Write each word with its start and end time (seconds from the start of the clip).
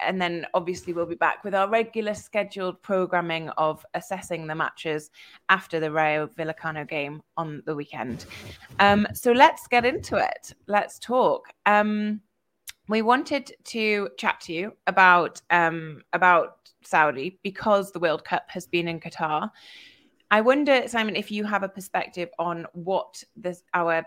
and 0.00 0.20
then 0.20 0.46
obviously 0.54 0.92
we'll 0.92 1.06
be 1.06 1.14
back 1.14 1.44
with 1.44 1.54
our 1.54 1.68
regular 1.68 2.14
scheduled 2.14 2.80
programming 2.82 3.48
of 3.50 3.84
assessing 3.94 4.46
the 4.46 4.54
matches 4.54 5.10
after 5.48 5.80
the 5.80 5.90
Rayo 5.90 6.26
Vallecano 6.26 6.86
game 6.86 7.22
on 7.36 7.62
the 7.66 7.74
weekend. 7.74 8.26
Um, 8.78 9.06
so 9.14 9.32
let's 9.32 9.66
get 9.66 9.84
into 9.84 10.16
it. 10.16 10.54
Let's 10.66 10.98
talk. 10.98 11.48
Um, 11.66 12.20
we 12.88 13.02
wanted 13.02 13.52
to 13.64 14.10
chat 14.18 14.40
to 14.42 14.52
you 14.52 14.72
about 14.86 15.40
um, 15.50 16.02
about 16.12 16.70
Saudi 16.82 17.38
because 17.42 17.92
the 17.92 17.98
World 17.98 18.24
Cup 18.24 18.44
has 18.48 18.66
been 18.66 18.88
in 18.88 19.00
Qatar. 19.00 19.50
I 20.30 20.40
wonder, 20.40 20.86
Simon, 20.88 21.16
if 21.16 21.30
you 21.30 21.44
have 21.44 21.62
a 21.62 21.68
perspective 21.68 22.28
on 22.38 22.66
what 22.72 23.22
this 23.36 23.62
our 23.72 24.04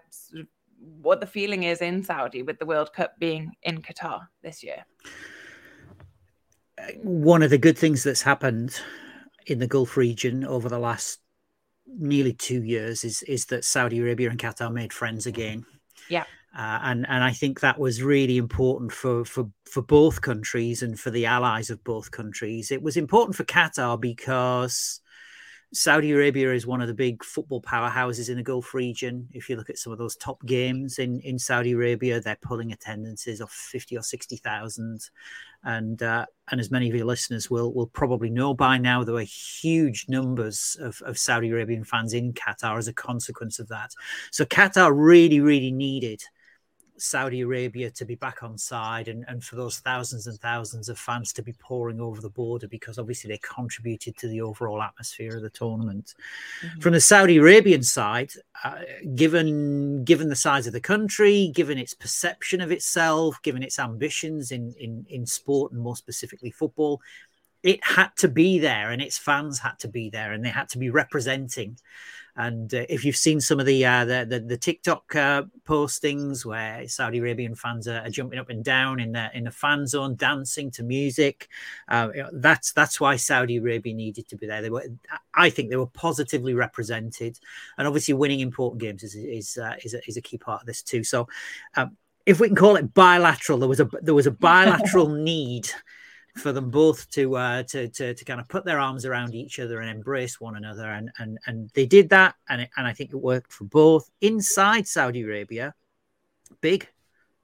what 1.02 1.20
the 1.20 1.26
feeling 1.26 1.64
is 1.64 1.82
in 1.82 2.04
Saudi 2.04 2.44
with 2.44 2.60
the 2.60 2.66
World 2.66 2.94
Cup 2.94 3.18
being 3.18 3.52
in 3.64 3.82
Qatar 3.82 4.28
this 4.44 4.64
year 4.64 4.86
one 7.02 7.44
of 7.44 7.50
the 7.50 7.58
good 7.58 7.78
things 7.78 8.04
that's 8.04 8.22
happened 8.22 8.80
in 9.46 9.60
the 9.60 9.68
Gulf 9.68 9.98
region 9.98 10.44
over 10.44 10.70
the 10.70 10.80
last 10.80 11.20
nearly 11.88 12.34
two 12.34 12.64
years 12.64 13.04
is 13.04 13.24
is 13.24 13.46
that 13.46 13.64
Saudi 13.64 14.00
Arabia 14.00 14.30
and 14.30 14.40
Qatar 14.40 14.72
made 14.72 14.94
friends 14.94 15.26
again. 15.26 15.66
Yeah. 16.10 16.26
Uh, 16.58 16.80
and 16.84 17.06
and 17.08 17.24
I 17.24 17.32
think 17.32 17.60
that 17.60 17.80
was 17.80 18.02
really 18.02 18.38
important 18.38 18.92
for 18.92 19.24
for 19.26 19.50
for 19.66 19.82
both 19.82 20.22
countries 20.22 20.82
and 20.84 21.00
for 21.00 21.12
the 21.12 21.26
allies 21.26 21.70
of 21.70 21.84
both 21.84 22.12
countries. 22.12 22.72
It 22.72 22.82
was 22.82 22.98
important 22.98 23.36
for 23.36 23.44
Qatar 23.44 24.00
because 24.00 25.02
Saudi 25.74 26.12
Arabia 26.12 26.54
is 26.54 26.66
one 26.66 26.82
of 26.82 26.88
the 26.88 26.94
big 26.94 27.24
football 27.24 27.62
powerhouses 27.62 28.30
in 28.30 28.38
the 28.38 28.44
Gulf 28.44 28.74
region. 28.74 29.28
If 29.34 29.50
you 29.50 29.58
look 29.58 29.70
at 29.70 29.78
some 29.78 29.92
of 29.92 30.00
those 30.00 30.16
top 30.16 30.44
games 30.46 30.98
in, 30.98 31.20
in 31.22 31.38
Saudi 31.38 31.74
Arabia, 31.74 32.22
they're 32.22 32.38
pulling 32.42 32.72
attendances 32.72 33.42
of 33.42 33.52
50 33.52 33.98
or 33.98 34.02
60,000. 34.02 35.10
And 35.64 36.02
uh, 36.02 36.26
and 36.50 36.62
as 36.62 36.72
many 36.72 36.88
of 36.88 36.96
your 36.96 37.06
listeners 37.06 37.50
will 37.50 37.74
will 37.74 37.88
probably 37.88 38.30
know 38.30 38.54
by 38.54 38.78
now, 38.78 39.04
there 39.04 39.16
were 39.16 39.22
huge 39.22 40.06
numbers 40.08 40.78
of, 40.80 41.02
of 41.02 41.18
Saudi 41.18 41.50
Arabian 41.50 41.84
fans 41.84 42.14
in 42.14 42.32
Qatar 42.32 42.78
as 42.78 42.88
a 42.88 42.94
consequence 42.94 43.60
of 43.60 43.68
that. 43.68 43.92
So 44.32 44.46
Qatar 44.46 44.94
really, 44.96 45.42
really 45.42 45.72
needed 45.72 46.24
Saudi 46.98 47.42
Arabia 47.42 47.90
to 47.92 48.06
be 48.06 48.16
back 48.16 48.44
on 48.44 48.58
side 48.58 49.08
and, 49.08 49.24
and 49.28 49.44
for 49.44 49.56
those 49.56 49.80
thousands 49.80 50.28
and 50.28 50.40
thousands 50.40 50.90
of 50.90 50.98
fans 50.98 51.32
to 51.34 51.42
be 51.42 51.54
pouring 51.54 52.02
over 52.02 52.22
the 52.22 52.30
border 52.30 52.68
because 52.68 52.98
obviously 52.98 53.30
they 53.30 53.40
contributed 53.40 54.18
to 54.18 54.28
the 54.28 54.42
overall 54.42 54.82
atmosphere 54.82 55.38
of 55.38 55.44
the 55.44 55.50
tournament. 55.50 56.16
Mm-hmm. 56.62 56.80
From 56.80 56.94
the 56.94 57.02
Saudi 57.02 57.38
Arabian 57.38 57.84
side, 57.84 58.32
uh, 58.64 58.80
given 59.16 60.04
given 60.04 60.30
the 60.30 60.36
size 60.36 60.68
of 60.68 60.74
the 60.74 60.82
country, 60.82 61.52
given 61.54 61.78
its 61.78 61.94
perception 61.94 62.62
of 62.62 62.72
itself, 62.72 63.42
given 63.42 63.64
its 63.64 63.80
ambitions 63.80 64.52
in, 64.52 64.74
in, 64.80 65.06
in 65.10 65.26
sport 65.26 65.72
and 65.72 65.82
more 65.82 65.96
specifically 65.96 66.52
football, 66.52 67.02
it 67.64 67.84
had 67.84 68.10
to 68.18 68.28
be 68.28 68.60
there 68.60 68.92
and 68.92 69.02
its 69.02 69.18
fans 69.18 69.60
had 69.60 69.78
to 69.80 69.88
be 69.88 70.10
there 70.10 70.32
and 70.32 70.44
they 70.44 70.50
had 70.50 70.70
to 70.70 70.78
be 70.78 70.90
representing 70.90 71.78
and 72.38 72.72
uh, 72.74 72.86
if 72.88 73.04
you've 73.04 73.18
seen 73.18 73.42
some 73.42 73.60
of 73.60 73.66
the 73.66 73.84
uh, 73.84 74.06
the, 74.06 74.26
the, 74.30 74.40
the 74.40 74.58
TikTok 74.58 75.16
uh, 75.16 75.44
postings 75.66 76.46
where 76.46 76.88
Saudi 76.88 77.18
Arabian 77.18 77.56
fans 77.56 77.88
are, 77.88 78.02
are, 78.02 78.10
jumping 78.10 78.38
up 78.38 78.50
and 78.50 78.64
down 78.64 79.00
in 79.00 79.12
the 79.12 79.30
in 79.34 79.46
the 79.46 79.52
fan 79.52 79.88
zone, 79.88 80.16
dancing 80.16 80.70
to 80.72 80.84
music, 80.84 81.50
uh, 81.90 82.10
that's 82.34 82.72
that's 82.74 83.02
why 83.02 83.16
Saudi 83.16 83.58
Arabia 83.58 83.94
needed 83.94 84.28
to 84.28 84.36
be 84.38 84.46
there. 84.46 84.62
They 84.62 84.70
were, 84.70 84.86
I 85.34 85.50
think, 85.50 85.72
they 85.72 85.78
were 85.78 85.88
positively 85.88 86.54
represented, 86.54 87.40
and 87.78 87.88
obviously 87.88 88.14
winning 88.14 88.42
important 88.42 88.82
games 88.82 89.04
is 89.04 89.16
is 89.16 89.58
uh, 89.58 89.74
is, 89.84 89.96
a, 89.96 90.08
is, 90.08 90.18
a, 90.18 90.22
key 90.22 90.38
part 90.38 90.62
of 90.62 90.68
this 90.68 90.82
too. 90.82 91.04
So. 91.04 91.28
Um, 91.76 91.98
if 92.26 92.42
we 92.42 92.48
can 92.48 92.58
call 92.58 92.76
it 92.76 92.94
bilateral, 92.94 93.58
there 93.58 93.70
was 93.70 93.80
a 93.80 93.90
there 94.02 94.14
was 94.14 94.28
a 94.28 94.32
bilateral 94.32 95.08
need 95.16 95.70
for 96.38 96.52
them 96.52 96.70
both 96.70 97.10
to, 97.12 97.36
uh, 97.36 97.64
to 97.64 97.88
to 97.90 98.14
to 98.14 98.26
kind 98.26 98.40
of 98.40 98.48
put 98.48 98.66
their 98.66 98.80
arms 98.80 99.06
around 99.06 99.36
each 99.36 99.60
other 99.60 99.80
and 99.82 99.90
embrace 99.90 100.40
one 100.40 100.56
another, 100.56 100.90
and 100.90 101.10
and 101.20 101.38
and 101.46 101.70
they 101.74 101.86
did 101.86 102.10
that, 102.10 102.36
and 102.50 102.62
it, 102.62 102.70
and 102.78 102.88
I 102.88 102.94
think 102.94 103.12
it 103.12 103.18
worked 103.18 103.52
for 103.52 103.66
both 103.66 104.10
inside 104.22 104.88
Saudi 104.88 105.24
Arabia. 105.24 105.74
Big, 106.62 106.88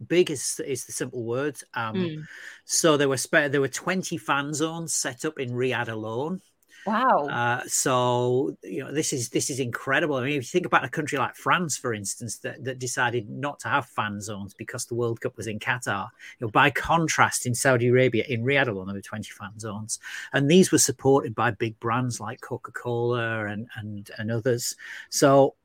big 0.05 0.31
is 0.31 0.61
is 0.65 0.85
the 0.85 0.91
simple 0.91 1.23
word. 1.23 1.57
Um, 1.73 1.95
mm. 1.95 2.23
So 2.65 2.97
there 2.97 3.09
were 3.09 3.17
spe- 3.17 3.49
there 3.51 3.61
were 3.61 3.67
twenty 3.67 4.17
fan 4.17 4.53
zones 4.53 4.93
set 4.95 5.25
up 5.25 5.39
in 5.39 5.51
Riyadh 5.51 5.89
alone. 5.89 6.41
Wow. 6.85 7.27
Uh, 7.29 7.61
so 7.67 8.57
you 8.63 8.83
know 8.83 8.91
this 8.91 9.13
is 9.13 9.29
this 9.29 9.49
is 9.49 9.59
incredible. 9.59 10.15
I 10.15 10.23
mean, 10.23 10.37
if 10.37 10.43
you 10.43 10.59
think 10.59 10.65
about 10.65 10.83
a 10.83 10.89
country 10.89 11.17
like 11.17 11.35
France, 11.35 11.77
for 11.77 11.93
instance, 11.93 12.39
that, 12.39 12.63
that 12.65 12.79
decided 12.79 13.29
not 13.29 13.59
to 13.61 13.69
have 13.69 13.85
fan 13.85 14.19
zones 14.19 14.53
because 14.53 14.85
the 14.85 14.95
World 14.95 15.21
Cup 15.21 15.37
was 15.37 15.47
in 15.47 15.59
Qatar. 15.59 16.09
You 16.39 16.47
know, 16.47 16.51
by 16.51 16.69
contrast, 16.69 17.45
in 17.45 17.55
Saudi 17.55 17.87
Arabia, 17.87 18.25
in 18.27 18.43
Riyadh 18.43 18.67
alone, 18.67 18.87
there 18.87 18.95
were 18.95 19.01
20 19.01 19.29
fan 19.29 19.59
zones, 19.59 19.99
and 20.33 20.49
these 20.49 20.71
were 20.71 20.77
supported 20.77 21.33
by 21.33 21.51
big 21.51 21.79
brands 21.79 22.19
like 22.19 22.41
Coca-Cola 22.41 23.45
and 23.45 23.67
and 23.77 24.09
and 24.17 24.31
others. 24.31 24.75
So 25.09 25.55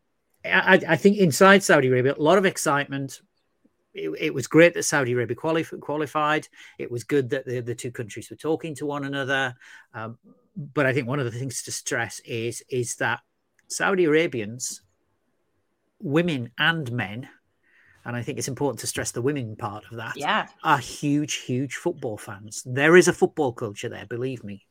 I, 0.44 0.80
I 0.88 0.96
think 0.96 1.18
inside 1.18 1.62
Saudi 1.62 1.88
Arabia, 1.88 2.14
a 2.16 2.22
lot 2.22 2.38
of 2.38 2.46
excitement, 2.46 3.22
it, 3.92 4.10
it, 4.18 4.34
was 4.34 4.46
great 4.46 4.74
that 4.74 4.84
Saudi 4.84 5.12
Arabia 5.12 5.36
qualified. 5.36 6.48
It 6.78 6.90
was 6.90 7.04
good 7.04 7.30
that 7.30 7.44
the, 7.44 7.60
the 7.60 7.74
two 7.74 7.90
countries 7.90 8.30
were 8.30 8.36
talking 8.36 8.74
to 8.76 8.86
one 8.86 9.04
another. 9.04 9.56
Um, 9.94 10.18
but 10.58 10.86
I 10.86 10.92
think 10.92 11.06
one 11.06 11.20
of 11.20 11.24
the 11.24 11.38
things 11.38 11.62
to 11.62 11.72
stress 11.72 12.20
is 12.24 12.62
is 12.68 12.96
that 12.96 13.20
Saudi 13.68 14.04
Arabians, 14.04 14.82
women 16.00 16.50
and 16.58 16.90
men, 16.90 17.28
and 18.04 18.16
I 18.16 18.22
think 18.22 18.38
it's 18.38 18.48
important 18.48 18.80
to 18.80 18.86
stress 18.88 19.12
the 19.12 19.22
women 19.22 19.54
part 19.54 19.84
of 19.90 19.98
that, 19.98 20.16
yeah. 20.16 20.48
are 20.64 20.78
huge, 20.78 21.34
huge 21.34 21.76
football 21.76 22.16
fans. 22.18 22.62
There 22.66 22.96
is 22.96 23.06
a 23.06 23.12
football 23.12 23.52
culture 23.52 23.88
there, 23.88 24.06
believe 24.06 24.42
me. 24.42 24.66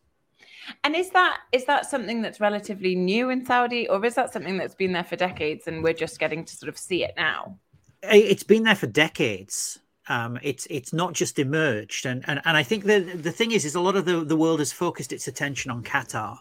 And 0.83 0.95
is 0.95 1.11
that 1.11 1.37
is 1.53 1.63
that 1.65 1.85
something 1.89 2.21
that's 2.21 2.41
relatively 2.41 2.93
new 2.93 3.29
in 3.29 3.45
Saudi, 3.45 3.87
or 3.87 4.03
is 4.05 4.15
that 4.15 4.33
something 4.33 4.57
that's 4.57 4.75
been 4.75 4.91
there 4.91 5.05
for 5.05 5.15
decades 5.15 5.67
and 5.67 5.81
we're 5.81 5.93
just 5.93 6.19
getting 6.19 6.43
to 6.43 6.55
sort 6.57 6.67
of 6.67 6.77
see 6.77 7.05
it 7.05 7.13
now? 7.15 7.57
It's 8.03 8.43
been 8.43 8.63
there 8.63 8.75
for 8.75 8.87
decades. 8.87 9.79
Um, 10.09 10.39
it's 10.41 10.67
it's 10.69 10.93
not 10.93 11.13
just 11.13 11.37
emerged, 11.37 12.05
and, 12.05 12.23
and 12.27 12.41
and 12.45 12.55
I 12.55 12.63
think 12.63 12.85
the 12.85 12.99
the 12.99 13.31
thing 13.31 13.51
is, 13.51 13.65
is 13.65 13.75
a 13.75 13.81
lot 13.81 13.95
of 13.95 14.05
the, 14.05 14.23
the 14.23 14.37
world 14.37 14.59
has 14.59 14.71
focused 14.71 15.11
its 15.11 15.27
attention 15.27 15.69
on 15.69 15.83
Qatar, 15.83 16.37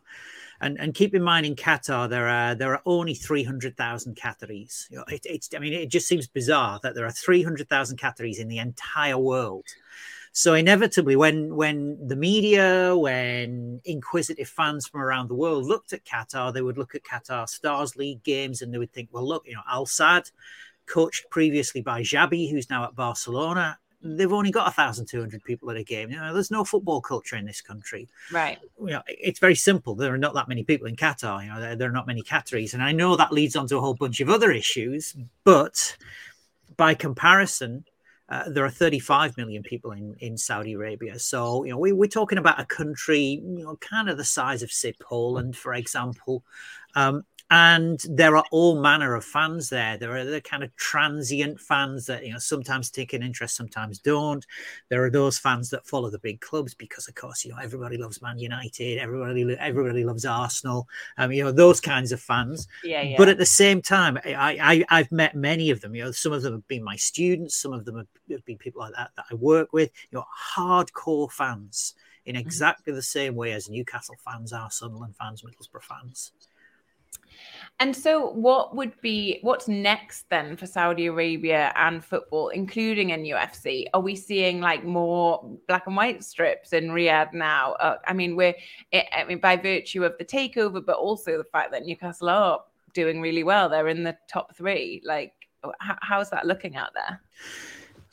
and 0.61 0.79
and 0.79 0.95
keep 0.95 1.15
in 1.15 1.23
mind 1.23 1.47
in 1.47 1.57
Qatar 1.57 2.09
there 2.09 2.29
are 2.29 2.55
there 2.55 2.73
are 2.73 2.83
only 2.87 3.15
three 3.15 3.43
hundred 3.43 3.77
thousand 3.77 4.17
Qataris. 4.17 4.87
It, 5.09 5.23
it's 5.25 5.49
I 5.55 5.59
mean 5.59 5.73
it 5.73 5.89
just 5.89 6.07
seems 6.07 6.29
bizarre 6.29 6.79
that 6.83 6.95
there 6.95 7.07
are 7.07 7.11
three 7.11 7.43
hundred 7.43 7.69
thousand 7.69 7.99
Qataris 7.99 8.39
in 8.39 8.49
the 8.49 8.59
entire 8.59 9.19
world. 9.19 9.67
So 10.33 10.53
inevitably, 10.53 11.17
when 11.17 11.57
when 11.57 11.97
the 12.07 12.15
media, 12.15 12.95
when 12.95 13.81
inquisitive 13.87 14.49
fans 14.49 14.87
from 14.87 15.01
around 15.01 15.29
the 15.29 15.35
world 15.35 15.65
looked 15.65 15.95
at 15.95 16.05
Qatar, 16.05 16.53
they 16.53 16.61
would 16.61 16.77
look 16.77 16.95
at 16.95 17.05
Qatar 17.05 17.49
Stars 17.49 17.97
League 17.97 18.23
games 18.23 18.61
and 18.61 18.73
they 18.73 18.77
would 18.77 18.93
think, 18.93 19.09
well, 19.13 19.27
look, 19.27 19.45
you 19.47 19.55
know, 19.55 19.63
Al 19.67 19.87
Sadd 19.87 20.31
coached 20.87 21.29
previously 21.31 21.81
by 21.83 22.03
Xavi, 22.03 22.51
who's 22.51 22.71
now 22.71 22.85
at 22.85 22.95
Barcelona. 22.95 23.79
they've 24.03 24.33
only 24.33 24.53
got 24.53 24.65
1,200 24.65 25.43
people 25.43 25.71
at 25.71 25.77
a 25.77 25.83
game. 25.83 26.11
You 26.11 26.17
know, 26.17 26.33
there's 26.33 26.51
no 26.51 26.65
football 26.65 27.01
culture 27.01 27.37
in 27.37 27.45
this 27.45 27.61
country. 27.61 28.09
Right. 28.31 28.59
You 28.79 28.93
know, 28.93 29.03
it's 29.09 29.41
very 29.41 29.57
simple. 29.57 29.95
There 29.95 30.15
are 30.15 30.19
not 30.19 30.35
that 30.35 30.49
many 30.49 30.63
people 30.63 30.87
in 30.87 30.97
Qatar. 30.97 31.43
You 31.43 31.53
know, 31.53 31.61
there, 31.61 31.77
there 31.77 31.89
are 31.89 31.93
not 31.93 32.07
many 32.07 32.23
Qataris, 32.23 32.75
and 32.75 32.83
I 32.83 32.93
know 32.93 33.17
that 33.17 33.33
leads 33.33 33.57
on 33.57 33.67
to 33.69 33.77
a 33.77 33.81
whole 33.81 33.95
bunch 33.95 34.21
of 34.21 34.31
other 34.31 34.53
issues. 34.53 35.17
But 35.45 35.97
by 36.77 36.95
comparison, 36.95 37.85
uh, 38.29 38.49
there 38.49 38.65
are 38.65 38.71
35 38.71 39.37
million 39.37 39.63
people 39.63 39.93
in, 39.93 40.17
in 40.19 40.37
Saudi 40.37 40.73
Arabia. 40.73 41.19
So, 41.19 41.65
you 41.65 41.71
know, 41.71 41.79
we, 41.79 41.93
we're 41.93 42.09
talking 42.09 42.39
about 42.39 42.61
a 42.61 42.65
country, 42.65 43.41
you 43.45 43.65
know, 43.65 43.77
kind 43.77 44.09
of 44.09 44.17
the 44.17 44.25
size 44.25 44.63
of, 44.63 44.73
say, 44.73 44.95
Poland, 44.99 45.57
for 45.57 45.75
example. 45.75 46.43
Um, 46.95 47.25
and 47.51 48.05
there 48.09 48.37
are 48.37 48.45
all 48.51 48.81
manner 48.81 49.15
of 49.15 49.25
fans 49.25 49.69
there. 49.69 49.97
There 49.97 50.17
are 50.17 50.25
the 50.25 50.41
kind 50.41 50.65
of 50.65 50.75
transient 50.75 51.61
fans 51.61 52.07
that 52.07 52.27
you 52.27 52.33
know 52.33 52.39
sometimes 52.39 52.91
take 52.91 53.13
an 53.13 53.23
interest, 53.23 53.55
sometimes 53.55 54.01
don't. 54.01 54.45
There 54.89 55.05
are 55.05 55.11
those 55.11 55.39
fans 55.39 55.71
that 55.71 55.87
follow 55.87 56.11
the 56.11 56.19
big 56.19 56.41
clubs 56.41 56.75
because, 56.75 57.07
of 57.07 57.15
course, 57.15 57.45
you 57.45 57.53
know 57.53 57.59
everybody 57.63 57.99
loves 57.99 58.21
Man 58.21 58.39
United, 58.39 58.99
everybody 58.99 59.57
everybody 59.61 60.03
loves 60.03 60.25
Arsenal. 60.25 60.89
Um, 61.19 61.31
you 61.31 61.45
know 61.45 61.53
those 61.53 61.81
kinds 61.81 62.11
of 62.11 62.21
fans. 62.21 62.67
Yeah, 62.83 63.03
yeah. 63.03 63.17
But 63.17 63.29
at 63.29 63.39
the 63.39 63.47
same 63.47 63.81
time, 63.81 64.19
I, 64.25 64.85
I 64.91 64.99
I've 64.99 65.13
met 65.13 65.37
many 65.37 65.71
of 65.71 65.81
them. 65.81 65.95
You 65.95 66.05
know, 66.05 66.11
some 66.11 66.33
of 66.33 66.43
them 66.43 66.55
have 66.55 66.69
been 66.69 66.83
my 66.83 66.97
students, 66.97 67.57
some 67.57 67.73
of 67.73 67.85
them 67.85 67.97
have 68.31 68.45
been 68.45 68.59
people 68.59 68.81
like 68.81 68.95
that 68.95 69.13
that 69.17 69.27
I 69.31 69.35
work 69.35 69.73
with. 69.73 69.93
You 70.11 70.19
know, 70.19 70.25
hardcore 70.57 71.31
fans 71.31 71.95
in 72.25 72.35
mm-hmm. 72.35 72.41
exactly 72.41 72.93
the 72.93 73.03
same 73.03 73.37
way 73.37 73.53
as 73.53 73.71
Newcastle 73.71 74.17
fans 74.25 74.53
are, 74.53 74.71
Sunderland 74.71 75.15
fans, 75.17 75.43
Middlesbrough 75.43 75.83
fans. 75.83 76.33
And 77.79 77.95
so, 77.95 78.31
what 78.31 78.75
would 78.75 78.99
be 79.01 79.39
what's 79.43 79.69
next 79.69 80.31
then 80.31 80.57
for 80.57 80.67
Saudi 80.67 81.07
Arabia 81.07 81.73
and 81.77 82.05
football, 82.05 82.49
including 82.49 83.09
NUFC? 83.09 83.87
Are 83.93 84.01
we 84.01 84.17
seeing 84.17 84.61
like 84.61 84.85
more 84.85 85.59
black 85.69 85.87
and 85.87 85.97
white 85.97 86.25
strips 86.25 86.73
in 86.73 86.89
Riyadh 86.89 87.35
now? 87.35 87.73
Uh, 87.75 87.99
I 88.07 88.15
mean, 88.15 88.35
we're 88.35 88.55
I 88.93 89.25
mean 89.29 89.39
by 89.39 89.57
virtue 89.57 90.05
of 90.05 90.17
the 90.19 90.25
takeover, 90.25 90.85
but 90.85 90.97
also 90.97 91.37
the 91.37 91.45
fact 91.45 91.71
that 91.73 91.85
Newcastle 91.85 92.31
are 92.31 92.61
doing 92.95 93.21
really 93.21 93.45
well. 93.45 93.69
They're 93.69 93.89
in 93.89 94.05
the 94.05 94.17
top 94.29 94.57
three. 94.57 95.03
Like, 95.05 95.35
how, 95.81 95.99
how's 96.01 96.31
that 96.31 96.47
looking 96.47 96.77
out 96.77 96.91
there? 96.95 97.21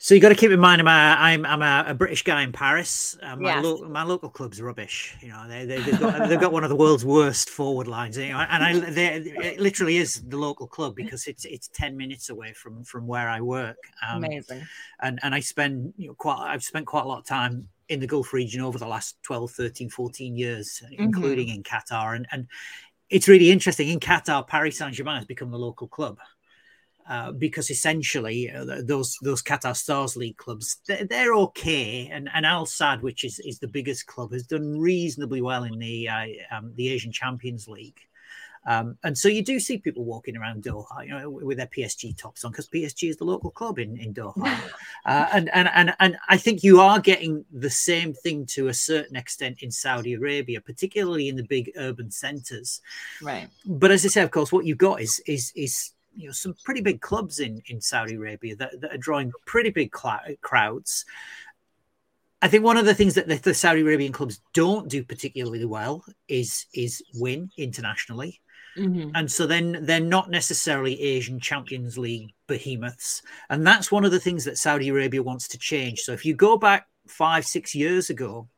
So 0.04 0.14
you 0.14 0.20
got 0.20 0.28
to 0.28 0.34
keep 0.34 0.50
in 0.50 0.60
mind, 0.60 0.82
I'm 0.82 0.86
a, 0.86 0.90
I'm, 1.18 1.46
I'm 1.46 1.62
a, 1.62 1.92
a 1.92 1.94
British 1.94 2.24
guy 2.24 2.42
in 2.42 2.52
Paris. 2.52 3.16
Uh, 3.22 3.36
my, 3.36 3.54
yes. 3.54 3.64
lo- 3.64 3.88
my 3.88 4.02
local 4.02 4.28
club's 4.28 4.60
rubbish. 4.60 5.16
You 5.22 5.28
know, 5.28 5.48
they, 5.48 5.64
they, 5.64 5.80
have 5.80 5.98
got, 5.98 6.28
they've 6.28 6.38
got 6.38 6.52
one 6.52 6.62
of 6.62 6.68
the 6.68 6.76
world's 6.76 7.06
worst 7.06 7.48
forward 7.48 7.88
lines. 7.88 8.18
You 8.18 8.28
know, 8.28 8.40
and 8.40 8.62
I, 8.62 8.90
they, 8.90 9.14
it 9.16 9.60
literally 9.60 9.96
is 9.96 10.20
the 10.20 10.36
local 10.36 10.66
club 10.66 10.94
because 10.94 11.26
it's 11.26 11.46
it's 11.46 11.68
ten 11.68 11.96
minutes 11.96 12.28
away 12.28 12.52
from 12.52 12.84
from 12.84 13.06
where 13.06 13.30
I 13.30 13.40
work. 13.40 13.78
Um, 14.06 14.22
Amazing. 14.22 14.66
And 15.00 15.20
and 15.22 15.34
I 15.34 15.40
spend 15.40 15.94
you 15.96 16.08
know 16.08 16.14
quite 16.14 16.36
I've 16.36 16.62
spent 16.62 16.84
quite 16.84 17.06
a 17.06 17.08
lot 17.08 17.20
of 17.20 17.24
time 17.24 17.66
in 17.88 17.98
the 17.98 18.06
Gulf 18.06 18.34
region 18.34 18.60
over 18.60 18.78
the 18.78 18.86
last 18.86 19.16
12, 19.22 19.52
13, 19.52 19.88
14 19.88 20.36
years, 20.36 20.82
mm-hmm. 20.84 21.02
including 21.02 21.48
in 21.48 21.62
Qatar. 21.62 22.14
And 22.14 22.26
and 22.30 22.46
it's 23.08 23.26
really 23.26 23.50
interesting. 23.50 23.88
In 23.88 24.00
Qatar, 24.00 24.46
Paris 24.46 24.76
Saint 24.76 24.92
Germain 24.92 25.16
has 25.16 25.24
become 25.24 25.50
the 25.50 25.58
local 25.58 25.88
club. 25.88 26.18
Uh, 27.06 27.32
because 27.32 27.68
essentially 27.68 28.50
uh, 28.50 28.64
those 28.82 29.18
those 29.20 29.42
Qatar 29.42 29.76
Stars 29.76 30.16
League 30.16 30.38
clubs 30.38 30.78
they're, 30.88 31.04
they're, 31.04 31.34
okay, 31.34 32.08
and 32.10 32.30
and 32.32 32.46
Al 32.46 32.64
Sadd, 32.64 33.02
which 33.02 33.24
is, 33.24 33.38
is 33.40 33.58
the 33.58 33.68
biggest 33.68 34.06
club, 34.06 34.32
has 34.32 34.46
done 34.46 34.78
reasonably 34.78 35.42
well 35.42 35.64
in 35.64 35.78
the 35.78 36.08
uh, 36.08 36.24
um, 36.50 36.72
the 36.76 36.88
Asian 36.88 37.12
Champions 37.12 37.68
League. 37.68 38.00
Um, 38.66 38.96
and 39.04 39.16
so 39.16 39.28
you 39.28 39.42
do 39.44 39.60
see 39.60 39.78
people 39.78 40.04
walking 40.04 40.36
around 40.36 40.62
Doha, 40.62 41.04
you 41.04 41.10
know, 41.10 41.28
with 41.28 41.58
their 41.58 41.66
PSG 41.66 42.16
tops 42.16 42.44
on, 42.44 42.52
because 42.52 42.68
PSG 42.68 43.10
is 43.10 43.16
the 43.18 43.24
local 43.24 43.50
club 43.50 43.78
in, 43.78 43.98
in 43.98 44.14
Doha. 44.14 44.42
uh, 45.04 45.26
and, 45.32 45.50
and 45.54 45.68
and 45.74 45.94
and 46.00 46.16
I 46.28 46.38
think 46.38 46.64
you 46.64 46.80
are 46.80 47.00
getting 47.00 47.44
the 47.52 47.70
same 47.70 48.14
thing 48.14 48.46
to 48.46 48.68
a 48.68 48.74
certain 48.74 49.16
extent 49.16 49.58
in 49.60 49.70
Saudi 49.70 50.14
Arabia, 50.14 50.60
particularly 50.60 51.28
in 51.28 51.36
the 51.36 51.44
big 51.44 51.72
urban 51.76 52.10
centres. 52.10 52.80
Right. 53.20 53.48
But 53.66 53.90
as 53.90 54.04
I 54.06 54.08
say, 54.08 54.22
of 54.22 54.30
course, 54.30 54.50
what 54.50 54.64
you've 54.64 54.78
got 54.78 55.00
is 55.02 55.20
is 55.26 55.52
is 55.54 55.90
you 56.16 56.26
know 56.26 56.32
some 56.32 56.54
pretty 56.64 56.80
big 56.80 57.00
clubs 57.00 57.40
in 57.40 57.62
in 57.66 57.80
Saudi 57.80 58.14
Arabia 58.14 58.56
that, 58.56 58.80
that 58.80 58.94
are 58.94 58.98
drawing 58.98 59.32
pretty 59.46 59.70
big 59.70 59.96
cl- 59.96 60.20
crowds. 60.42 61.04
I 62.42 62.48
think 62.48 62.62
one 62.62 62.76
of 62.76 62.84
the 62.84 62.94
things 62.94 63.14
that 63.14 63.26
the, 63.26 63.36
the, 63.36 63.54
Saudi 63.54 63.80
Arabian 63.80 64.12
clubs 64.12 64.42
don't 64.52 64.88
do 64.88 65.02
particularly 65.02 65.64
well 65.64 66.04
is 66.28 66.66
is 66.74 67.02
win 67.14 67.50
internationally. 67.56 68.40
Mm-hmm. 68.76 69.10
And 69.14 69.30
so 69.30 69.46
then 69.46 69.78
they're 69.82 70.00
not 70.00 70.30
necessarily 70.30 71.00
Asian 71.00 71.38
Champions 71.38 71.96
League 71.96 72.34
behemoths. 72.46 73.22
And 73.48 73.66
that's 73.66 73.92
one 73.92 74.04
of 74.04 74.10
the 74.10 74.20
things 74.20 74.44
that 74.44 74.58
Saudi 74.58 74.88
Arabia 74.88 75.22
wants 75.22 75.48
to 75.48 75.58
change. 75.58 76.00
So 76.00 76.12
if 76.12 76.24
you 76.24 76.34
go 76.34 76.56
back 76.56 76.88
five, 77.06 77.44
six 77.44 77.74
years 77.74 78.10
ago, 78.10 78.48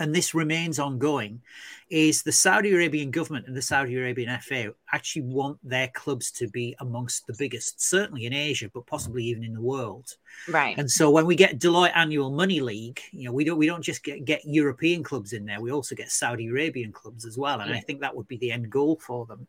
and 0.00 0.14
this 0.14 0.34
remains 0.34 0.78
ongoing, 0.78 1.40
is 1.88 2.22
the 2.22 2.32
Saudi 2.32 2.72
Arabian 2.72 3.10
government 3.10 3.46
and 3.46 3.56
the 3.56 3.62
Saudi 3.62 3.96
Arabian 3.96 4.36
FA 4.40 4.74
actually 4.92 5.22
want 5.22 5.58
their 5.62 5.88
clubs 5.88 6.30
to 6.32 6.48
be 6.48 6.74
amongst 6.80 7.26
the 7.26 7.34
biggest, 7.38 7.80
certainly 7.80 8.26
in 8.26 8.32
Asia, 8.32 8.68
but 8.74 8.86
possibly 8.86 9.24
even 9.24 9.44
in 9.44 9.54
the 9.54 9.60
world. 9.60 10.16
Right. 10.48 10.76
And 10.76 10.90
so 10.90 11.10
when 11.10 11.26
we 11.26 11.36
get 11.36 11.60
Deloitte 11.60 11.96
Annual 11.96 12.32
Money 12.32 12.60
League, 12.60 13.00
you 13.12 13.24
know, 13.24 13.32
we 13.32 13.44
don't 13.44 13.58
we 13.58 13.66
don't 13.66 13.82
just 13.82 14.02
get, 14.02 14.24
get 14.24 14.44
European 14.44 15.02
clubs 15.02 15.32
in 15.32 15.46
there, 15.46 15.60
we 15.60 15.70
also 15.70 15.94
get 15.94 16.10
Saudi 16.10 16.48
Arabian 16.48 16.92
clubs 16.92 17.24
as 17.24 17.38
well. 17.38 17.60
And 17.60 17.70
yeah. 17.70 17.76
I 17.76 17.80
think 17.80 18.00
that 18.00 18.16
would 18.16 18.28
be 18.28 18.38
the 18.38 18.52
end 18.52 18.68
goal 18.70 18.98
for 19.00 19.26
them. 19.26 19.46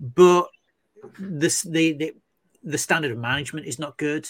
But 0.00 0.48
this 1.18 1.62
the, 1.62 1.92
the 1.92 2.14
the 2.62 2.78
standard 2.78 3.12
of 3.12 3.18
management 3.18 3.66
is 3.66 3.78
not 3.78 3.98
good. 3.98 4.26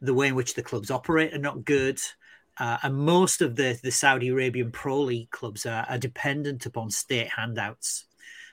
The 0.00 0.14
way 0.14 0.28
in 0.28 0.34
which 0.34 0.54
the 0.54 0.62
clubs 0.62 0.90
operate 0.90 1.34
are 1.34 1.38
not 1.38 1.64
good. 1.64 2.00
Uh, 2.60 2.76
and 2.82 2.94
most 2.94 3.40
of 3.40 3.56
the, 3.56 3.80
the 3.82 3.90
Saudi 3.90 4.28
Arabian 4.28 4.70
Pro 4.70 5.00
League 5.00 5.30
clubs 5.30 5.64
are, 5.64 5.86
are 5.88 5.96
dependent 5.96 6.66
upon 6.66 6.90
state 6.90 7.28
handouts. 7.28 8.04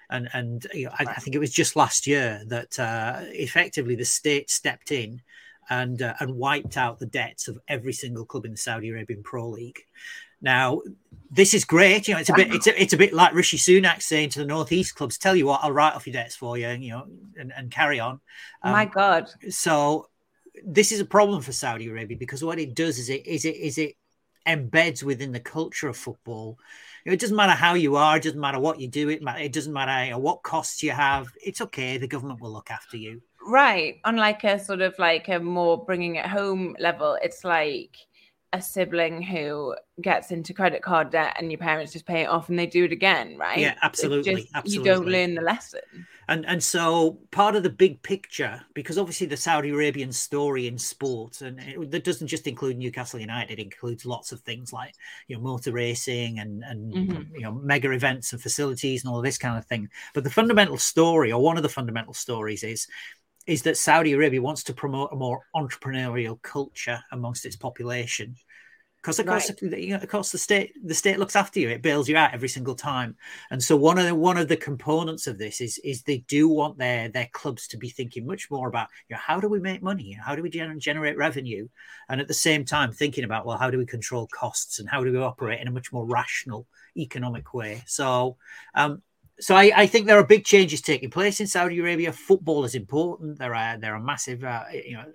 And, 0.10 0.30
and 0.32 0.66
you 0.74 0.86
know, 0.86 0.92
I, 0.98 1.04
I, 1.04 1.16
think 1.16 1.36
it 1.36 1.40
was 1.40 1.52
just 1.52 1.76
last 1.76 2.08
year 2.08 2.42
that 2.48 2.80
uh, 2.80 3.20
effectively 3.24 3.96
the 3.96 4.06
state 4.06 4.50
stepped 4.50 4.94
in 4.94 5.22
and, 5.70 6.02
uh, 6.02 6.14
and 6.22 6.38
wiped 6.38 6.78
out 6.78 7.00
the 7.00 7.06
debts 7.06 7.50
of 7.50 7.60
every 7.68 7.92
single 7.92 8.26
club 8.26 8.46
in 8.46 8.52
the 8.52 8.58
Saudi 8.58 8.88
Arabian 8.88 9.24
Pro 9.24 9.50
League. 9.50 9.82
Now, 10.42 10.82
this 11.30 11.54
is 11.54 11.66
great. 11.66 12.08
You 12.08 12.14
know, 12.14 12.22
it's 12.22 12.30
a 12.30 12.34
bit 12.34 12.54
it's 12.54 12.68
a, 12.68 12.82
it's 12.82 12.94
a 12.94 12.98
bit 12.98 13.12
like 13.12 13.34
Rishi 13.34 13.58
Sunak 13.58 14.02
saying 14.02 14.30
to 14.30 14.40
the 14.40 14.46
Northeast 14.46 14.96
clubs, 14.96 15.18
"Tell 15.18 15.36
you 15.36 15.48
what, 15.48 15.62
I'll 15.64 15.72
write 15.72 15.96
off 15.96 16.06
your 16.06 16.14
debts 16.14 16.36
for 16.36 16.60
you, 16.60 16.68
and 16.68 16.84
you 16.84 16.92
know, 16.92 17.08
and, 17.38 17.52
and 17.58 17.72
carry 17.72 18.00
on." 18.00 18.22
Um, 18.62 18.72
My 18.72 18.86
God! 18.86 19.30
So 19.50 20.10
this 20.66 20.92
is 20.92 21.00
a 21.00 21.06
problem 21.06 21.42
for 21.42 21.52
Saudi 21.52 21.88
Arabia 21.88 22.18
because 22.18 22.44
what 22.44 22.60
it 22.60 22.76
does 22.76 22.98
is 23.00 23.10
it 23.10 23.26
is 23.26 23.46
it 23.46 23.56
is 23.56 23.78
it 23.78 23.96
embeds 24.48 25.04
within 25.04 25.32
the 25.32 25.40
culture 25.40 25.90
of 25.90 25.98
football. 25.98 26.58
It 27.06 27.20
doesn't 27.20 27.36
matter 27.36 27.54
how 27.54 27.74
you 27.74 27.96
are, 27.96 28.18
it 28.18 28.24
doesn't 28.24 28.40
matter 28.40 28.60
what 28.60 28.80
you 28.80 28.88
do, 28.88 29.10
it 29.10 29.22
it 29.24 29.54
doesn't 29.54 29.74
matter 29.74 30.18
what 30.18 30.44
costs 30.44 30.84
you 30.84 30.92
have. 30.92 31.28
It's 31.44 31.62
okay. 31.62 31.98
The 31.98 32.08
government 32.08 32.42
will 32.42 32.52
look 32.52 32.72
after 32.72 32.98
you. 32.98 33.22
Right. 33.46 34.00
On 34.04 34.18
like 34.18 34.44
a 34.44 34.60
sort 34.60 34.82
of 34.82 34.94
like 35.00 35.30
a 35.30 35.40
more 35.40 35.84
bringing 35.86 36.16
it 36.16 36.26
home 36.26 36.76
level, 36.80 37.18
it's 37.22 37.44
like 37.44 37.96
a 38.54 38.62
sibling 38.62 39.22
who 39.22 39.76
gets 40.02 40.32
into 40.32 40.54
credit 40.54 40.82
card 40.82 41.10
debt 41.10 41.36
and 41.38 41.52
your 41.52 41.60
parents 41.60 41.92
just 41.92 42.06
pay 42.06 42.22
it 42.22 42.28
off 42.28 42.50
and 42.50 42.58
they 42.58 42.66
do 42.66 42.86
it 42.86 42.92
again, 42.92 43.38
right? 43.38 43.60
Yeah, 43.60 43.76
absolutely. 43.82 44.36
Just, 44.36 44.56
absolutely. 44.56 44.90
You 44.90 44.96
don't 44.96 45.08
learn 45.08 45.36
the 45.36 45.42
lesson. 45.42 45.82
And 46.30 46.46
and 46.46 46.62
so 46.62 47.20
part 47.32 47.56
of 47.56 47.64
the 47.64 47.70
big 47.70 48.02
picture, 48.02 48.62
because 48.74 48.98
obviously 48.98 49.28
the 49.28 49.38
Saudi 49.38 49.70
Arabian 49.70 50.12
story 50.12 50.68
in 50.68 50.78
sport, 50.78 51.42
and 51.42 51.60
it, 51.60 51.92
that 51.92 52.04
doesn't 52.04 52.28
just 52.28 52.48
include 52.48 52.78
Newcastle 52.78 53.20
United, 53.20 53.60
it 53.60 53.64
includes 53.64 54.06
lots 54.06 54.34
of 54.34 54.42
things 54.42 54.74
like 54.74 54.94
you 55.28 55.36
know 55.36 55.42
motor 55.42 55.72
racing 55.72 56.40
and 56.40 56.64
and 56.66 56.94
mm-hmm. 56.94 57.36
you 57.36 57.42
know 57.42 57.54
mega 57.54 57.92
events 57.92 58.34
and 58.34 58.42
facilities 58.42 59.06
and 59.06 59.14
all 59.14 59.22
this 59.22 59.38
kind 59.38 59.58
of 59.58 59.66
thing. 59.66 59.90
But 60.14 60.26
the 60.26 60.30
fundamental 60.30 60.78
story, 60.78 61.32
or 61.32 61.42
one 61.42 61.56
of 61.56 61.64
the 61.64 61.70
fundamental 61.70 62.14
stories, 62.14 62.64
is 62.64 62.88
is 63.48 63.64
that 63.64 63.78
Saudi 63.78 64.14
Arabia 64.14 64.42
wants 64.42 64.64
to 64.64 64.74
promote 64.74 65.12
a 65.12 65.16
more 65.16 65.42
entrepreneurial 65.56 66.42
culture 66.42 67.00
amongst 67.12 67.46
its 67.46 67.56
population 67.56 68.36
because 69.08 69.20
of 69.20 69.26
course, 69.28 69.50
right. 69.62 69.80
you 69.80 69.92
know, 69.92 70.04
of 70.04 70.10
course, 70.10 70.34
the 70.34 70.38
state 70.38 70.74
the 70.84 70.94
state 70.94 71.18
looks 71.18 71.38
after 71.38 71.62
you. 71.62 71.70
It 71.70 71.82
bails 71.82 72.10
you 72.10 72.18
out 72.18 72.34
every 72.34 72.50
single 72.50 72.76
time. 72.76 73.16
And 73.52 73.64
so 73.64 73.78
one 73.78 73.98
of 73.98 74.06
the 74.06 74.14
one 74.14 74.38
of 74.38 74.50
the 74.50 74.58
components 74.58 75.28
of 75.28 75.38
this 75.38 75.62
is 75.62 75.80
is 75.84 76.02
they 76.02 76.26
do 76.28 76.50
want 76.50 76.78
their 76.78 77.08
their 77.08 77.30
clubs 77.32 77.70
to 77.70 77.78
be 77.78 77.90
thinking 77.90 78.26
much 78.26 78.52
more 78.52 78.68
about 78.68 78.90
you 79.08 79.16
know 79.16 79.22
how 79.26 79.40
do 79.40 79.48
we 79.48 79.60
make 79.60 79.82
money, 79.82 80.12
how 80.22 80.36
do 80.36 80.42
we 80.42 80.50
generate 80.50 81.16
revenue, 81.16 81.70
and 82.10 82.20
at 82.20 82.28
the 82.28 82.34
same 82.34 82.66
time 82.66 82.92
thinking 82.92 83.24
about 83.24 83.46
well 83.46 83.58
how 83.58 83.72
do 83.72 83.78
we 83.78 83.86
control 83.86 84.28
costs 84.28 84.80
and 84.80 84.90
how 84.90 85.02
do 85.02 85.12
we 85.12 85.20
operate 85.20 85.62
in 85.62 85.70
a 85.70 85.72
much 85.72 85.94
more 85.94 86.06
rational 86.06 86.68
economic 86.98 87.54
way. 87.54 87.84
So 87.86 88.36
um, 88.76 89.02
so 89.40 89.56
I, 89.56 89.72
I, 89.76 89.88
think 89.88 90.08
there 90.08 90.18
are 90.18 90.26
big 90.26 90.46
changes 90.46 90.82
taking 90.82 91.10
place 91.10 91.40
in 91.40 91.48
Saudi 91.48 91.80
Arabia. 91.80 92.12
Football 92.12 92.66
is 92.66 92.76
important. 92.76 93.38
There 93.38 93.54
are 93.54 93.78
there 93.78 93.94
are 93.94 94.00
massive, 94.00 94.44
uh, 94.44 94.64
you 94.72 94.94
know, 94.94 95.06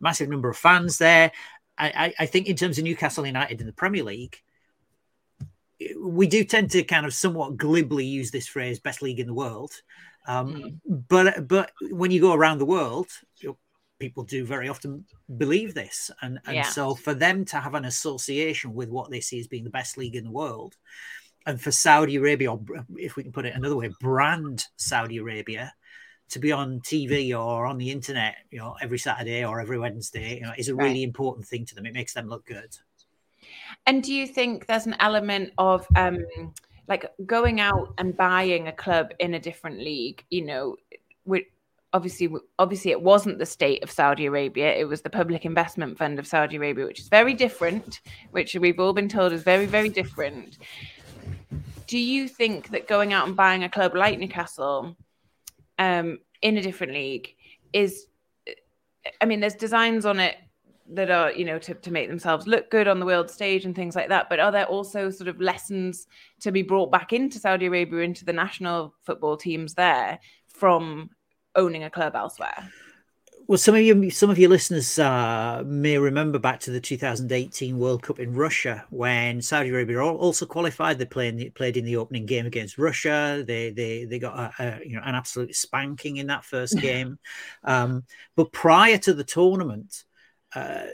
massive 0.00 0.28
number 0.28 0.48
of 0.48 0.56
fans 0.56 0.98
there. 0.98 1.32
I, 1.80 2.12
I 2.18 2.26
think 2.26 2.48
in 2.48 2.56
terms 2.56 2.78
of 2.78 2.84
Newcastle 2.84 3.24
United 3.24 3.60
in 3.60 3.66
the 3.66 3.72
Premier 3.72 4.02
League, 4.02 4.36
we 5.96 6.26
do 6.26 6.42
tend 6.42 6.72
to 6.72 6.82
kind 6.82 7.06
of 7.06 7.14
somewhat 7.14 7.56
glibly 7.56 8.04
use 8.04 8.32
this 8.32 8.48
phrase 8.48 8.80
"best 8.80 9.00
league 9.00 9.20
in 9.20 9.28
the 9.28 9.34
world," 9.34 9.70
um, 10.26 10.80
mm. 10.88 11.04
but 11.08 11.46
but 11.46 11.70
when 11.90 12.10
you 12.10 12.20
go 12.20 12.32
around 12.32 12.58
the 12.58 12.64
world, 12.64 13.06
people 13.98 14.24
do 14.24 14.44
very 14.44 14.68
often 14.68 15.04
believe 15.36 15.74
this, 15.74 16.10
and 16.20 16.40
and 16.46 16.56
yeah. 16.56 16.62
so 16.62 16.96
for 16.96 17.14
them 17.14 17.44
to 17.44 17.60
have 17.60 17.74
an 17.74 17.84
association 17.84 18.74
with 18.74 18.88
what 18.88 19.10
they 19.10 19.20
see 19.20 19.38
as 19.38 19.46
being 19.46 19.64
the 19.64 19.70
best 19.70 19.96
league 19.96 20.16
in 20.16 20.24
the 20.24 20.32
world, 20.32 20.76
and 21.46 21.60
for 21.60 21.70
Saudi 21.70 22.16
Arabia, 22.16 22.52
or 22.52 22.60
if 22.96 23.16
we 23.16 23.22
can 23.22 23.32
put 23.32 23.46
it 23.46 23.54
another 23.54 23.76
way, 23.76 23.90
brand 24.00 24.66
Saudi 24.76 25.18
Arabia 25.18 25.72
to 26.30 26.38
be 26.38 26.52
on 26.52 26.80
TV 26.80 27.30
or 27.30 27.66
on 27.66 27.78
the 27.78 27.90
internet, 27.90 28.36
you 28.50 28.58
know, 28.58 28.76
every 28.82 28.98
Saturday 28.98 29.44
or 29.44 29.60
every 29.60 29.78
Wednesday, 29.78 30.36
you 30.36 30.42
know, 30.42 30.52
is 30.58 30.68
a 30.68 30.74
right. 30.74 30.86
really 30.86 31.02
important 31.02 31.46
thing 31.46 31.64
to 31.64 31.74
them. 31.74 31.86
It 31.86 31.94
makes 31.94 32.12
them 32.12 32.28
look 32.28 32.44
good. 32.44 32.76
And 33.86 34.02
do 34.02 34.12
you 34.12 34.26
think 34.26 34.66
there's 34.66 34.86
an 34.86 34.96
element 35.00 35.52
of 35.56 35.86
um, 35.96 36.18
like 36.86 37.10
going 37.24 37.60
out 37.60 37.94
and 37.96 38.16
buying 38.16 38.68
a 38.68 38.72
club 38.72 39.12
in 39.18 39.34
a 39.34 39.40
different 39.40 39.78
league? 39.78 40.22
You 40.28 40.44
know, 40.44 40.76
with 41.24 41.44
obviously 41.94 42.28
obviously 42.58 42.90
it 42.90 43.00
wasn't 43.00 43.38
the 43.38 43.46
state 43.46 43.82
of 43.82 43.90
Saudi 43.90 44.26
Arabia 44.26 44.74
it 44.74 44.84
was 44.84 45.00
the 45.00 45.08
public 45.08 45.46
investment 45.46 45.96
fund 45.96 46.18
of 46.18 46.26
Saudi 46.26 46.56
Arabia 46.56 46.84
which 46.84 47.00
is 47.00 47.08
very 47.08 47.32
different 47.32 48.00
which 48.30 48.54
we've 48.56 48.78
all 48.78 48.92
been 48.92 49.08
told 49.08 49.32
is 49.32 49.42
very 49.42 49.64
very 49.64 49.88
different 49.88 50.58
do 51.88 51.98
you 51.98 52.28
think 52.28 52.68
that 52.70 52.86
going 52.86 53.12
out 53.12 53.26
and 53.26 53.34
buying 53.36 53.64
a 53.64 53.68
club 53.68 53.96
like 53.96 54.18
Newcastle 54.18 54.94
um, 55.78 56.18
in 56.42 56.56
a 56.56 56.62
different 56.62 56.92
league 56.92 57.34
is 57.72 58.06
I 59.20 59.24
mean 59.24 59.40
there's 59.40 59.54
designs 59.54 60.06
on 60.06 60.20
it 60.20 60.36
that 60.90 61.10
are 61.10 61.32
you 61.32 61.44
know 61.44 61.58
to, 61.58 61.74
to 61.74 61.90
make 61.90 62.08
themselves 62.08 62.46
look 62.46 62.70
good 62.70 62.88
on 62.88 63.00
the 63.00 63.06
world 63.06 63.30
stage 63.30 63.64
and 63.64 63.74
things 63.74 63.96
like 63.96 64.10
that 64.10 64.28
but 64.28 64.38
are 64.38 64.52
there 64.52 64.66
also 64.66 65.10
sort 65.10 65.28
of 65.28 65.40
lessons 65.40 66.06
to 66.40 66.52
be 66.52 66.62
brought 66.62 66.92
back 66.92 67.12
into 67.12 67.38
Saudi 67.38 67.66
Arabia 67.66 68.00
into 68.00 68.24
the 68.24 68.32
national 68.32 68.94
football 69.02 69.36
teams 69.36 69.74
there 69.74 70.18
from 70.46 71.10
owning 71.56 71.84
a 71.84 71.90
club 71.90 72.14
elsewhere 72.14 72.70
well, 73.48 73.56
some 73.56 73.74
of 73.74 73.80
you, 73.80 74.10
some 74.10 74.28
of 74.28 74.38
your 74.38 74.50
listeners 74.50 74.98
uh, 74.98 75.62
may 75.64 75.96
remember 75.96 76.38
back 76.38 76.60
to 76.60 76.70
the 76.70 76.82
2018 76.82 77.78
World 77.78 78.02
Cup 78.02 78.20
in 78.20 78.34
Russia 78.34 78.84
when 78.90 79.40
Saudi 79.40 79.70
Arabia 79.70 80.02
also 80.02 80.44
qualified. 80.44 80.98
They 80.98 81.06
played 81.06 81.54
played 81.54 81.78
in 81.78 81.86
the 81.86 81.96
opening 81.96 82.26
game 82.26 82.44
against 82.44 82.76
Russia. 82.76 83.42
They 83.46 83.70
they 83.70 84.04
they 84.04 84.18
got 84.18 84.38
a, 84.38 84.62
a 84.62 84.86
you 84.86 84.96
know 84.96 85.02
an 85.02 85.14
absolute 85.14 85.56
spanking 85.56 86.18
in 86.18 86.26
that 86.26 86.44
first 86.44 86.78
game. 86.80 87.18
um, 87.64 88.04
but 88.36 88.52
prior 88.52 88.98
to 88.98 89.14
the 89.14 89.24
tournament, 89.24 90.04
uh, 90.54 90.88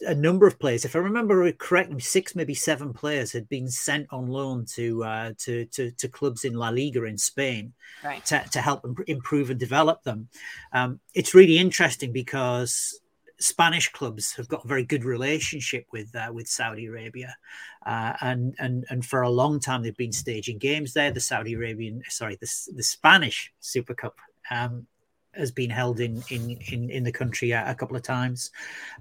a 0.00 0.14
number 0.14 0.46
of 0.46 0.58
players, 0.58 0.84
if 0.84 0.96
I 0.96 0.98
remember 0.98 1.50
correctly, 1.52 2.00
six 2.00 2.34
maybe 2.34 2.54
seven 2.54 2.92
players 2.92 3.32
had 3.32 3.48
been 3.48 3.68
sent 3.68 4.06
on 4.10 4.26
loan 4.26 4.64
to 4.74 5.04
uh, 5.04 5.32
to, 5.38 5.64
to, 5.66 5.90
to 5.90 6.08
clubs 6.08 6.44
in 6.44 6.54
La 6.54 6.68
Liga 6.68 7.04
in 7.04 7.18
Spain 7.18 7.72
right. 8.04 8.24
to, 8.26 8.44
to 8.50 8.60
help 8.60 8.86
improve 9.06 9.50
and 9.50 9.60
develop 9.60 10.02
them. 10.02 10.28
Um, 10.72 11.00
it's 11.14 11.34
really 11.34 11.58
interesting 11.58 12.12
because 12.12 13.00
Spanish 13.38 13.90
clubs 13.92 14.34
have 14.34 14.48
got 14.48 14.64
a 14.64 14.68
very 14.68 14.84
good 14.84 15.04
relationship 15.04 15.86
with 15.92 16.14
uh, 16.14 16.30
with 16.32 16.48
Saudi 16.48 16.86
Arabia, 16.86 17.36
uh, 17.84 18.14
and 18.20 18.54
and 18.58 18.84
and 18.90 19.04
for 19.04 19.22
a 19.22 19.30
long 19.30 19.60
time 19.60 19.82
they've 19.82 19.96
been 19.96 20.12
staging 20.12 20.58
games 20.58 20.92
there. 20.92 21.10
The 21.10 21.20
Saudi 21.20 21.54
Arabian, 21.54 22.02
sorry, 22.08 22.36
the 22.36 22.50
the 22.74 22.82
Spanish 22.82 23.52
Super 23.60 23.94
Cup 23.94 24.16
um, 24.50 24.86
has 25.32 25.50
been 25.50 25.70
held 25.70 26.00
in 26.00 26.22
in 26.30 26.58
in, 26.72 26.90
in 26.90 27.04
the 27.04 27.12
country 27.12 27.50
a, 27.50 27.70
a 27.70 27.74
couple 27.74 27.96
of 27.96 28.02
times. 28.02 28.50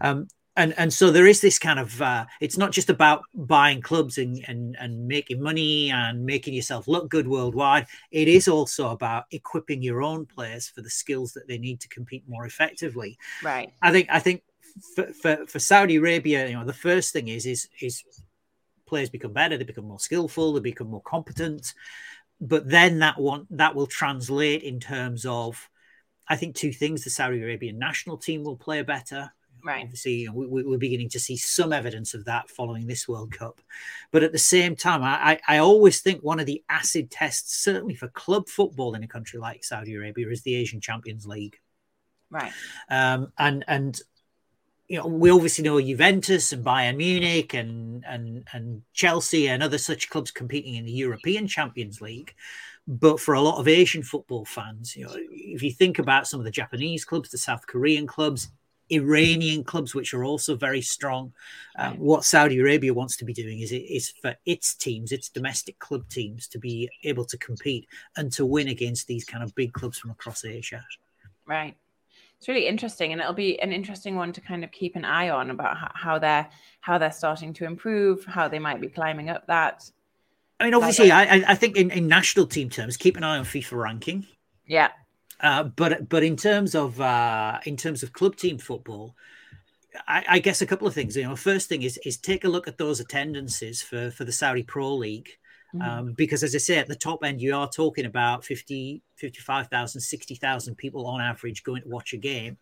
Um, 0.01 0.27
and 0.55 0.73
and 0.77 0.93
so 0.93 1.11
there 1.11 1.27
is 1.27 1.41
this 1.41 1.59
kind 1.59 1.79
of 1.79 2.01
uh, 2.01 2.25
it's 2.41 2.57
not 2.57 2.71
just 2.71 2.89
about 2.89 3.23
buying 3.33 3.81
clubs 3.81 4.17
and, 4.17 4.43
and 4.47 4.75
and 4.79 5.07
making 5.07 5.41
money 5.41 5.91
and 5.91 6.25
making 6.25 6.53
yourself 6.53 6.87
look 6.87 7.09
good 7.09 7.27
worldwide. 7.27 7.87
It 8.11 8.27
is 8.27 8.47
also 8.47 8.91
about 8.91 9.25
equipping 9.31 9.81
your 9.81 10.01
own 10.01 10.25
players 10.25 10.67
for 10.69 10.81
the 10.81 10.89
skills 10.89 11.33
that 11.33 11.47
they 11.47 11.57
need 11.57 11.81
to 11.81 11.87
compete 11.89 12.23
more 12.27 12.45
effectively. 12.45 13.17
Right. 13.43 13.73
I 13.81 13.91
think 13.91 14.07
i 14.11 14.19
think 14.19 14.43
for, 14.95 15.05
for, 15.13 15.45
for 15.47 15.59
saudi 15.59 15.95
arabia 15.95 16.47
you 16.47 16.53
know 16.53 16.65
the 16.65 16.73
first 16.73 17.13
thing 17.13 17.29
is 17.29 17.45
is 17.45 17.69
is 17.79 18.03
players 18.85 19.09
become 19.09 19.31
better 19.31 19.57
they 19.57 19.63
become 19.63 19.87
more 19.87 19.99
skillful 19.99 20.53
they 20.53 20.59
become 20.59 20.89
more 20.89 21.01
competent. 21.01 21.73
But 22.41 22.69
then 22.69 22.99
that 22.99 23.19
one 23.19 23.47
that 23.51 23.75
will 23.75 23.87
translate 23.87 24.63
in 24.63 24.79
terms 24.79 25.25
of 25.25 25.69
I 26.27 26.35
think 26.35 26.55
two 26.55 26.73
things: 26.73 27.03
the 27.03 27.09
Saudi 27.09 27.41
Arabian 27.41 27.77
national 27.79 28.17
team 28.17 28.43
will 28.43 28.57
play 28.57 28.81
better, 28.81 29.31
Right. 29.65 29.81
Obviously, 29.81 30.13
you 30.13 30.27
know, 30.27 30.33
we, 30.33 30.75
are 30.75 30.77
beginning 30.77 31.09
to 31.09 31.19
see 31.19 31.37
some 31.37 31.73
evidence 31.73 32.13
of 32.13 32.25
that 32.25 32.51
following 32.51 32.85
this 32.85 33.07
World 33.07 33.31
Cup. 33.31 33.59
But 34.11 34.21
at 34.21 34.31
the 34.31 34.37
same 34.37 34.75
time, 34.75 35.01
I, 35.01 35.39
I 35.47 35.57
always 35.57 36.01
think 36.01 36.21
one 36.21 36.39
of 36.39 36.45
the 36.45 36.63
acid 36.69 37.09
tests, 37.09 37.63
certainly 37.63 37.95
for 37.95 38.07
club 38.09 38.47
football 38.47 38.93
in 38.93 39.03
a 39.03 39.07
country 39.07 39.39
like 39.39 39.63
Saudi 39.63 39.95
Arabia, 39.95 40.29
is 40.29 40.43
the 40.43 40.53
Asian 40.53 40.81
Champions 40.81 41.25
League. 41.25 41.57
Right. 42.29 42.51
Um, 42.91 43.31
and 43.39 43.65
and 43.67 43.99
you 44.87 44.99
know, 44.99 45.07
we 45.07 45.31
obviously 45.31 45.63
know 45.63 45.81
Juventus 45.81 46.53
and 46.53 46.63
Bayern 46.63 46.97
Munich 46.97 47.55
and 47.55 48.05
and 48.07 48.47
and 48.53 48.83
Chelsea 48.93 49.49
and 49.49 49.63
other 49.63 49.79
such 49.79 50.11
clubs 50.11 50.29
competing 50.29 50.75
in 50.75 50.85
the 50.85 50.91
European 50.91 51.47
Champions 51.47 52.01
League. 52.01 52.35
But 52.87 53.19
for 53.19 53.33
a 53.33 53.41
lot 53.41 53.59
of 53.59 53.67
Asian 53.67 54.03
football 54.03 54.45
fans, 54.45 54.95
you 54.95 55.05
know, 55.05 55.15
if 55.17 55.63
you 55.63 55.71
think 55.71 55.97
about 55.97 56.27
some 56.27 56.39
of 56.39 56.43
the 56.43 56.51
Japanese 56.51 57.03
clubs, 57.03 57.31
the 57.31 57.39
South 57.39 57.65
Korean 57.65 58.05
clubs, 58.05 58.49
Iranian 58.89 59.63
clubs, 59.63 59.95
which 59.95 60.13
are 60.13 60.23
also 60.23 60.55
very 60.55 60.81
strong. 60.81 61.33
Um, 61.77 61.97
what 61.97 62.23
Saudi 62.23 62.59
Arabia 62.59 62.93
wants 62.93 63.17
to 63.17 63.25
be 63.25 63.33
doing 63.33 63.59
is 63.59 63.71
is 63.71 64.13
for 64.21 64.35
its 64.45 64.75
teams, 64.75 65.11
its 65.11 65.29
domestic 65.29 65.79
club 65.79 66.07
teams, 66.09 66.47
to 66.49 66.59
be 66.59 66.89
able 67.03 67.25
to 67.25 67.37
compete 67.37 67.87
and 68.15 68.31
to 68.33 68.45
win 68.45 68.67
against 68.67 69.07
these 69.07 69.25
kind 69.25 69.43
of 69.43 69.55
big 69.55 69.73
clubs 69.73 69.97
from 69.97 70.11
across 70.11 70.45
Asia. 70.45 70.83
Right. 71.45 71.75
It's 72.37 72.47
really 72.47 72.67
interesting, 72.67 73.11
and 73.11 73.21
it'll 73.21 73.33
be 73.33 73.59
an 73.59 73.71
interesting 73.71 74.15
one 74.15 74.33
to 74.33 74.41
kind 74.41 74.63
of 74.63 74.71
keep 74.71 74.95
an 74.95 75.05
eye 75.05 75.29
on 75.29 75.49
about 75.49 75.77
how 75.95 76.19
they're 76.19 76.47
how 76.81 76.97
they're 76.97 77.11
starting 77.11 77.53
to 77.53 77.65
improve, 77.65 78.25
how 78.25 78.47
they 78.47 78.59
might 78.59 78.81
be 78.81 78.87
climbing 78.87 79.29
up 79.29 79.47
that. 79.47 79.89
I 80.59 80.65
mean, 80.65 80.73
obviously, 80.73 81.11
I, 81.11 81.43
I 81.47 81.55
think 81.55 81.75
in, 81.75 81.91
in 81.91 82.07
national 82.07 82.47
team 82.47 82.69
terms, 82.69 82.97
keep 82.97 83.17
an 83.17 83.23
eye 83.23 83.37
on 83.37 83.45
FIFA 83.45 83.73
ranking. 83.73 84.27
Yeah, 84.67 84.89
uh, 85.41 85.63
but 85.63 86.07
but 86.09 86.23
in 86.23 86.35
terms 86.35 86.75
of 86.75 86.99
uh, 87.01 87.59
in 87.65 87.77
terms 87.77 88.03
of 88.03 88.13
club 88.13 88.35
team 88.35 88.57
football, 88.57 89.15
I, 90.07 90.23
I, 90.27 90.39
guess 90.39 90.61
a 90.61 90.65
couple 90.65 90.87
of 90.87 90.93
things. 90.93 91.15
You 91.15 91.23
know, 91.23 91.35
first 91.35 91.69
thing 91.69 91.83
is 91.83 91.99
is 92.05 92.17
take 92.17 92.45
a 92.45 92.49
look 92.49 92.67
at 92.67 92.77
those 92.77 92.99
attendances 92.99 93.81
for 93.81 94.11
for 94.11 94.23
the 94.23 94.31
Saudi 94.31 94.63
Pro 94.63 94.95
League. 94.95 95.29
Mm-hmm. 95.73 95.81
Um, 95.81 96.13
because 96.13 96.43
as 96.43 96.55
I 96.55 96.59
say, 96.59 96.77
at 96.77 96.87
the 96.87 96.95
top 96.95 97.23
end, 97.23 97.41
you 97.41 97.53
are 97.53 97.69
talking 97.69 98.05
about 98.05 98.45
50, 98.45 99.01
55,000, 99.15 99.99
60,000 99.99 100.75
people 100.75 101.05
on 101.05 101.19
average 101.19 101.63
going 101.63 101.81
to 101.81 101.89
watch 101.89 102.13
a 102.13 102.17
game. 102.17 102.57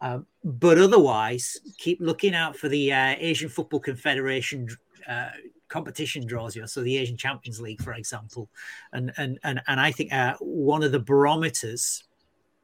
Um, 0.00 0.26
but 0.44 0.78
otherwise, 0.78 1.58
keep 1.78 2.00
looking 2.00 2.34
out 2.34 2.56
for 2.56 2.68
the 2.68 2.92
uh, 2.92 3.16
Asian 3.18 3.48
Football 3.48 3.80
Confederation 3.80 4.68
uh, 5.08 5.30
competition 5.68 6.26
draws 6.26 6.54
you. 6.54 6.66
So 6.66 6.82
the 6.82 6.98
Asian 6.98 7.16
Champions 7.16 7.60
League, 7.60 7.82
for 7.82 7.94
example, 7.94 8.48
and 8.92 9.12
and 9.16 9.38
and 9.42 9.60
and 9.66 9.80
I 9.80 9.90
think 9.90 10.12
uh, 10.12 10.36
one 10.38 10.82
of 10.82 10.92
the 10.92 11.00
barometers 11.00 12.04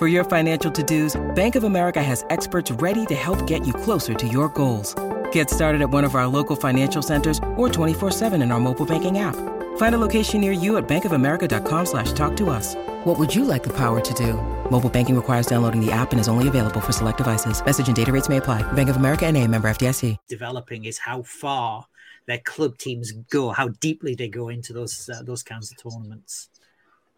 For 0.00 0.06
your 0.06 0.24
financial 0.24 0.72
to-dos, 0.72 1.20
Bank 1.34 1.56
of 1.56 1.64
America 1.64 2.02
has 2.02 2.24
experts 2.30 2.70
ready 2.70 3.04
to 3.04 3.14
help 3.14 3.46
get 3.46 3.66
you 3.66 3.74
closer 3.74 4.14
to 4.14 4.26
your 4.26 4.48
goals. 4.48 4.94
Get 5.30 5.50
started 5.50 5.82
at 5.82 5.90
one 5.90 6.04
of 6.04 6.14
our 6.14 6.26
local 6.26 6.56
financial 6.56 7.02
centers 7.02 7.36
or 7.58 7.68
24-7 7.68 8.42
in 8.42 8.50
our 8.50 8.58
mobile 8.58 8.86
banking 8.86 9.18
app. 9.18 9.36
Find 9.76 9.94
a 9.94 9.98
location 9.98 10.40
near 10.40 10.52
you 10.52 10.78
at 10.78 10.88
bankofamerica.com 10.88 11.84
slash 11.84 12.14
talk 12.14 12.34
to 12.38 12.48
us. 12.48 12.76
What 13.04 13.18
would 13.18 13.34
you 13.34 13.44
like 13.44 13.62
the 13.62 13.76
power 13.76 14.00
to 14.00 14.14
do? 14.14 14.40
Mobile 14.70 14.88
banking 14.88 15.16
requires 15.16 15.46
downloading 15.46 15.84
the 15.84 15.92
app 15.92 16.12
and 16.12 16.20
is 16.20 16.28
only 16.28 16.48
available 16.48 16.80
for 16.80 16.92
select 16.92 17.18
devices. 17.18 17.62
Message 17.62 17.88
and 17.88 17.96
data 17.96 18.10
rates 18.10 18.30
may 18.30 18.38
apply. 18.38 18.62
Bank 18.72 18.88
of 18.88 18.96
America 18.96 19.26
and 19.26 19.36
a 19.36 19.46
member 19.46 19.68
FDIC. 19.68 20.16
Developing 20.28 20.86
is 20.86 20.96
how 20.96 21.24
far 21.24 21.84
their 22.26 22.38
club 22.38 22.78
teams 22.78 23.12
go, 23.12 23.50
how 23.50 23.68
deeply 23.68 24.14
they 24.14 24.28
go 24.28 24.48
into 24.48 24.72
those 24.72 25.10
uh, 25.10 25.22
those 25.22 25.42
kinds 25.42 25.72
of 25.72 25.76
tournaments. 25.82 26.49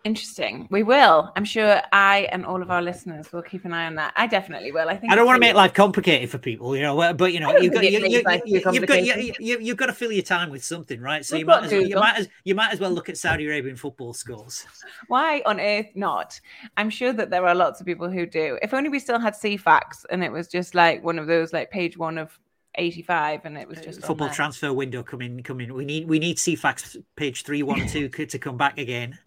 Interesting. 0.04 0.66
We 0.68 0.82
will. 0.82 1.30
I'm 1.36 1.44
sure 1.44 1.80
I 1.92 2.28
and 2.32 2.44
all 2.44 2.60
of 2.60 2.72
our 2.72 2.82
listeners 2.82 3.32
will 3.32 3.42
keep 3.42 3.64
an 3.64 3.72
eye 3.72 3.86
on 3.86 3.94
that. 3.96 4.12
I 4.16 4.26
definitely 4.26 4.72
will. 4.72 4.88
I 4.88 4.96
think 4.96 5.12
I 5.12 5.14
don't 5.14 5.26
want 5.26 5.36
to 5.36 5.40
make 5.40 5.54
life 5.54 5.74
complicated 5.74 6.28
for 6.28 6.38
people, 6.38 6.74
you 6.74 6.82
know, 6.82 7.14
but 7.14 7.32
you 7.32 7.38
know, 7.38 7.56
you've 7.56 7.72
got, 7.72 7.84
you, 7.84 7.90
you, 7.90 8.06
you, 8.08 8.62
you've 8.72 8.86
got 8.86 9.04
you, 9.04 9.32
you, 9.38 9.58
you've 9.60 9.76
got 9.76 9.86
to 9.86 9.92
fill 9.92 10.10
your 10.10 10.24
time 10.24 10.50
with 10.50 10.64
something, 10.64 11.00
right? 11.00 11.24
So 11.24 11.36
you 11.36 11.46
might, 11.46 11.64
as, 11.64 11.72
you 11.72 11.94
might 11.94 12.18
as 12.18 12.28
you 12.42 12.54
might 12.56 12.72
as 12.72 12.80
well 12.80 12.90
look 12.90 13.08
at 13.08 13.16
Saudi 13.16 13.46
Arabian 13.46 13.76
football 13.76 14.12
scores. 14.12 14.66
Why 15.06 15.40
on 15.46 15.60
earth 15.60 15.90
not? 15.94 16.40
I'm 16.76 16.90
sure 16.90 17.12
that 17.12 17.30
there 17.30 17.46
are 17.46 17.54
lots 17.54 17.80
of 17.80 17.86
people 17.86 18.10
who 18.10 18.26
do. 18.26 18.58
If 18.60 18.74
only 18.74 18.88
we 18.88 18.98
still 18.98 19.20
had 19.20 19.34
Ceefax 19.34 20.04
and 20.10 20.24
it 20.24 20.32
was 20.32 20.48
just 20.48 20.74
like 20.74 21.04
one 21.04 21.20
of 21.20 21.28
those 21.28 21.52
like 21.52 21.70
page 21.70 21.96
one 21.96 22.18
of 22.18 22.36
85 22.74 23.44
and 23.44 23.58
it 23.58 23.68
was 23.68 23.78
just 23.80 24.02
football 24.02 24.30
transfer 24.30 24.72
window 24.72 25.02
coming 25.02 25.42
coming 25.42 25.74
we 25.74 25.84
need 25.84 26.08
we 26.08 26.18
need 26.18 26.38
Ceefax 26.38 26.96
page 27.16 27.42
312 27.44 28.28
to 28.30 28.38
come 28.38 28.56
back 28.56 28.78
again 28.78 29.18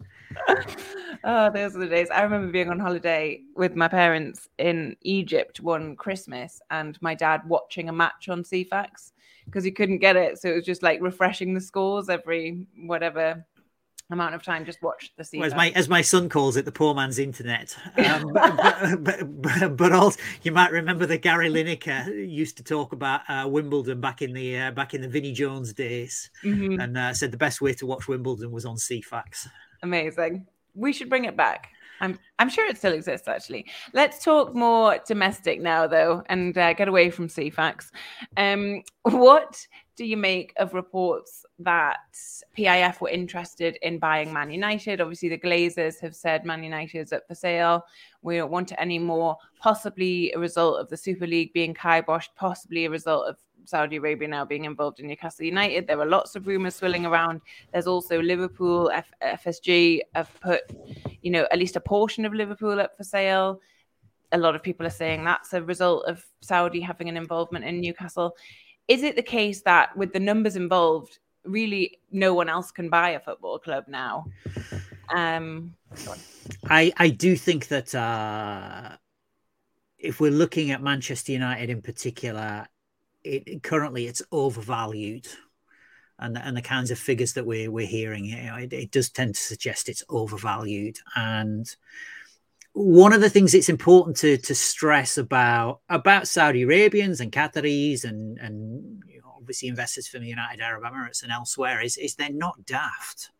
oh, 1.24 1.50
those 1.50 1.76
are 1.76 1.80
the 1.80 1.88
days. 1.88 2.08
I 2.10 2.22
remember 2.22 2.52
being 2.52 2.70
on 2.70 2.78
holiday 2.78 3.42
with 3.54 3.74
my 3.74 3.88
parents 3.88 4.48
in 4.58 4.96
Egypt 5.02 5.60
one 5.60 5.96
Christmas 5.96 6.60
and 6.70 7.00
my 7.00 7.14
dad 7.14 7.42
watching 7.46 7.88
a 7.88 7.92
match 7.92 8.28
on 8.28 8.42
Ceefax 8.42 9.12
because 9.44 9.64
he 9.64 9.70
couldn't 9.70 9.98
get 9.98 10.16
it. 10.16 10.38
So 10.38 10.50
it 10.50 10.54
was 10.54 10.64
just 10.64 10.82
like 10.82 11.00
refreshing 11.00 11.54
the 11.54 11.60
scores 11.60 12.08
every 12.08 12.66
whatever 12.76 13.44
amount 14.10 14.34
of 14.34 14.42
time 14.42 14.64
just 14.64 14.82
watch 14.82 15.12
the 15.16 15.24
scene. 15.24 15.40
Well, 15.40 15.48
as 15.48 15.54
my 15.54 15.70
as 15.70 15.88
my 15.88 16.00
son 16.00 16.28
calls 16.28 16.56
it, 16.56 16.64
the 16.64 16.72
poor 16.72 16.94
man's 16.94 17.18
internet. 17.18 17.76
Um, 18.06 18.32
but, 18.32 19.02
but, 19.02 19.42
but, 19.42 19.76
but, 19.76 19.92
also, 19.92 20.20
you 20.42 20.52
might 20.52 20.70
remember 20.70 21.06
that 21.06 21.22
Gary 21.22 21.50
Lineker 21.50 22.30
used 22.30 22.56
to 22.58 22.62
talk 22.62 22.92
about 22.92 23.22
uh, 23.28 23.46
Wimbledon 23.48 24.00
back 24.00 24.22
in 24.22 24.32
the 24.32 24.58
uh, 24.58 24.70
back 24.70 24.94
in 24.94 25.00
the 25.00 25.08
Vinnie 25.08 25.32
Jones 25.32 25.72
days, 25.72 26.30
mm-hmm. 26.44 26.80
and 26.80 26.96
uh, 26.96 27.12
said 27.14 27.32
the 27.32 27.36
best 27.36 27.60
way 27.60 27.72
to 27.74 27.86
watch 27.86 28.06
Wimbledon 28.06 28.52
was 28.52 28.64
on 28.64 28.76
Ceefax. 28.76 29.48
Amazing. 29.86 30.44
We 30.74 30.92
should 30.92 31.08
bring 31.08 31.26
it 31.26 31.36
back. 31.36 31.68
I'm 32.00 32.18
I'm 32.40 32.48
sure 32.48 32.66
it 32.66 32.76
still 32.76 32.92
exists 32.92 33.28
actually. 33.28 33.66
Let's 33.94 34.24
talk 34.24 34.52
more 34.52 34.98
domestic 35.06 35.60
now 35.60 35.86
though, 35.86 36.24
and 36.26 36.58
uh, 36.58 36.72
get 36.72 36.88
away 36.88 37.08
from 37.10 37.28
Ceefax. 37.28 37.92
Um, 38.36 38.82
what 39.02 39.64
do 39.94 40.04
you 40.04 40.16
make 40.16 40.52
of 40.56 40.74
reports 40.74 41.46
that 41.60 41.98
PIF 42.58 43.00
were 43.00 43.08
interested 43.08 43.78
in 43.80 44.00
buying 44.00 44.32
Man 44.32 44.50
United? 44.50 45.00
Obviously, 45.00 45.28
the 45.28 45.38
Glazers 45.38 46.00
have 46.00 46.16
said 46.16 46.44
Man 46.44 46.64
United 46.64 46.98
is 46.98 47.12
up 47.12 47.22
for 47.28 47.36
sale. 47.36 47.84
We 48.22 48.38
don't 48.38 48.50
want 48.50 48.72
it 48.72 48.80
anymore. 48.80 49.36
Possibly 49.60 50.32
a 50.32 50.38
result 50.40 50.80
of 50.80 50.88
the 50.88 50.96
Super 50.96 51.28
League 51.28 51.52
being 51.52 51.74
kiboshed. 51.74 52.30
Possibly 52.34 52.86
a 52.86 52.90
result 52.90 53.28
of 53.28 53.36
Saudi 53.68 53.96
Arabia 53.96 54.28
now 54.28 54.44
being 54.44 54.64
involved 54.64 55.00
in 55.00 55.08
Newcastle 55.08 55.44
United. 55.44 55.86
There 55.86 56.00
are 56.00 56.06
lots 56.06 56.36
of 56.36 56.46
rumours 56.46 56.76
swirling 56.76 57.06
around. 57.06 57.40
There's 57.72 57.86
also 57.86 58.20
Liverpool, 58.20 58.90
F- 58.90 59.12
FSG 59.44 60.00
have 60.14 60.30
put, 60.40 60.62
you 61.22 61.30
know, 61.30 61.46
at 61.50 61.58
least 61.58 61.76
a 61.76 61.80
portion 61.80 62.24
of 62.24 62.34
Liverpool 62.34 62.80
up 62.80 62.96
for 62.96 63.04
sale. 63.04 63.60
A 64.32 64.38
lot 64.38 64.54
of 64.54 64.62
people 64.62 64.86
are 64.86 64.90
saying 64.90 65.24
that's 65.24 65.52
a 65.52 65.62
result 65.62 66.04
of 66.06 66.24
Saudi 66.40 66.80
having 66.80 67.08
an 67.08 67.16
involvement 67.16 67.64
in 67.64 67.80
Newcastle. 67.80 68.36
Is 68.88 69.02
it 69.02 69.16
the 69.16 69.22
case 69.22 69.62
that 69.62 69.96
with 69.96 70.12
the 70.12 70.20
numbers 70.20 70.56
involved, 70.56 71.18
really 71.44 71.98
no 72.10 72.34
one 72.34 72.48
else 72.48 72.70
can 72.70 72.88
buy 72.88 73.10
a 73.10 73.20
football 73.20 73.58
club 73.58 73.84
now? 73.88 74.26
Um, 75.14 75.74
I 76.68 76.92
I 76.96 77.08
do 77.08 77.36
think 77.36 77.68
that 77.68 77.94
uh, 77.94 78.96
if 79.98 80.20
we're 80.20 80.30
looking 80.30 80.70
at 80.70 80.82
Manchester 80.82 81.32
United 81.32 81.70
in 81.70 81.82
particular, 81.82 82.66
it, 83.26 83.62
currently 83.62 84.06
it's 84.06 84.22
overvalued 84.32 85.26
and 86.18 86.38
and 86.38 86.56
the 86.56 86.62
kinds 86.62 86.90
of 86.90 86.98
figures 86.98 87.34
that 87.34 87.46
we're 87.46 87.70
we're 87.70 87.86
hearing, 87.86 88.24
you 88.24 88.36
know, 88.36 88.56
it, 88.56 88.72
it, 88.72 88.90
does 88.90 89.10
tend 89.10 89.34
to 89.34 89.40
suggest 89.40 89.88
it's 89.88 90.04
overvalued. 90.08 90.98
And 91.14 91.66
one 92.72 93.12
of 93.12 93.20
the 93.20 93.30
things 93.30 93.54
it's 93.54 93.68
important 93.68 94.16
to 94.18 94.36
to 94.38 94.54
stress 94.54 95.18
about 95.18 95.80
about 95.88 96.28
Saudi 96.28 96.62
Arabians 96.62 97.20
and 97.20 97.32
Qataris 97.32 98.04
and 98.04 98.38
and 98.38 99.02
you 99.08 99.20
know, 99.20 99.34
obviously 99.36 99.68
investors 99.68 100.08
from 100.08 100.22
the 100.22 100.28
United 100.28 100.62
Arab 100.62 100.84
Emirates 100.84 101.22
and 101.22 101.32
elsewhere 101.32 101.82
is 101.82 101.96
is 101.96 102.14
they're 102.14 102.30
not 102.30 102.64
daft. 102.64 103.30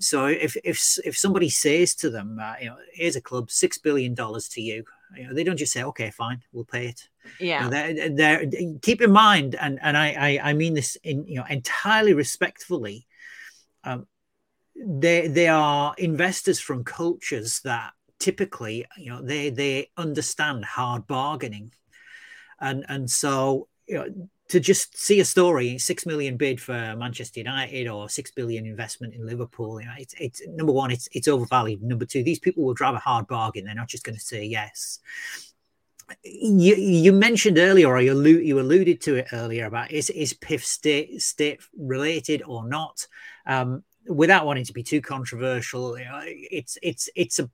So 0.00 0.26
if 0.26 0.56
if 0.64 0.98
if 1.04 1.16
somebody 1.16 1.48
says 1.48 1.94
to 1.96 2.10
them, 2.10 2.38
uh, 2.42 2.54
you 2.60 2.66
know, 2.66 2.76
here's 2.92 3.16
a 3.16 3.20
club, 3.20 3.50
six 3.50 3.78
billion 3.78 4.14
dollars 4.14 4.48
to 4.50 4.60
you, 4.60 4.84
you 5.16 5.26
know, 5.26 5.34
they 5.34 5.44
don't 5.44 5.56
just 5.56 5.72
say, 5.72 5.82
okay, 5.84 6.10
fine, 6.10 6.42
we'll 6.52 6.64
pay 6.64 6.88
it. 6.88 7.08
Yeah. 7.40 7.64
You 7.64 7.64
know, 7.64 7.70
they're, 7.70 8.10
they're, 8.10 8.78
keep 8.82 9.00
in 9.00 9.12
mind, 9.12 9.54
and 9.54 9.78
and 9.82 9.96
I, 9.96 10.40
I, 10.42 10.50
I 10.50 10.52
mean 10.52 10.74
this 10.74 10.96
in 11.02 11.26
you 11.26 11.36
know 11.36 11.44
entirely 11.48 12.14
respectfully. 12.14 13.06
Um, 13.82 14.06
they 14.76 15.28
they 15.28 15.48
are 15.48 15.94
investors 15.98 16.60
from 16.60 16.84
cultures 16.84 17.60
that 17.60 17.92
typically 18.18 18.86
you 18.98 19.10
know 19.10 19.22
they 19.22 19.50
they 19.50 19.90
understand 19.96 20.64
hard 20.64 21.06
bargaining, 21.06 21.72
and 22.60 22.84
and 22.88 23.10
so 23.10 23.68
you 23.86 23.94
know 23.96 24.28
to 24.48 24.60
just 24.60 24.96
see 24.98 25.20
a 25.20 25.24
story 25.24 25.78
six 25.78 26.04
million 26.04 26.36
bid 26.36 26.60
for 26.60 26.94
Manchester 26.96 27.40
United 27.40 27.88
or 27.88 28.08
six 28.08 28.30
billion 28.30 28.66
investment 28.66 29.14
in 29.14 29.26
Liverpool, 29.26 29.80
you 29.80 29.86
know, 29.86 29.94
it's, 29.98 30.14
it's 30.18 30.42
number 30.48 30.72
one, 30.72 30.90
it's 30.90 31.08
it's 31.12 31.28
overvalued. 31.28 31.82
Number 31.82 32.04
two, 32.04 32.22
these 32.22 32.38
people 32.38 32.64
will 32.64 32.74
drive 32.74 32.94
a 32.94 32.98
hard 32.98 33.26
bargain. 33.26 33.64
They're 33.64 33.74
not 33.74 33.88
just 33.88 34.04
going 34.04 34.16
to 34.16 34.24
say 34.24 34.44
yes. 34.44 35.00
You, 36.22 36.74
you 36.74 37.12
mentioned 37.14 37.56
earlier, 37.56 37.88
or 37.88 38.00
you, 38.00 38.12
allude, 38.12 38.44
you 38.44 38.60
alluded 38.60 39.00
to 39.02 39.16
it 39.16 39.28
earlier 39.32 39.64
about 39.64 39.90
is 39.90 40.10
is 40.10 40.34
PIF 40.34 40.62
state 40.62 41.22
state 41.22 41.60
related 41.76 42.42
or 42.46 42.68
not? 42.68 43.06
Um, 43.46 43.82
without 44.06 44.44
wanting 44.44 44.64
to 44.64 44.74
be 44.74 44.82
too 44.82 45.00
controversial, 45.00 45.98
you 45.98 46.04
know, 46.04 46.20
it's 46.24 46.76
it's 46.82 47.08
it's 47.16 47.38
a 47.38 47.48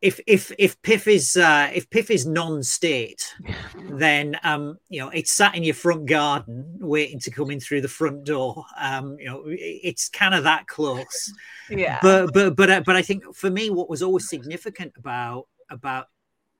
if 0.00 0.20
if 0.26 0.52
if 0.58 0.80
PIF 0.82 1.08
is 1.08 1.36
uh, 1.36 1.70
if 1.74 1.90
PIF 1.90 2.10
is 2.10 2.26
non-state, 2.26 3.34
then 3.90 4.38
um, 4.44 4.78
you 4.88 5.00
know 5.00 5.08
it's 5.08 5.32
sat 5.32 5.54
in 5.54 5.64
your 5.64 5.74
front 5.74 6.06
garden 6.06 6.78
waiting 6.78 7.18
to 7.20 7.30
come 7.30 7.50
in 7.50 7.60
through 7.60 7.80
the 7.80 7.88
front 7.88 8.24
door. 8.24 8.64
Um, 8.78 9.16
you 9.18 9.26
know, 9.26 9.42
it's 9.46 10.08
kind 10.08 10.34
of 10.34 10.44
that 10.44 10.66
close. 10.66 11.32
Yeah. 11.68 11.98
But 12.00 12.32
but 12.32 12.54
but 12.54 12.70
uh, 12.70 12.82
but 12.86 12.96
I 12.96 13.02
think 13.02 13.34
for 13.34 13.50
me, 13.50 13.70
what 13.70 13.90
was 13.90 14.02
always 14.02 14.28
significant 14.28 14.92
about 14.96 15.48
about 15.68 16.06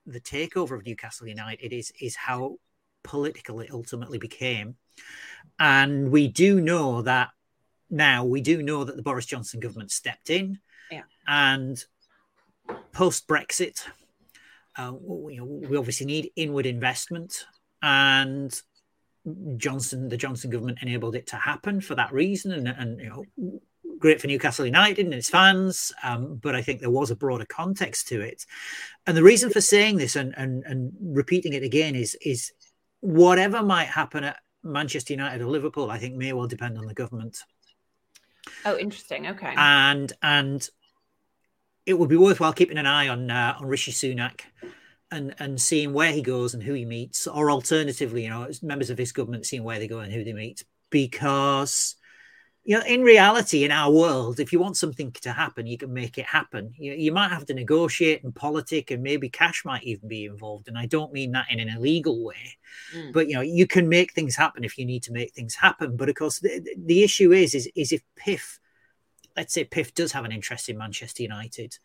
the 0.07 0.20
takeover 0.20 0.77
of 0.77 0.85
Newcastle 0.85 1.29
United 1.29 1.72
is 1.72 1.92
is 2.01 2.16
how 2.16 2.57
political 3.05 3.61
it 3.61 3.70
ultimately 3.70 4.18
became, 4.18 4.77
and 5.61 6.11
we 6.11 6.27
do 6.27 6.61
know 6.61 7.03
that 7.03 7.31
now 7.88 8.24
we 8.24 8.40
do 8.40 8.62
know 8.62 8.85
that 8.85 8.96
the 8.96 9.03
Boris 9.03 9.27
Johnson 9.27 9.61
government 9.61 9.92
stepped 9.92 10.29
in. 10.29 10.59
Yeah. 10.90 11.03
And 11.27 11.83
post 12.93 13.27
Brexit, 13.27 13.83
uh, 14.77 14.93
we, 15.01 15.41
we 15.41 15.77
obviously 15.77 16.07
need 16.07 16.31
inward 16.37 16.67
investment, 16.67 17.47
and 17.83 18.61
Johnson, 19.57 20.09
the 20.09 20.17
Johnson 20.17 20.51
government 20.51 20.79
enabled 20.83 21.17
it 21.17 21.27
to 21.29 21.37
happen 21.37 21.81
for 21.81 21.95
that 21.95 22.13
reason, 22.13 22.53
and, 22.53 22.69
and 22.69 23.01
you 23.01 23.09
know, 23.09 23.61
great 23.99 24.21
for 24.21 24.27
Newcastle 24.29 24.67
United 24.67 25.05
and 25.05 25.15
its 25.15 25.31
fans. 25.31 25.93
Um, 26.03 26.37
but 26.37 26.55
I 26.55 26.63
think 26.63 26.81
there 26.81 26.91
was 26.91 27.11
a 27.11 27.17
broader 27.17 27.47
context 27.49 28.09
to 28.09 28.21
it, 28.21 28.47
and 29.07 29.17
the 29.17 29.23
reason 29.23 29.51
for 29.51 29.61
saying 29.61 29.97
this 29.97 30.17
and 30.17 30.35
and, 30.37 30.63
and 30.65 30.93
repeating 31.01 31.53
it 31.53 31.63
again 31.63 31.95
is 31.95 32.17
is 32.25 32.53
whatever 33.01 33.63
might 33.63 33.89
happen 33.89 34.25
at 34.25 34.39
Manchester 34.63 35.13
United 35.13 35.41
or 35.41 35.47
Liverpool, 35.47 35.91
I 35.91 35.99
think 35.99 36.15
may 36.17 36.33
well 36.33 36.47
depend 36.47 36.79
on 36.79 36.87
the 36.87 36.95
government. 36.95 37.39
Oh, 38.65 38.79
interesting. 38.79 39.29
Okay. 39.29 39.55
And 39.57 40.13
and 40.23 40.69
it 41.88 41.98
would 41.98 42.11
be 42.11 42.16
worthwhile 42.16 42.53
keeping 42.53 42.77
an 42.77 42.87
eye 42.87 43.09
on 43.09 43.31
uh, 43.31 43.57
on 43.59 43.66
Rishi 43.66 43.92
Sunak 43.92 44.42
and 45.11 45.35
and 45.38 45.61
seeing 45.61 45.94
where 45.94 46.12
he 46.12 46.20
goes 46.20 46.53
and 46.53 46.62
who 46.62 46.74
he 46.74 46.85
meets, 46.85 47.27
or 47.27 47.51
alternatively, 47.51 48.24
you 48.24 48.31
know, 48.31 48.48
members 48.62 48.90
of 48.90 48.98
his 48.98 49.11
government 49.11 49.46
seeing 49.46 49.64
where 49.64 49.79
they 49.79 49.88
go 49.88 50.01
and 50.01 50.12
who 50.12 50.22
they 50.22 50.35
meet, 50.35 50.64
because 50.90 51.96
you 52.64 52.77
know, 52.77 52.85
in 52.85 53.01
reality, 53.01 53.64
in 53.64 53.70
our 53.70 53.90
world, 53.90 54.38
if 54.38 54.53
you 54.53 54.59
want 54.59 54.77
something 54.77 55.11
to 55.12 55.33
happen, 55.33 55.66
you 55.66 55.79
can 55.79 55.90
make 55.90 56.18
it 56.18 56.27
happen. 56.27 56.74
You, 56.77 56.92
you 56.92 57.12
might 57.12 57.31
have 57.31 57.46
to 57.46 57.55
negotiate 57.55 58.22
and 58.22 58.35
politic, 58.35 58.90
and 58.90 59.03
maybe 59.03 59.31
cash 59.31 59.64
might 59.64 59.85
even 59.85 60.07
be 60.07 60.27
involved. 60.27 60.68
And 60.68 60.77
I 60.77 60.85
don't 60.85 61.11
mean 61.11 61.33
that 61.33 61.46
in 61.48 61.61
an 61.61 61.70
illegal 61.70 62.22
way, 62.22 62.59
mm. 62.94 63.14
but 63.14 63.29
you 63.29 63.35
know, 63.35 63.40
you 63.40 63.66
can 63.66 63.88
make 63.88 64.12
things 64.12 64.37
happen 64.37 64.64
if 64.64 64.77
you 64.77 64.85
need 64.85 65.03
to 65.05 65.12
make 65.12 65.33
things 65.33 65.55
happen. 65.55 65.96
But 65.96 66.11
of 66.11 66.16
course, 66.16 66.40
the, 66.40 66.61
the 66.77 67.03
issue 67.03 67.33
is, 67.33 67.55
is, 67.55 67.70
is 67.74 67.92
if 67.92 68.03
PIF 68.22 68.59
let's 69.38 69.55
say 69.55 69.64
PIF 69.64 69.94
does 69.94 70.11
have 70.12 70.24
an 70.24 70.33
interest 70.33 70.68
in 70.68 70.77
Manchester 70.77 71.22
United, 71.22 71.79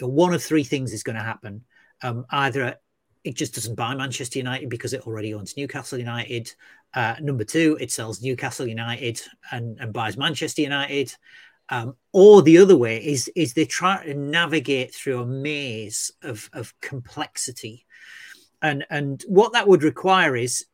one 0.00 0.34
of 0.34 0.42
three 0.42 0.64
things 0.64 0.92
is 0.92 1.04
going 1.04 1.16
to 1.16 1.22
happen. 1.22 1.62
Um, 2.02 2.26
either 2.30 2.76
it 3.22 3.36
just 3.36 3.54
doesn't 3.54 3.76
buy 3.76 3.94
Manchester 3.94 4.40
United 4.40 4.68
because 4.68 4.92
it 4.92 5.06
already 5.06 5.32
owns 5.34 5.56
Newcastle 5.56 5.98
United. 5.98 6.52
Uh, 6.92 7.14
number 7.20 7.44
two, 7.44 7.76
it 7.80 7.92
sells 7.92 8.22
Newcastle 8.22 8.66
United 8.66 9.20
and, 9.52 9.78
and 9.78 9.92
buys 9.92 10.16
Manchester 10.16 10.62
United. 10.62 11.14
Um, 11.68 11.94
or 12.12 12.42
the 12.42 12.58
other 12.58 12.76
way 12.76 12.96
is 12.96 13.30
is 13.36 13.54
they 13.54 13.66
try 13.66 14.04
to 14.04 14.14
navigate 14.14 14.92
through 14.92 15.20
a 15.20 15.26
maze 15.26 16.10
of, 16.22 16.50
of 16.52 16.74
complexity. 16.80 17.86
And 18.60 18.84
and 18.90 19.22
what 19.28 19.52
that 19.52 19.68
would 19.68 19.84
require 19.84 20.34
is 20.34 20.66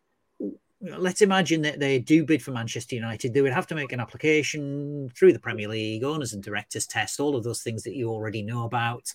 let's 0.98 1.22
imagine 1.22 1.62
that 1.62 1.78
they 1.78 1.98
do 1.98 2.24
bid 2.24 2.42
for 2.42 2.50
Manchester 2.50 2.94
United. 2.94 3.32
They 3.32 3.42
would 3.42 3.52
have 3.52 3.66
to 3.68 3.74
make 3.74 3.92
an 3.92 4.00
application 4.00 5.10
through 5.16 5.32
the 5.32 5.38
Premier 5.38 5.68
League, 5.68 6.04
owners 6.04 6.32
and 6.32 6.42
directors 6.42 6.86
test, 6.86 7.20
all 7.20 7.36
of 7.36 7.44
those 7.44 7.62
things 7.62 7.82
that 7.84 7.94
you 7.94 8.10
already 8.10 8.42
know 8.42 8.64
about. 8.64 9.12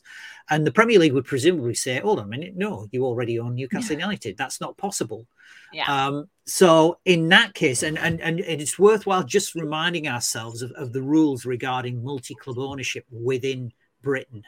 And 0.50 0.66
the 0.66 0.72
Premier 0.72 1.00
League 1.00 1.14
would 1.14 1.26
presumably 1.26 1.74
say, 1.74 2.00
hold 2.00 2.20
on 2.20 2.26
a 2.26 2.28
minute, 2.28 2.56
no, 2.56 2.88
you 2.92 3.06
already 3.06 3.40
own 3.40 3.56
Newcastle 3.56 3.98
yeah. 3.98 4.06
United. 4.06 4.38
That's 4.38 4.62
not 4.62 4.78
possible. 4.78 5.28
Yeah. 5.74 5.86
Um, 5.86 6.30
so 6.46 7.00
in 7.06 7.30
that 7.30 7.54
case, 7.54 7.84
and, 7.84 7.98
and, 7.98 8.20
and 8.22 8.40
it's 8.40 8.80
worthwhile 8.80 9.24
just 9.24 9.56
reminding 9.56 10.08
ourselves 10.08 10.62
of, 10.62 10.72
of 10.72 10.94
the 10.94 11.02
rules 11.02 11.46
regarding 11.46 12.04
multi-club 12.04 12.58
ownership 12.58 13.06
within 13.12 13.72
Britain. 14.02 14.44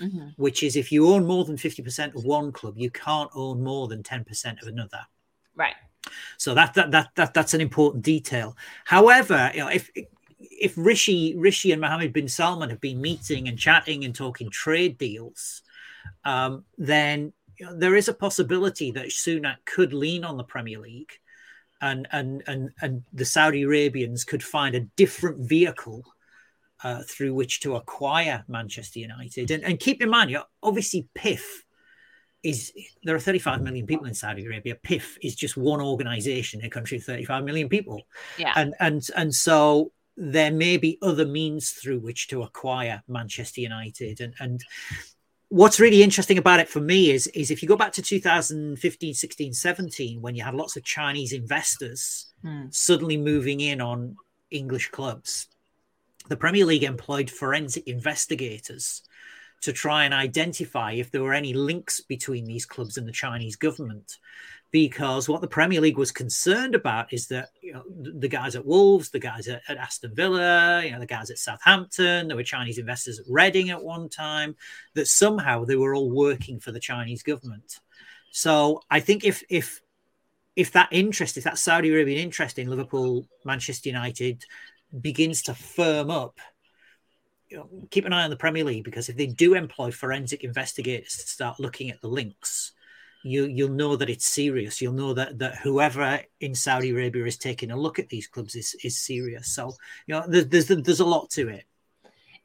Mm-hmm. 0.00 0.28
Which 0.36 0.62
is 0.62 0.76
if 0.76 0.92
you 0.92 1.08
own 1.08 1.26
more 1.26 1.44
than 1.44 1.56
50% 1.56 2.14
of 2.14 2.22
one 2.22 2.52
club, 2.52 2.74
you 2.76 2.88
can't 2.88 3.30
own 3.34 3.64
more 3.64 3.88
than 3.88 4.04
10% 4.04 4.62
of 4.62 4.68
another. 4.68 5.00
Right. 5.56 5.74
So 6.36 6.54
that, 6.54 6.74
that 6.74 6.90
that 6.90 7.10
that 7.16 7.34
that's 7.34 7.54
an 7.54 7.60
important 7.60 8.04
detail. 8.04 8.56
However, 8.84 9.50
you 9.54 9.60
know, 9.60 9.68
if 9.68 9.90
if 10.38 10.74
Rishi 10.76 11.34
Rishi 11.36 11.72
and 11.72 11.80
Mohammed 11.80 12.12
bin 12.12 12.28
Salman 12.28 12.70
have 12.70 12.80
been 12.80 13.00
meeting 13.00 13.48
and 13.48 13.58
chatting 13.58 14.04
and 14.04 14.14
talking 14.14 14.50
trade 14.50 14.98
deals, 14.98 15.62
um, 16.24 16.64
then 16.76 17.32
you 17.58 17.66
know, 17.66 17.76
there 17.76 17.96
is 17.96 18.08
a 18.08 18.14
possibility 18.14 18.90
that 18.92 19.06
Sunak 19.06 19.56
could 19.64 19.92
lean 19.92 20.24
on 20.24 20.36
the 20.36 20.44
Premier 20.44 20.78
League, 20.78 21.12
and 21.80 22.06
and 22.12 22.42
and 22.46 22.70
and 22.80 23.02
the 23.12 23.24
Saudi 23.24 23.62
Arabians 23.62 24.24
could 24.24 24.42
find 24.42 24.74
a 24.74 24.80
different 24.80 25.48
vehicle 25.48 26.04
uh, 26.84 27.02
through 27.02 27.34
which 27.34 27.60
to 27.60 27.76
acquire 27.76 28.44
Manchester 28.48 29.00
United. 29.00 29.50
And, 29.50 29.64
and 29.64 29.80
keep 29.80 30.02
in 30.02 30.10
mind, 30.10 30.30
you 30.30 30.36
know, 30.36 30.44
obviously 30.62 31.08
PIF 31.16 31.42
is 32.42 32.72
there 33.02 33.14
are 33.14 33.20
35 33.20 33.62
million 33.62 33.86
people 33.86 34.06
in 34.06 34.14
Saudi 34.14 34.46
Arabia. 34.46 34.76
PIF 34.76 35.18
is 35.22 35.34
just 35.34 35.56
one 35.56 35.80
organization 35.80 36.60
in 36.60 36.66
a 36.66 36.70
country 36.70 36.98
of 36.98 37.04
35 37.04 37.44
million 37.44 37.68
people. 37.68 38.02
Yeah. 38.38 38.52
And 38.56 38.74
and 38.78 39.06
and 39.16 39.34
so 39.34 39.92
there 40.16 40.52
may 40.52 40.76
be 40.76 40.98
other 41.02 41.26
means 41.26 41.70
through 41.70 42.00
which 42.00 42.28
to 42.28 42.42
acquire 42.42 43.02
Manchester 43.08 43.60
United. 43.60 44.20
And 44.20 44.34
and 44.38 44.64
what's 45.48 45.80
really 45.80 46.02
interesting 46.02 46.38
about 46.38 46.60
it 46.60 46.68
for 46.68 46.80
me 46.80 47.10
is 47.10 47.26
is 47.28 47.50
if 47.50 47.62
you 47.62 47.68
go 47.68 47.76
back 47.76 47.92
to 47.94 48.02
2015, 48.02 49.14
16, 49.14 49.52
17, 49.52 50.22
when 50.22 50.34
you 50.34 50.44
had 50.44 50.54
lots 50.54 50.76
of 50.76 50.84
Chinese 50.84 51.32
investors 51.32 52.32
hmm. 52.42 52.66
suddenly 52.70 53.16
moving 53.16 53.60
in 53.60 53.80
on 53.80 54.16
English 54.50 54.90
clubs, 54.90 55.48
the 56.28 56.36
Premier 56.36 56.64
League 56.64 56.84
employed 56.84 57.30
forensic 57.30 57.86
investigators 57.88 59.02
to 59.62 59.72
try 59.72 60.04
and 60.04 60.14
identify 60.14 60.92
if 60.92 61.10
there 61.10 61.22
were 61.22 61.34
any 61.34 61.52
links 61.52 62.00
between 62.00 62.44
these 62.44 62.66
clubs 62.66 62.96
and 62.96 63.06
the 63.06 63.12
Chinese 63.12 63.56
government. 63.56 64.18
Because 64.70 65.28
what 65.28 65.40
the 65.40 65.48
Premier 65.48 65.80
League 65.80 65.96
was 65.96 66.12
concerned 66.12 66.74
about 66.74 67.10
is 67.10 67.26
that 67.28 67.48
you 67.62 67.72
know, 67.72 67.82
the 67.88 68.28
guys 68.28 68.54
at 68.54 68.66
Wolves, 68.66 69.10
the 69.10 69.18
guys 69.18 69.48
at, 69.48 69.62
at, 69.66 69.78
Aston 69.78 70.14
Villa, 70.14 70.84
you 70.84 70.90
know, 70.90 70.98
the 70.98 71.06
guys 71.06 71.30
at 71.30 71.38
Southampton, 71.38 72.28
there 72.28 72.36
were 72.36 72.42
Chinese 72.42 72.76
investors 72.76 73.18
at 73.18 73.24
Reading 73.30 73.70
at 73.70 73.82
one 73.82 74.10
time, 74.10 74.54
that 74.94 75.08
somehow 75.08 75.64
they 75.64 75.76
were 75.76 75.94
all 75.94 76.10
working 76.10 76.60
for 76.60 76.70
the 76.70 76.80
Chinese 76.80 77.22
government. 77.22 77.80
So 78.30 78.82
I 78.90 79.00
think 79.00 79.24
if 79.24 79.42
if 79.48 79.80
if 80.54 80.72
that 80.72 80.88
interest, 80.90 81.38
if 81.38 81.44
that 81.44 81.56
Saudi 81.56 81.90
Arabian 81.90 82.20
interest 82.20 82.58
in 82.58 82.68
Liverpool, 82.68 83.26
Manchester 83.44 83.88
United 83.88 84.44
begins 85.00 85.42
to 85.42 85.54
firm 85.54 86.10
up, 86.10 86.40
you 87.48 87.56
know, 87.56 87.68
keep 87.90 88.04
an 88.04 88.12
eye 88.12 88.24
on 88.24 88.30
the 88.30 88.36
Premier 88.36 88.64
League 88.64 88.84
because 88.84 89.08
if 89.08 89.16
they 89.16 89.26
do 89.26 89.54
employ 89.54 89.90
forensic 89.90 90.44
investigators 90.44 91.16
to 91.16 91.26
start 91.26 91.60
looking 91.60 91.90
at 91.90 92.00
the 92.00 92.08
links, 92.08 92.72
you 93.22 93.46
you'll 93.46 93.70
know 93.70 93.96
that 93.96 94.10
it's 94.10 94.26
serious. 94.26 94.80
You'll 94.80 94.92
know 94.92 95.14
that 95.14 95.38
that 95.38 95.56
whoever 95.56 96.20
in 96.40 96.54
Saudi 96.54 96.90
Arabia 96.90 97.24
is 97.24 97.36
taking 97.36 97.70
a 97.70 97.76
look 97.76 97.98
at 97.98 98.08
these 98.08 98.26
clubs 98.26 98.54
is 98.54 98.76
is 98.84 98.98
serious. 98.98 99.48
So 99.54 99.74
you 100.06 100.14
know, 100.14 100.24
there's 100.26 100.46
there's, 100.46 100.66
there's 100.66 101.00
a 101.00 101.06
lot 101.06 101.30
to 101.30 101.48
it. 101.48 101.64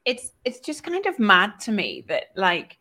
It's 0.04 0.32
it's 0.44 0.60
just 0.60 0.82
kind 0.82 1.06
of 1.06 1.18
mad 1.18 1.60
to 1.60 1.72
me 1.72 2.04
that 2.08 2.24
like, 2.34 2.78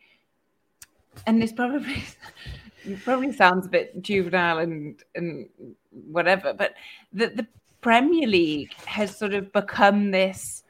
and 1.27 1.41
this 1.41 1.51
probably 1.51 2.03
probably 3.03 3.31
sounds 3.33 3.67
a 3.67 3.69
bit 3.69 4.01
juvenile 4.01 4.59
and 4.59 4.99
and 5.15 5.49
whatever, 5.91 6.53
but 6.53 6.73
the 7.11 7.27
the 7.27 7.47
Premier 7.81 8.27
League 8.27 8.73
has 8.85 9.17
sort 9.17 9.33
of 9.33 9.51
become 9.51 10.11
this 10.11 10.62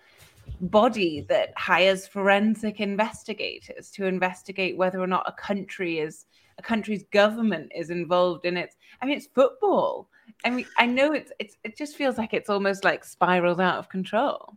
body 0.64 1.26
that 1.30 1.54
hires 1.58 2.08
forensic 2.08 2.80
investigators 2.80 3.92
to 3.92 4.06
investigate 4.06 4.78
whether 4.78 5.00
or 5.00 5.08
not 5.08 5.24
a 5.28 5.32
country 5.34 6.00
is 6.00 6.26
a 6.58 6.62
country's 6.62 7.04
government 7.12 7.72
is 7.76 7.90
involved 7.90 8.46
in 8.46 8.58
it. 8.58 8.76
I 9.02 9.06
mean, 9.06 9.18
it's 9.18 9.28
football. 9.28 10.10
I 10.46 10.52
mean, 10.52 10.66
I 10.78 10.86
know 10.86 11.14
it's 11.14 11.32
it's 11.40 11.58
it 11.64 11.78
just 11.78 11.96
feels 11.96 12.18
like 12.18 12.34
it's 12.34 12.50
almost 12.50 12.84
like 12.84 13.04
spiraled 13.04 13.60
out 13.60 13.78
of 13.78 13.90
control. 13.90 14.56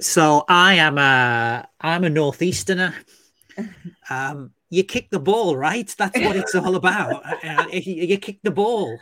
So 0.00 0.44
I 0.48 0.74
am 0.74 0.98
a 0.98 1.68
I'm 1.80 2.04
a 2.04 2.10
northeasterner. 2.10 2.94
um, 4.10 4.50
you 4.70 4.84
kick 4.84 5.10
the 5.10 5.20
ball, 5.20 5.56
right? 5.56 5.92
That's 5.96 6.18
what 6.20 6.36
it's 6.36 6.54
all 6.54 6.76
about. 6.76 7.24
Uh, 7.44 7.66
you, 7.72 8.04
you 8.04 8.18
kick 8.18 8.40
the 8.42 8.50
ball 8.50 8.98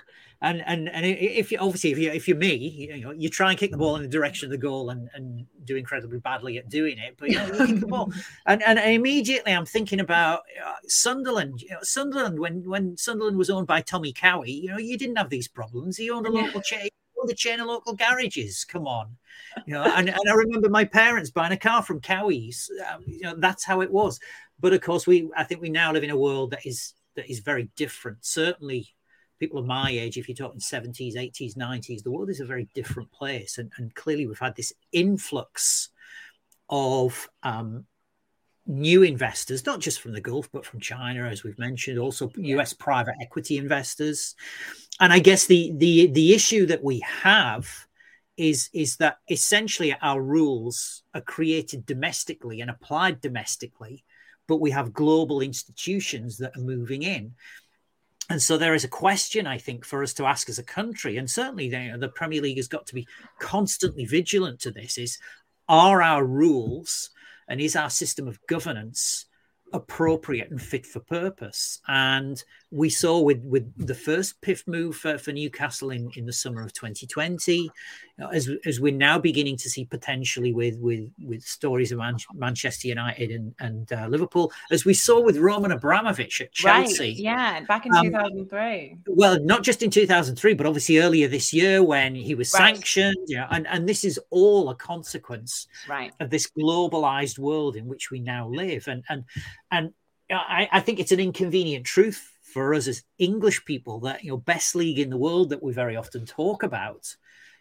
and 0.46 0.62
and 0.66 0.88
and 0.88 1.04
if 1.04 1.50
you 1.50 1.58
obviously 1.58 1.90
if 1.90 1.98
you 1.98 2.10
if 2.10 2.28
you're 2.28 2.36
me, 2.36 2.54
you 2.54 3.00
know, 3.00 3.10
you 3.10 3.28
try 3.28 3.50
and 3.50 3.58
kick 3.58 3.72
the 3.72 3.76
ball 3.76 3.96
in 3.96 4.02
the 4.02 4.08
direction 4.08 4.46
of 4.46 4.50
the 4.50 4.58
goal 4.58 4.90
and 4.90 5.08
and 5.14 5.46
do 5.64 5.76
incredibly 5.76 6.18
badly 6.18 6.58
at 6.58 6.68
doing 6.68 6.98
it, 6.98 7.16
but 7.18 7.30
you 7.30 7.36
know, 7.36 7.46
you 7.46 7.66
kick 7.66 7.80
the 7.80 7.86
ball, 7.86 8.12
and 8.46 8.62
and 8.62 8.78
immediately 8.78 9.52
I'm 9.52 9.66
thinking 9.66 10.00
about 10.00 10.42
uh, 10.64 10.74
Sunderland. 10.86 11.62
You 11.62 11.70
know, 11.70 11.78
Sunderland 11.82 12.38
when 12.38 12.68
when 12.68 12.96
Sunderland 12.96 13.36
was 13.36 13.50
owned 13.50 13.66
by 13.66 13.80
Tommy 13.80 14.12
Cowie, 14.12 14.52
you 14.52 14.68
know, 14.68 14.78
you 14.78 14.96
didn't 14.96 15.16
have 15.16 15.30
these 15.30 15.48
problems. 15.48 15.96
He 15.96 16.10
owned 16.10 16.26
a 16.26 16.30
local 16.30 16.62
yeah. 16.70 16.78
chain. 16.78 16.88
The 17.26 17.34
chain 17.34 17.58
of 17.58 17.66
local 17.66 17.92
garages. 17.92 18.64
Come 18.64 18.86
on, 18.86 19.16
you 19.66 19.74
know. 19.74 19.82
And, 19.82 20.08
and 20.08 20.30
I 20.30 20.34
remember 20.34 20.68
my 20.68 20.84
parents 20.84 21.28
buying 21.28 21.50
a 21.50 21.56
car 21.56 21.82
from 21.82 21.98
Cowie's. 21.98 22.70
Um, 22.88 23.02
you 23.04 23.22
know, 23.22 23.34
that's 23.36 23.64
how 23.64 23.80
it 23.80 23.90
was. 23.90 24.20
But 24.60 24.72
of 24.74 24.80
course, 24.80 25.08
we 25.08 25.28
I 25.36 25.42
think 25.42 25.60
we 25.60 25.68
now 25.68 25.92
live 25.92 26.04
in 26.04 26.10
a 26.10 26.16
world 26.16 26.52
that 26.52 26.64
is 26.64 26.94
that 27.16 27.28
is 27.28 27.40
very 27.40 27.68
different. 27.74 28.18
Certainly, 28.24 28.94
people 29.38 29.58
of 29.58 29.66
my 29.66 29.90
age, 29.90 30.16
if 30.16 30.28
you're 30.28 30.36
talking 30.36 30.60
70s, 30.60 31.16
80s, 31.16 31.56
90s, 31.56 32.02
the 32.02 32.10
world 32.10 32.30
is 32.30 32.40
a 32.40 32.44
very 32.44 32.68
different 32.74 33.10
place. 33.12 33.58
And, 33.58 33.70
and 33.76 33.94
clearly, 33.94 34.26
we've 34.26 34.38
had 34.38 34.56
this 34.56 34.72
influx 34.92 35.90
of 36.68 37.28
um, 37.42 37.86
new 38.66 39.02
investors, 39.02 39.64
not 39.64 39.80
just 39.80 40.00
from 40.00 40.12
the 40.12 40.20
Gulf, 40.20 40.50
but 40.52 40.66
from 40.66 40.80
China, 40.80 41.28
as 41.28 41.44
we've 41.44 41.58
mentioned, 41.58 41.98
also 41.98 42.30
US 42.36 42.72
private 42.72 43.14
equity 43.20 43.58
investors. 43.58 44.34
And 45.00 45.12
I 45.12 45.18
guess 45.18 45.46
the 45.46 45.72
the 45.76 46.08
the 46.08 46.34
issue 46.34 46.66
that 46.66 46.82
we 46.82 47.00
have 47.00 47.68
is 48.36 48.68
is 48.72 48.96
that 48.96 49.18
essentially 49.30 49.96
our 50.02 50.20
rules 50.20 51.02
are 51.14 51.20
created 51.20 51.86
domestically 51.86 52.60
and 52.60 52.70
applied 52.70 53.20
domestically, 53.20 54.04
but 54.46 54.60
we 54.60 54.70
have 54.70 54.92
global 54.92 55.40
institutions 55.40 56.38
that 56.38 56.56
are 56.56 56.62
moving 56.62 57.02
in. 57.02 57.34
And 58.28 58.42
so 58.42 58.58
there 58.58 58.74
is 58.74 58.84
a 58.84 58.88
question, 58.88 59.46
I 59.46 59.58
think, 59.58 59.84
for 59.84 60.02
us 60.02 60.12
to 60.14 60.26
ask 60.26 60.48
as 60.48 60.58
a 60.58 60.64
country, 60.64 61.16
and 61.16 61.30
certainly 61.30 61.68
know, 61.68 61.96
the 61.98 62.08
Premier 62.08 62.42
League 62.42 62.56
has 62.56 62.68
got 62.68 62.86
to 62.86 62.94
be 62.94 63.06
constantly 63.38 64.04
vigilant 64.04 64.60
to 64.60 64.70
this: 64.70 64.98
is 64.98 65.18
are 65.68 66.02
our 66.02 66.24
rules 66.24 67.10
and 67.48 67.60
is 67.60 67.76
our 67.76 67.90
system 67.90 68.26
of 68.26 68.44
governance 68.46 69.26
appropriate 69.72 70.50
and 70.50 70.60
fit 70.60 70.86
for 70.86 71.00
purpose. 71.00 71.80
And 71.86 72.42
we 72.72 72.90
saw 72.90 73.20
with 73.20 73.42
with 73.44 73.72
the 73.86 73.94
first 73.94 74.40
PIF 74.40 74.66
move 74.66 74.96
for, 74.96 75.18
for 75.18 75.32
Newcastle 75.32 75.90
in, 75.90 76.10
in 76.16 76.26
the 76.26 76.32
summer 76.32 76.62
of 76.62 76.72
2020, 76.72 77.54
you 77.54 77.70
know, 78.18 78.28
as 78.28 78.50
as 78.64 78.80
we're 78.80 78.92
now 78.92 79.18
beginning 79.18 79.56
to 79.58 79.70
see 79.70 79.84
potentially 79.84 80.52
with 80.52 80.76
with 80.78 81.08
with 81.22 81.42
stories 81.42 81.92
of 81.92 81.98
Man- 81.98 82.18
Manchester 82.34 82.88
United 82.88 83.30
and 83.30 83.54
and 83.60 83.92
uh, 83.92 84.08
Liverpool, 84.08 84.52
as 84.72 84.84
we 84.84 84.94
saw 84.94 85.20
with 85.20 85.36
Roman 85.36 85.70
Abramovich 85.70 86.40
at 86.40 86.52
Chelsea. 86.52 87.10
Right. 87.10 87.16
Yeah, 87.16 87.60
back 87.60 87.86
in 87.86 87.94
um, 87.94 88.06
2003. 88.06 88.98
Well, 89.06 89.38
not 89.44 89.62
just 89.62 89.82
in 89.82 89.90
2003, 89.90 90.54
but 90.54 90.66
obviously 90.66 90.98
earlier 90.98 91.28
this 91.28 91.52
year 91.52 91.84
when 91.84 92.16
he 92.16 92.34
was 92.34 92.52
right. 92.52 92.74
sanctioned. 92.74 93.28
Yeah, 93.28 93.46
and 93.50 93.66
and 93.68 93.88
this 93.88 94.04
is 94.04 94.18
all 94.30 94.70
a 94.70 94.74
consequence 94.74 95.68
right. 95.88 96.12
of 96.18 96.30
this 96.30 96.48
globalized 96.48 97.38
world 97.38 97.76
in 97.76 97.86
which 97.86 98.10
we 98.10 98.18
now 98.18 98.48
live, 98.48 98.88
and 98.88 99.04
and 99.08 99.24
and 99.70 99.92
I, 100.30 100.68
I 100.72 100.80
think 100.80 100.98
it's 100.98 101.12
an 101.12 101.20
inconvenient 101.20 101.86
truth 101.86 102.35
for 102.56 102.72
us 102.72 102.88
as 102.88 103.02
English 103.18 103.66
people 103.66 104.00
that 104.00 104.24
you 104.24 104.30
know 104.30 104.38
best 104.38 104.74
league 104.74 104.98
in 104.98 105.10
the 105.10 105.18
world 105.18 105.50
that 105.50 105.62
we 105.62 105.74
very 105.74 105.94
often 105.94 106.24
talk 106.24 106.62
about. 106.62 107.14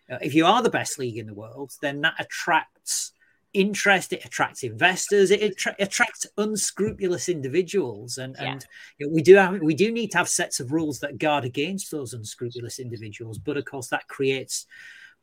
Uh, 0.10 0.18
if 0.22 0.34
you 0.34 0.46
are 0.46 0.62
the 0.62 0.70
best 0.70 0.98
league 0.98 1.18
in 1.18 1.28
the 1.28 1.34
world, 1.34 1.74
then 1.82 2.00
that 2.00 2.14
attracts 2.18 3.12
interest, 3.52 4.14
it 4.14 4.24
attracts 4.24 4.64
investors, 4.64 5.32
it 5.32 5.42
attra- 5.42 5.76
attracts 5.80 6.26
unscrupulous 6.38 7.28
individuals, 7.28 8.18
and 8.18 8.38
Yeah. 8.40 8.54
and 8.54 8.66
you 8.98 9.06
know, 9.06 9.14
we 9.14 9.22
do 9.22 9.36
have 9.36 9.60
we 9.60 9.76
do 9.76 9.92
need 9.92 10.12
to 10.12 10.18
have 10.18 10.30
sets 10.30 10.62
of 10.62 10.72
rules 10.72 11.02
that 11.02 11.18
guard 11.18 11.44
against 11.44 11.92
those 11.92 12.14
unscrupulous 12.14 12.80
individuals. 12.80 13.38
But 13.38 13.58
of 13.58 13.66
course, 13.66 13.90
that 13.90 14.08
creates 14.08 14.66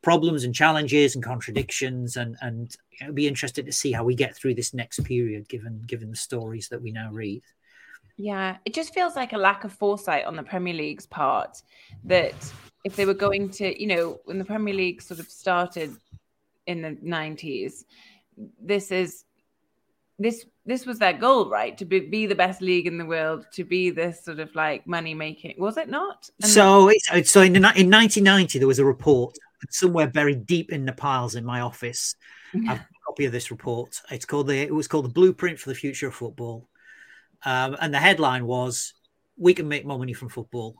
problems 0.03 0.43
and 0.43 0.53
challenges 0.53 1.15
and 1.15 1.23
contradictions, 1.23 2.15
and 2.15 2.37
and 2.41 2.77
it'll 3.01 3.21
be 3.23 3.27
interested 3.27 3.65
to 3.65 3.71
see 3.71 3.91
how 3.91 4.03
we 4.03 4.13
get 4.13 4.35
through 4.35 4.53
this 4.53 4.71
next 4.71 4.99
period, 5.03 5.49
given 5.49 5.81
given 5.87 6.11
the 6.11 6.25
stories 6.29 6.67
that 6.69 6.83
we 6.83 6.91
now 6.91 7.09
read. 7.11 7.41
Yeah, 8.17 8.57
it 8.65 8.73
just 8.73 8.93
feels 8.93 9.15
like 9.15 9.33
a 9.33 9.37
lack 9.37 9.63
of 9.63 9.73
foresight 9.73 10.25
on 10.25 10.35
the 10.35 10.43
Premier 10.43 10.73
League's 10.73 11.05
part 11.05 11.61
that 12.05 12.35
if 12.83 12.95
they 12.95 13.05
were 13.05 13.13
going 13.13 13.49
to, 13.49 13.79
you 13.81 13.87
know, 13.87 14.19
when 14.25 14.37
the 14.37 14.45
Premier 14.45 14.73
League 14.73 15.01
sort 15.01 15.19
of 15.19 15.27
started 15.27 15.95
in 16.67 16.81
the 16.81 16.91
90s, 16.91 17.83
this 18.61 18.91
is 18.91 19.25
this 20.19 20.45
this 20.65 20.85
was 20.85 20.99
their 20.99 21.13
goal, 21.13 21.49
right? 21.49 21.77
To 21.79 21.85
be, 21.85 21.99
be 22.01 22.25
the 22.25 22.35
best 22.35 22.61
league 22.61 22.87
in 22.87 22.97
the 22.97 23.05
world, 23.05 23.45
to 23.53 23.63
be 23.65 23.89
this 23.89 24.23
sort 24.23 24.39
of 24.39 24.53
like 24.55 24.87
money 24.87 25.13
making, 25.13 25.55
was 25.57 25.75
it 25.77 25.89
not? 25.89 26.29
And 26.41 26.49
So, 26.49 26.89
it's, 26.89 27.31
so 27.31 27.41
in, 27.41 27.55
in 27.55 27.61
1990, 27.63 28.59
there 28.59 28.67
was 28.67 28.79
a 28.79 28.85
report 28.85 29.35
somewhere 29.69 30.07
buried 30.07 30.45
deep 30.45 30.71
in 30.71 30.85
the 30.85 30.93
piles 30.93 31.35
in 31.35 31.43
my 31.43 31.61
office. 31.61 32.15
then- 32.53 32.61
I've 32.69 32.77
got 32.77 32.85
a 32.85 33.05
copy 33.07 33.25
of 33.25 33.31
this 33.33 33.51
report. 33.51 33.99
It's 34.11 34.23
called 34.25 34.47
the 34.47 34.57
it 34.57 34.73
was 34.73 34.87
called 34.87 35.05
the 35.05 35.09
Blueprint 35.09 35.59
for 35.59 35.69
the 35.69 35.75
Future 35.75 36.07
of 36.07 36.15
Football, 36.15 36.69
um, 37.45 37.75
and 37.79 37.93
the 37.93 37.99
headline 37.99 38.45
was 38.45 38.93
"We 39.37 39.53
can 39.53 39.67
make 39.67 39.85
more 39.85 39.97
money 39.99 40.13
from 40.13 40.29
football." 40.29 40.75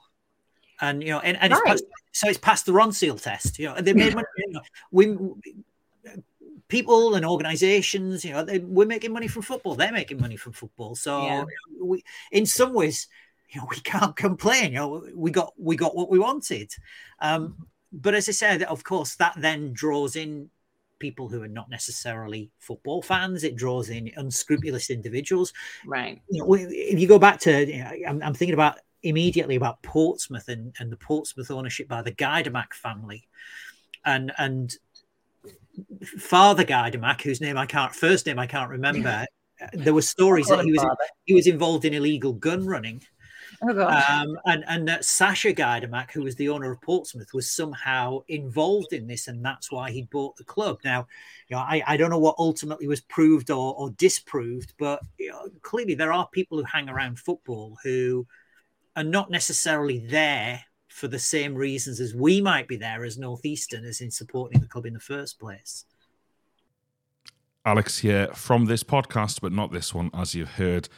And 0.82 1.02
you 1.04 1.10
know, 1.10 1.19
and, 1.19 1.38
and 1.39 1.54
it's 1.54 1.62
Right. 1.62 1.69
passed, 1.71 1.86
so 2.12 2.28
it's 2.30 2.38
passed 2.38 2.65
the 2.65 2.71
Ronseal 2.71 3.21
test. 3.21 3.60
You 3.60 3.67
know, 3.67 3.76
they 3.82 3.93
made 3.93 4.13
money. 4.15 4.28
You 4.38 4.54
know, 4.54 4.62
we 4.91 5.17
people 6.67 7.15
and 7.15 7.26
organisations. 7.26 8.26
You 8.26 8.34
know, 8.34 8.43
they, 8.43 8.60
we're 8.60 8.88
making 8.88 9.13
money 9.13 9.28
from 9.28 9.43
football. 9.43 9.76
They're 9.76 9.91
making 9.91 10.19
money 10.19 10.36
from 10.36 10.54
football. 10.54 10.95
So 10.95 11.21
Yeah. 11.23 11.45
we, 11.80 12.04
in 12.32 12.45
some 12.45 12.73
ways, 12.73 13.08
you 13.49 13.62
know, 13.62 13.67
we 13.69 13.80
can't 13.80 14.15
complain. 14.15 14.73
You 14.73 14.80
know, 14.80 15.08
we 15.15 15.32
got 15.32 15.54
we 15.58 15.76
got 15.76 15.95
what 15.95 16.10
we 16.10 16.19
wanted. 16.19 16.71
Um, 17.19 17.67
but 17.91 18.15
as 18.15 18.28
I 18.28 18.32
said, 18.32 18.63
of 18.63 18.84
course, 18.84 19.15
that 19.15 19.36
then 19.38 19.71
draws 19.73 20.15
in 20.15 20.49
people 21.04 21.28
who 21.28 21.44
are 21.44 21.50
not 21.50 21.70
necessarily 21.70 22.50
football 22.60 23.02
fans. 23.02 23.44
It 23.44 23.58
draws 23.58 23.89
in 23.89 24.10
unscrupulous 24.16 24.89
individuals. 24.89 25.52
right. 25.86 26.22
You 26.30 26.46
know, 26.46 26.54
if 26.54 26.98
you 26.98 27.10
go 27.10 27.20
back 27.20 27.42
to, 27.42 27.66
you 27.68 27.84
know, 27.84 27.92
I'm, 28.08 28.24
I'm 28.24 28.34
thinking 28.34 28.54
about 28.54 28.78
immediately 29.04 29.58
about 29.58 29.84
Portsmouth 29.84 30.48
and, 30.48 30.74
and 30.80 30.89
the 30.89 30.96
Portsmouth 30.96 31.52
ownership 31.52 31.89
by 31.89 32.02
the 32.02 32.13
Gaydamak 32.13 32.74
family, 32.74 33.28
and 34.06 34.32
and 34.38 34.74
Father 36.20 36.63
Gaydamak, 36.63 37.22
whose 37.22 37.42
name 37.42 37.58
I 37.58 37.66
can't, 37.66 37.94
first 37.94 38.26
name 38.26 38.39
I 38.39 38.48
can't 38.48 38.70
remember. 38.70 39.26
There 39.72 39.94
were 39.94 40.02
stories 40.02 40.48
that 40.48 40.66
he 40.66 40.72
was 40.72 40.82
father. 40.82 41.06
he 41.24 41.34
was 41.34 41.48
involved 41.48 41.86
in 41.86 41.94
illegal 41.94 42.34
gun 42.34 42.66
running. 42.66 43.02
Oh 43.65 43.73
god. 43.73 44.04
Um, 44.10 44.38
and 44.45 44.65
and 44.67 44.88
that 44.89 45.06
Sasha 45.06 45.54
Gaydamak, 45.54 46.12
who 46.12 46.23
was 46.23 46.36
the 46.36 46.49
owner 46.49 46.71
of 46.71 46.82
Portsmouth, 46.82 47.34
was 47.34 47.49
somehow 47.49 48.19
involved 48.28 48.91
in 48.91 49.08
this, 49.08 49.28
and 49.28 49.43
that's 49.43 49.71
why 49.71 49.91
he 49.91 50.04
bought 50.04 50.36
the 50.36 50.43
club. 50.43 50.80
Now, 50.84 51.08
you 51.47 51.56
know, 51.56 51.62
I, 51.62 51.82
I 51.88 51.97
don't 51.97 52.10
know 52.10 52.19
what 52.19 52.36
ultimately 52.38 52.88
was 52.88 53.02
proved 53.02 53.52
or, 53.52 53.73
or 53.76 53.91
disproved, 53.91 54.73
but 54.78 54.99
you 55.17 55.30
know, 55.30 55.47
clearly 55.62 55.95
there 55.95 56.12
are 56.12 56.28
people 56.30 56.58
who 56.58 56.65
hang 56.65 56.89
around 56.89 57.19
football 57.19 57.78
who 57.84 58.28
are 58.95 59.04
not 59.04 59.32
necessarily 59.32 60.06
there 60.08 60.62
for 60.89 61.08
the 61.08 61.19
same 61.19 61.56
reasons 61.56 61.99
as 61.99 62.13
we 62.13 62.41
might 62.41 62.67
be 62.67 62.76
there 62.76 63.04
as 63.04 63.17
northeasterners 63.17 64.02
in 64.02 64.12
supporting 64.12 64.60
the 64.60 64.67
club 64.67 64.86
in 64.86 64.93
the 64.93 64.99
first 64.99 65.39
place. 65.39 65.86
Alex 67.65 67.99
here 67.99 68.28
from 68.34 68.65
this 68.65 68.84
podcast, 68.84 69.39
but 69.41 69.54
not 69.54 69.71
this 69.71 69.93
one, 69.93 70.12
as 70.13 70.36
you've 70.36 70.52
heard. 70.52 70.89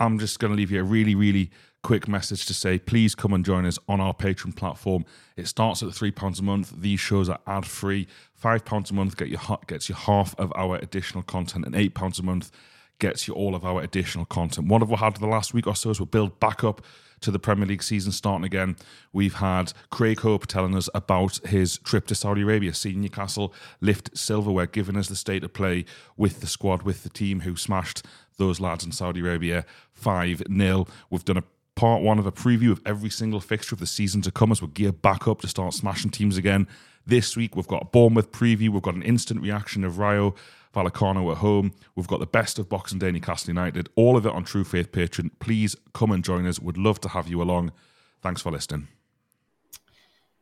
I'm 0.00 0.18
just 0.18 0.38
going 0.38 0.52
to 0.52 0.56
leave 0.56 0.70
you 0.70 0.80
a 0.80 0.84
really, 0.84 1.14
really 1.14 1.50
quick 1.82 2.08
message 2.08 2.46
to 2.46 2.54
say 2.54 2.78
please 2.78 3.14
come 3.14 3.32
and 3.32 3.44
join 3.44 3.66
us 3.66 3.78
on 3.88 4.00
our 4.00 4.14
Patreon 4.14 4.56
platform. 4.56 5.04
It 5.36 5.46
starts 5.46 5.82
at 5.82 5.90
£3 5.90 6.40
a 6.40 6.42
month. 6.42 6.72
These 6.76 7.00
shows 7.00 7.28
are 7.28 7.38
ad 7.46 7.66
free. 7.66 8.08
£5 8.42 8.90
a 8.90 8.94
month 8.94 9.16
get 9.16 9.28
you, 9.28 9.38
gets 9.66 9.88
you 9.88 9.94
half 9.94 10.34
of 10.38 10.52
our 10.56 10.76
additional 10.76 11.22
content, 11.22 11.66
and 11.66 11.74
£8 11.74 12.18
a 12.18 12.22
month 12.22 12.50
gets 12.98 13.28
you 13.28 13.34
all 13.34 13.54
of 13.54 13.64
our 13.64 13.82
additional 13.82 14.24
content. 14.24 14.68
One 14.68 14.82
of 14.82 14.90
what 14.90 15.00
have 15.00 15.14
we 15.14 15.22
had 15.22 15.28
the 15.28 15.34
last 15.34 15.54
week 15.54 15.66
or 15.66 15.76
so 15.76 15.90
as 15.90 16.00
we 16.00 16.06
build 16.06 16.40
back 16.40 16.64
up 16.64 16.82
to 17.24 17.30
the 17.30 17.38
Premier 17.38 17.66
League 17.66 17.82
season 17.82 18.12
starting 18.12 18.44
again. 18.44 18.76
We've 19.12 19.34
had 19.34 19.72
Craig 19.90 20.20
Hope 20.20 20.46
telling 20.46 20.76
us 20.76 20.88
about 20.94 21.38
his 21.46 21.78
trip 21.78 22.06
to 22.08 22.14
Saudi 22.14 22.42
Arabia, 22.42 22.74
seeing 22.74 23.00
Newcastle 23.00 23.54
lift 23.80 24.16
silverware, 24.16 24.66
giving 24.66 24.96
us 24.96 25.08
the 25.08 25.16
state 25.16 25.42
of 25.42 25.52
play 25.52 25.86
with 26.16 26.40
the 26.40 26.46
squad, 26.46 26.82
with 26.82 27.02
the 27.02 27.08
team 27.08 27.40
who 27.40 27.56
smashed 27.56 28.04
those 28.36 28.60
lads 28.60 28.84
in 28.84 28.92
Saudi 28.92 29.20
Arabia 29.20 29.64
5 29.94 30.42
0. 30.54 30.86
We've 31.08 31.24
done 31.24 31.38
a 31.38 31.44
part 31.76 32.02
one 32.02 32.18
of 32.18 32.26
a 32.26 32.32
preview 32.32 32.70
of 32.70 32.80
every 32.84 33.10
single 33.10 33.40
fixture 33.40 33.74
of 33.74 33.80
the 33.80 33.86
season 33.86 34.20
to 34.22 34.30
come 34.30 34.52
as 34.52 34.60
we 34.60 34.68
gear 34.68 34.92
back 34.92 35.26
up 35.26 35.40
to 35.40 35.48
start 35.48 35.74
smashing 35.74 36.10
teams 36.10 36.36
again. 36.36 36.68
This 37.06 37.36
week, 37.36 37.56
we've 37.56 37.66
got 37.66 37.82
a 37.82 37.86
Bournemouth 37.86 38.32
preview. 38.32 38.70
We've 38.70 38.82
got 38.82 38.94
an 38.94 39.02
instant 39.02 39.42
reaction 39.42 39.84
of 39.84 39.98
Rayo 39.98 40.34
Vallecano 40.74 41.30
at 41.30 41.38
home. 41.38 41.72
We've 41.94 42.06
got 42.06 42.20
the 42.20 42.26
best 42.26 42.58
of 42.58 42.68
Boxing 42.68 42.98
Day 42.98 43.10
Newcastle 43.12 43.50
United. 43.50 43.88
All 43.94 44.16
of 44.16 44.26
it 44.26 44.32
on 44.32 44.44
True 44.44 44.64
Faith 44.64 44.92
Patreon. 44.92 45.30
Please 45.38 45.76
come 45.94 46.10
and 46.10 46.22
join 46.24 46.46
us. 46.46 46.58
Would 46.60 46.76
love 46.76 47.00
to 47.02 47.08
have 47.10 47.28
you 47.28 47.40
along. 47.40 47.72
Thanks 48.20 48.42
for 48.42 48.50
listening. 48.50 48.88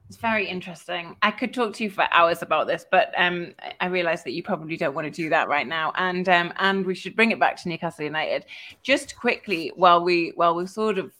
It's 0.08 0.20
very 0.20 0.46
interesting. 0.46 1.16
I 1.22 1.30
could 1.30 1.54
talk 1.54 1.72
to 1.74 1.84
you 1.84 1.90
for 1.90 2.06
hours 2.12 2.42
about 2.42 2.66
this, 2.66 2.84
but 2.90 3.14
um, 3.16 3.54
I- 3.80 3.86
realize 3.86 4.24
that 4.24 4.32
you 4.32 4.42
probably 4.42 4.76
don't 4.76 4.94
want 4.94 5.06
to 5.06 5.10
do 5.10 5.30
that 5.30 5.48
right 5.48 5.66
now. 5.66 5.92
And 5.96 6.28
um, 6.28 6.52
and 6.56 6.84
we 6.84 6.94
should 6.94 7.16
bring 7.16 7.30
it 7.30 7.40
back 7.40 7.56
to 7.62 7.68
Newcastle 7.68 8.04
United. 8.04 8.44
Just 8.82 9.16
quickly, 9.16 9.72
while 9.74 10.04
we 10.04 10.32
while 10.34 10.54
we're 10.54 10.66
sort 10.66 10.98
of 10.98 11.12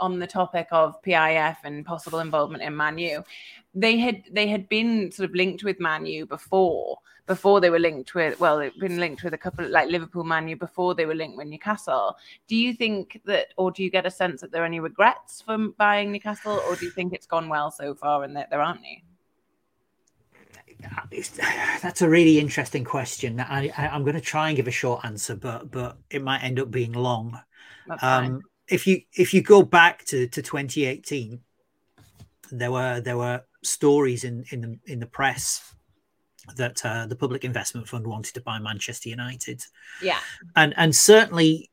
on 0.00 0.18
the 0.18 0.26
topic 0.26 0.68
of 0.70 1.00
PIF 1.02 1.56
and 1.64 1.84
possible 1.84 2.20
involvement 2.20 2.62
in 2.62 2.74
Manu, 2.74 3.22
they 3.74 3.98
had 3.98 4.22
they 4.30 4.46
had 4.48 4.68
been 4.68 5.10
sort 5.10 5.28
of 5.28 5.34
linked 5.34 5.64
with 5.64 5.80
Manu 5.80 6.26
before. 6.26 6.98
Before 7.26 7.58
they 7.58 7.70
were 7.70 7.78
linked 7.78 8.14
with, 8.14 8.38
well, 8.38 8.58
they've 8.58 8.78
been 8.78 8.98
linked 8.98 9.24
with 9.24 9.32
a 9.32 9.38
couple 9.38 9.66
like 9.66 9.88
Liverpool, 9.88 10.24
Manu 10.24 10.56
before 10.56 10.94
they 10.94 11.06
were 11.06 11.14
linked 11.14 11.38
with 11.38 11.46
Newcastle. 11.46 12.14
Do 12.48 12.54
you 12.54 12.74
think 12.74 13.22
that, 13.24 13.46
or 13.56 13.70
do 13.70 13.82
you 13.82 13.90
get 13.90 14.04
a 14.04 14.10
sense 14.10 14.42
that 14.42 14.52
there 14.52 14.62
are 14.62 14.66
any 14.66 14.78
regrets 14.78 15.40
from 15.40 15.74
buying 15.78 16.12
Newcastle, 16.12 16.60
or 16.68 16.76
do 16.76 16.84
you 16.84 16.90
think 16.90 17.14
it's 17.14 17.26
gone 17.26 17.48
well 17.48 17.70
so 17.70 17.94
far 17.94 18.24
and 18.24 18.36
that 18.36 18.50
there 18.50 18.60
aren't 18.60 18.80
any? 18.80 19.04
That's 21.82 22.02
a 22.02 22.08
really 22.08 22.38
interesting 22.38 22.84
question. 22.84 23.40
I, 23.40 23.70
I, 23.76 23.88
I'm 23.88 24.02
going 24.02 24.14
to 24.14 24.20
try 24.20 24.48
and 24.48 24.56
give 24.56 24.68
a 24.68 24.72
short 24.72 25.04
answer, 25.04 25.34
but 25.34 25.70
but 25.70 25.98
it 26.10 26.22
might 26.22 26.42
end 26.42 26.60
up 26.60 26.70
being 26.70 26.92
long. 26.92 27.40
Um, 28.00 28.42
if 28.68 28.86
you 28.86 29.02
if 29.12 29.34
you 29.34 29.42
go 29.42 29.62
back 29.62 30.04
to, 30.06 30.26
to 30.28 30.42
2018, 30.42 31.40
there 32.50 32.72
were 32.72 33.00
there 33.00 33.16
were 33.16 33.42
stories 33.62 34.24
in 34.24 34.44
in 34.50 34.60
the 34.60 34.78
in 34.86 35.00
the 35.00 35.06
press 35.06 35.74
that 36.56 36.84
uh, 36.84 37.06
the 37.06 37.16
Public 37.16 37.44
Investment 37.44 37.88
Fund 37.88 38.06
wanted 38.06 38.34
to 38.34 38.40
buy 38.40 38.58
Manchester 38.58 39.08
United, 39.08 39.62
Yeah, 40.02 40.18
and 40.56 40.74
and 40.76 40.94
certainly 40.94 41.70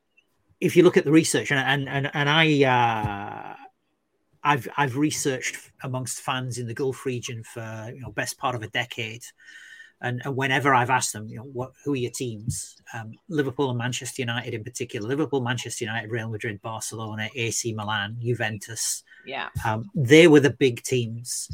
if 0.60 0.76
you 0.76 0.82
look 0.82 0.96
at 0.96 1.04
the 1.04 1.12
research 1.12 1.50
and 1.50 1.60
and 1.60 1.88
and, 1.88 2.10
and 2.14 2.28
I. 2.28 2.64
Uh, 2.64 3.56
I've 4.44 4.66
I've 4.76 4.96
researched 4.96 5.70
amongst 5.84 6.20
fans 6.20 6.58
in 6.58 6.66
the 6.66 6.74
Gulf 6.74 7.06
region 7.06 7.44
for 7.44 7.92
you 7.94 8.00
know 8.00 8.10
best 8.10 8.38
part 8.38 8.56
of 8.56 8.62
a 8.62 8.66
decade, 8.66 9.22
and, 10.02 10.20
and 10.24 10.36
whenever 10.36 10.74
I've 10.74 10.90
asked 10.90 11.12
them, 11.12 11.28
you 11.28 11.36
know, 11.36 11.44
what 11.44 11.72
who 11.84 11.92
are 11.92 11.96
your 11.96 12.10
teams? 12.10 12.76
Um, 12.92 13.12
Liverpool 13.28 13.70
and 13.70 13.78
Manchester 13.78 14.22
United 14.22 14.52
in 14.52 14.64
particular. 14.64 15.08
Liverpool, 15.08 15.40
Manchester 15.40 15.84
United, 15.84 16.10
Real 16.10 16.28
Madrid, 16.28 16.60
Barcelona, 16.60 17.28
AC 17.34 17.72
Milan, 17.72 18.16
Juventus. 18.20 19.04
yeah, 19.26 19.48
Um, 19.64 19.90
they 19.94 20.26
were 20.28 20.40
the 20.40 20.50
big 20.50 20.82
teams, 20.82 21.48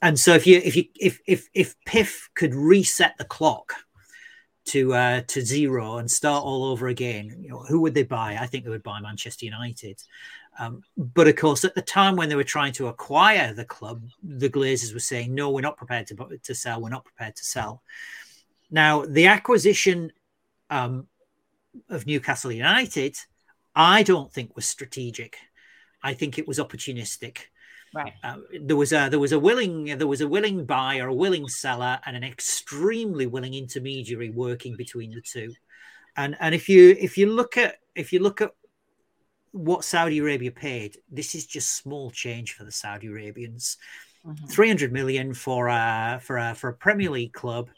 and 0.00 0.18
so 0.18 0.34
if 0.34 0.46
you 0.46 0.60
if 0.64 0.74
you 0.76 0.84
if 0.98 1.20
if 1.26 1.48
if 1.54 1.74
PIF 1.86 2.28
could 2.34 2.54
reset 2.54 3.14
the 3.18 3.24
clock 3.24 3.74
to 4.64 4.94
uh, 4.94 5.20
to 5.28 5.42
zero 5.42 5.98
and 5.98 6.10
start 6.10 6.44
all 6.44 6.64
over 6.64 6.88
again, 6.88 7.36
you 7.40 7.48
know, 7.50 7.60
who 7.68 7.80
would 7.80 7.94
they 7.94 8.04
buy? 8.04 8.36
I 8.40 8.46
think 8.46 8.64
they 8.64 8.70
would 8.70 8.82
buy 8.82 9.00
Manchester 9.00 9.44
United. 9.44 10.00
Um, 10.58 10.82
but 10.96 11.28
of 11.28 11.36
course, 11.36 11.64
at 11.64 11.74
the 11.74 11.82
time 11.82 12.16
when 12.16 12.28
they 12.28 12.34
were 12.34 12.44
trying 12.44 12.72
to 12.74 12.88
acquire 12.88 13.54
the 13.54 13.64
club, 13.64 14.02
the 14.22 14.50
Glazers 14.50 14.92
were 14.92 15.00
saying, 15.00 15.34
"No, 15.34 15.50
we're 15.50 15.62
not 15.62 15.76
prepared 15.76 16.06
to 16.08 16.38
to 16.42 16.54
sell. 16.54 16.80
We're 16.80 16.90
not 16.90 17.04
prepared 17.04 17.36
to 17.36 17.44
sell." 17.44 17.82
Now, 18.70 19.04
the 19.04 19.26
acquisition 19.26 20.12
um, 20.70 21.06
of 21.88 22.06
Newcastle 22.06 22.52
United, 22.52 23.16
I 23.74 24.02
don't 24.02 24.32
think 24.32 24.56
was 24.56 24.66
strategic. 24.66 25.36
I 26.02 26.14
think 26.14 26.38
it 26.38 26.48
was 26.48 26.58
opportunistic. 26.58 27.38
right. 27.94 28.14
Uh, 28.24 28.38
there 28.60 28.76
was 28.76 28.92
a 28.92 29.08
there 29.08 29.20
was 29.20 29.32
a 29.32 29.38
willing 29.38 29.96
there 29.96 30.06
was 30.06 30.20
a 30.20 30.28
willing 30.28 30.64
buyer, 30.64 31.08
a 31.08 31.14
willing 31.14 31.48
seller, 31.48 32.00
and 32.04 32.16
an 32.16 32.24
extremely 32.24 33.26
willing 33.26 33.54
intermediary 33.54 34.30
working 34.30 34.76
between 34.76 35.12
the 35.12 35.20
two. 35.20 35.52
And 36.16 36.36
and 36.40 36.54
if 36.54 36.68
you 36.68 36.96
if 36.98 37.16
you 37.16 37.26
look 37.26 37.56
at 37.56 37.76
if 37.94 38.12
you 38.12 38.20
look 38.20 38.40
at 38.40 38.52
what 39.52 39.84
Saudi 39.84 40.18
Arabia 40.18 40.50
paid, 40.50 40.98
this 41.10 41.34
is 41.34 41.46
just 41.46 41.76
small 41.76 42.10
change 42.10 42.54
for 42.54 42.64
the 42.64 42.72
Saudi 42.72 43.06
Arabians. 43.06 43.76
Mhm. 44.26 44.50
300 44.50 44.92
million 44.92 45.34
for 45.34 45.68
a 45.68 46.20
for 46.22 46.38
a 46.38 46.54
for 46.54 46.68
a 46.68 46.74
Premier 46.74 47.10
League 47.10 47.32
club 47.32 47.70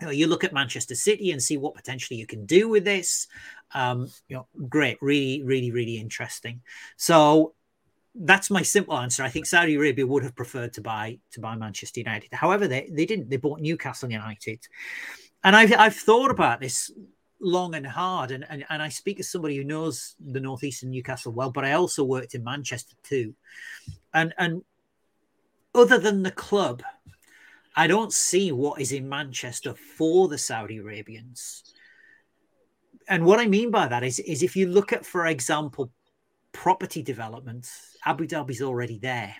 you, 0.00 0.06
know, 0.06 0.12
you 0.12 0.26
look 0.26 0.44
at 0.44 0.52
Manchester 0.52 0.94
City 0.94 1.32
and 1.32 1.42
see 1.42 1.56
what 1.56 1.74
potentially 1.74 2.18
you 2.18 2.26
can 2.26 2.46
do 2.46 2.68
with 2.68 2.84
this. 2.84 3.26
Um, 3.72 4.08
you 4.28 4.36
know, 4.36 4.46
great, 4.68 4.98
really, 5.00 5.42
really, 5.42 5.70
really 5.70 5.98
interesting. 5.98 6.62
So 6.96 7.54
that's 8.14 8.50
my 8.50 8.62
simple 8.62 8.96
answer. 8.96 9.22
I 9.22 9.28
think 9.28 9.46
Saudi 9.46 9.74
Arabia 9.74 10.06
would 10.06 10.22
have 10.22 10.36
preferred 10.36 10.72
to 10.74 10.80
buy 10.80 11.18
to 11.32 11.40
buy 11.40 11.56
Manchester 11.56 12.00
United. 12.00 12.32
However, 12.32 12.68
they, 12.68 12.88
they 12.90 13.06
didn't. 13.06 13.28
They 13.28 13.36
bought 13.36 13.60
Newcastle 13.60 14.10
United, 14.10 14.60
and 15.44 15.54
I've 15.54 15.72
I've 15.72 15.96
thought 15.96 16.30
about 16.30 16.60
this 16.60 16.90
long 17.40 17.74
and 17.74 17.86
hard, 17.86 18.30
and, 18.30 18.44
and 18.48 18.64
and 18.68 18.82
I 18.82 18.88
speak 18.88 19.20
as 19.20 19.28
somebody 19.28 19.56
who 19.56 19.64
knows 19.64 20.16
the 20.20 20.40
northeast 20.40 20.82
and 20.82 20.92
Newcastle 20.92 21.32
well, 21.32 21.50
but 21.50 21.64
I 21.64 21.72
also 21.72 22.04
worked 22.04 22.34
in 22.34 22.44
Manchester 22.44 22.96
too, 23.02 23.34
and 24.12 24.34
and 24.38 24.62
other 25.74 25.98
than 25.98 26.22
the 26.22 26.30
club, 26.30 26.82
I 27.76 27.86
don't 27.86 28.12
see 28.12 28.50
what 28.52 28.80
is 28.80 28.92
in 28.92 29.08
Manchester 29.08 29.74
for 29.74 30.28
the 30.28 30.38
Saudi 30.38 30.78
Arabians. 30.78 31.62
And 33.08 33.24
what 33.24 33.40
I 33.40 33.46
mean 33.46 33.70
by 33.70 33.88
that 33.88 34.02
is, 34.02 34.18
is 34.18 34.42
if 34.42 34.54
you 34.54 34.66
look 34.66 34.92
at, 34.92 35.06
for 35.06 35.26
example, 35.26 35.90
property 36.52 37.02
development, 37.02 37.70
Abu 38.04 38.26
Dhabi's 38.26 38.60
already 38.60 38.98
there. 38.98 39.34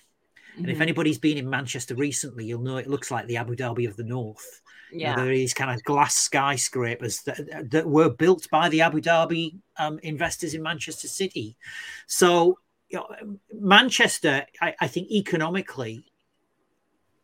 Mm-hmm. 0.59 0.65
And 0.65 0.71
if 0.71 0.77
mm-hmm. 0.77 0.83
anybody's 0.83 1.19
been 1.19 1.39
in 1.39 1.49
Manchester 1.49 1.95
recently, 1.95 2.45
you'll 2.45 2.63
know 2.63 2.77
it 2.77 2.89
looks 2.89 3.11
like 3.11 3.27
the 3.27 3.37
Abu 3.37 3.55
Dhabi 3.55 3.89
of 3.89 3.97
the 3.97 4.03
North. 4.05 4.61
Yeah. 4.91 5.15
there 5.17 5.27
are 5.27 5.35
these 5.35 5.55
kind 5.55 5.71
of 5.71 5.85
glass 5.85 6.15
skyscrapers 6.15 7.21
that, 7.23 7.71
that 7.71 7.87
were 7.87 8.09
built 8.09 8.49
by 8.51 8.71
the 8.71 8.81
Abu 8.81 9.01
Dhabi 9.03 9.57
um, 9.77 9.99
investors 10.03 10.55
in 10.55 10.63
Manchester 10.63 11.09
City. 11.09 11.57
So, 12.07 12.59
you 12.89 12.99
know, 12.99 13.37
Manchester, 13.53 14.47
I, 14.61 14.75
I 14.81 14.89
think 14.89 15.11
economically, 15.11 16.05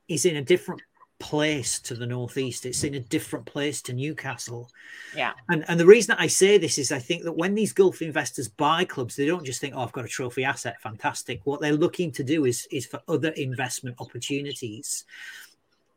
is 0.09 0.27
in 0.27 0.37
a 0.37 0.43
different 0.43 0.83
place 1.25 1.81
to 1.81 1.95
the 1.95 2.07
northeast. 2.07 2.67
It's 2.67 2.85
in 2.85 2.97
a 2.97 3.01
different 3.01 3.47
place 3.47 3.81
to 3.83 3.95
Newcastle. 3.95 4.69
Yeah. 5.17 5.33
And 5.49 5.65
and 5.69 5.81
the 5.81 5.87
reason 5.87 6.15
that 6.15 6.23
I 6.23 6.27
say 6.27 6.59
this 6.59 6.77
is 6.77 6.93
I 6.93 6.99
think 6.99 7.25
that 7.25 7.33
when 7.33 7.55
these 7.55 7.73
Gulf 7.73 8.03
investors 8.03 8.47
buy 8.47 8.85
clubs, 8.85 9.17
they 9.17 9.25
don't 9.25 9.45
just 9.45 9.59
think, 9.59 9.75
oh, 9.75 9.81
I've 9.81 9.93
got 9.93 10.05
a 10.05 10.09
trophy 10.09 10.45
asset, 10.45 10.83
fantastic. 10.83 11.41
What 11.45 11.63
they're 11.63 11.73
looking 11.73 12.13
to 12.13 12.23
do 12.23 12.45
is 12.45 12.69
is 12.71 12.85
for 12.85 13.01
other 13.09 13.31
investment 13.31 13.97
opportunities. 14.01 15.07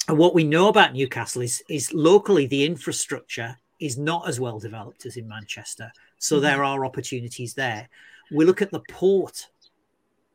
And 0.08 0.18
what 0.18 0.34
we 0.34 0.46
know 0.46 0.70
about 0.70 0.94
Newcastle 0.94 1.42
is 1.42 1.62
is 1.68 1.94
locally 1.94 2.48
the 2.48 2.64
infrastructure 2.64 3.58
is 3.82 3.98
not 3.98 4.30
as 4.30 4.40
well 4.40 4.60
developed 4.60 5.06
as 5.06 5.18
in 5.18 5.28
Manchester. 5.28 5.92
So 6.20 6.36
mm-hmm. 6.36 6.44
there 6.44 6.64
are 6.64 6.86
opportunities 6.86 7.54
there. 7.54 7.90
We 8.32 8.46
look 8.46 8.62
at 8.62 8.72
the 8.72 8.84
port 8.90 9.48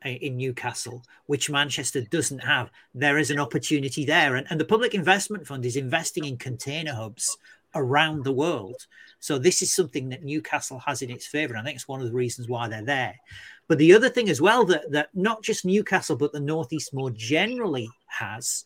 Uh, 0.05 0.09
in 0.09 0.35
Newcastle, 0.35 1.01
which 1.27 1.49
Manchester 1.49 2.01
doesn't 2.01 2.39
have. 2.39 2.69
There 2.93 3.17
is 3.17 3.31
an 3.31 3.39
opportunity 3.39 4.03
there. 4.05 4.35
And, 4.35 4.45
and 4.49 4.59
the 4.59 4.65
Public 4.65 4.93
Investment 4.93 5.47
Fund 5.47 5.65
is 5.65 5.77
investing 5.77 6.25
in 6.25 6.35
container 6.37 6.93
hubs 6.93 7.37
around 7.73 8.23
the 8.23 8.31
world. 8.33 8.85
So 9.19 9.37
this 9.37 9.61
is 9.61 9.73
something 9.73 10.09
that 10.09 10.23
Newcastle 10.23 10.79
has 10.79 11.01
in 11.01 11.09
its 11.09 11.25
favour. 11.25 11.55
I 11.55 11.63
think 11.63 11.75
it's 11.75 11.87
one 11.87 12.01
of 12.01 12.07
the 12.07 12.13
reasons 12.13 12.49
why 12.49 12.67
they're 12.67 12.83
there. 12.83 13.15
But 13.69 13.77
the 13.77 13.93
other 13.93 14.09
thing 14.09 14.29
as 14.29 14.41
well 14.41 14.65
that, 14.65 14.91
that 14.91 15.09
not 15.13 15.41
just 15.41 15.63
Newcastle, 15.63 16.17
but 16.17 16.33
the 16.33 16.39
Northeast 16.39 16.93
more 16.93 17.11
generally 17.11 17.89
has 18.07 18.65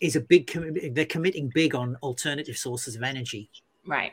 is 0.00 0.14
a 0.14 0.20
big, 0.20 0.50
they're 0.94 1.06
committing 1.06 1.50
big 1.52 1.74
on 1.74 1.96
alternative 2.02 2.56
sources 2.56 2.94
of 2.94 3.02
energy. 3.02 3.50
Right. 3.84 4.12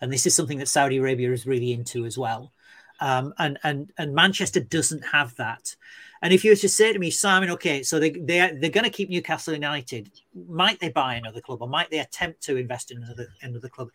And 0.00 0.10
this 0.10 0.26
is 0.26 0.34
something 0.34 0.58
that 0.58 0.68
Saudi 0.68 0.96
Arabia 0.96 1.32
is 1.32 1.46
really 1.46 1.72
into 1.72 2.06
as 2.06 2.16
well. 2.16 2.52
Um, 3.00 3.32
and 3.38 3.58
and 3.62 3.92
and 3.98 4.14
Manchester 4.14 4.60
doesn't 4.60 5.02
have 5.02 5.34
that. 5.36 5.74
And 6.22 6.34
if 6.34 6.44
you 6.44 6.50
were 6.50 6.56
to 6.56 6.68
say 6.68 6.92
to 6.92 6.98
me, 6.98 7.10
Simon, 7.10 7.50
okay, 7.50 7.82
so 7.82 7.98
they 7.98 8.10
they 8.10 8.40
are, 8.40 8.54
they're 8.54 8.70
going 8.70 8.84
to 8.84 8.90
keep 8.90 9.08
Newcastle 9.08 9.54
United, 9.54 10.10
might 10.48 10.78
they 10.80 10.90
buy 10.90 11.14
another 11.14 11.40
club 11.40 11.62
or 11.62 11.68
might 11.68 11.90
they 11.90 12.00
attempt 12.00 12.42
to 12.42 12.56
invest 12.56 12.90
in 12.90 13.02
another 13.02 13.28
another 13.42 13.68
club? 13.68 13.88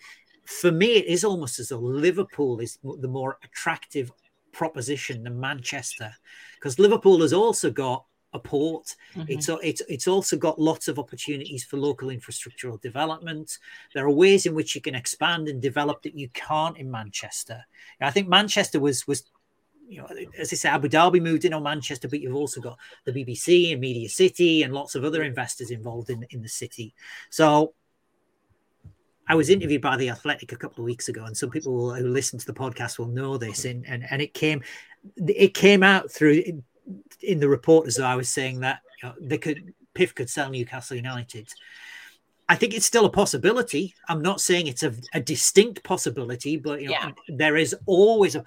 For 0.46 0.72
me, 0.72 0.94
it 0.94 1.06
is 1.06 1.24
almost 1.24 1.60
as 1.60 1.70
though 1.70 1.80
Liverpool 1.80 2.60
is 2.60 2.78
the 2.84 3.08
more 3.08 3.38
attractive 3.44 4.12
proposition 4.52 5.24
than 5.24 5.40
Manchester, 5.40 6.12
because 6.56 6.80
Liverpool 6.80 7.22
has 7.22 7.34
also 7.34 7.70
got 7.70 8.06
a 8.36 8.40
port. 8.40 8.96
Mm-hmm. 9.16 9.32
It's 9.32 9.50
it's 9.50 9.82
it's 9.90 10.08
also 10.08 10.38
got 10.38 10.60
lots 10.60 10.88
of 10.88 11.00
opportunities 11.00 11.64
for 11.64 11.78
local 11.78 12.10
infrastructural 12.10 12.80
development. 12.82 13.58
There 13.94 14.06
are 14.06 14.12
ways 14.12 14.46
in 14.46 14.54
which 14.54 14.76
you 14.76 14.82
can 14.82 14.96
expand 14.96 15.48
and 15.48 15.62
develop 15.62 16.04
that 16.04 16.16
you 16.16 16.30
can't 16.34 16.78
in 16.78 16.92
Manchester. 16.92 17.66
I 18.00 18.12
think 18.12 18.28
Manchester 18.28 18.80
was 18.80 19.08
was 19.08 19.24
you 19.88 20.02
know, 20.02 20.08
as 20.38 20.52
I 20.52 20.56
say, 20.56 20.70
Abu 20.70 20.90
Dhabi 20.90 21.22
moved 21.22 21.46
in 21.46 21.54
on 21.54 21.64
Manchester, 21.64 22.08
but 22.08 22.20
you've 22.20 22.36
also 22.36 22.60
got 22.60 22.78
the 23.04 23.12
BBC 23.12 23.72
and 23.72 23.80
Media 23.80 24.10
City 24.10 24.64
and 24.64 24.74
lots 24.74 24.96
of 24.96 25.04
other 25.04 25.24
investors 25.24 25.70
involved 25.70 26.10
in, 26.10 26.26
in 26.32 26.42
the 26.42 26.50
city. 26.50 26.96
So 27.30 27.74
I 29.28 29.36
was 29.36 29.50
interviewed 29.50 29.82
by 29.82 29.98
the 29.98 30.10
Athletic 30.10 30.52
a 30.52 30.56
couple 30.56 30.84
of 30.84 30.86
weeks 30.86 31.08
ago, 31.08 31.26
and 31.26 31.36
some 31.36 31.50
people 31.50 31.94
who 31.94 32.08
listen 32.08 32.40
to 32.40 32.46
the 32.46 32.54
podcast 32.54 33.00
will 33.00 33.08
know 33.08 33.38
this. 33.38 33.66
And 33.66 33.86
and, 33.88 34.06
and 34.10 34.22
it 34.22 34.34
came 34.34 34.64
it 35.18 35.54
came 35.54 35.84
out 35.84 36.12
through 36.12 36.64
in 37.22 37.40
the 37.40 37.50
report 37.50 37.88
as 37.88 38.00
I 38.00 38.16
was 38.16 38.30
saying 38.30 38.60
that 38.62 38.82
you 39.02 39.10
know, 39.10 39.16
they 39.20 39.38
could 39.38 39.74
PIF 39.96 40.14
could 40.14 40.30
sell 40.30 40.50
Newcastle 40.50 40.98
United. 40.98 41.48
I 42.48 42.56
think 42.56 42.74
it's 42.74 42.86
still 42.86 43.06
a 43.06 43.10
possibility. 43.10 43.96
I'm 44.08 44.22
not 44.22 44.40
saying 44.40 44.68
it's 44.68 44.84
a, 44.84 44.94
a 45.14 45.20
distinct 45.20 45.84
possibility, 45.84 46.58
but 46.58 46.82
you 46.82 46.90
know, 46.90 46.94
yeah. 46.94 47.12
there 47.28 47.58
is 47.58 47.76
always 47.86 48.36
a. 48.36 48.44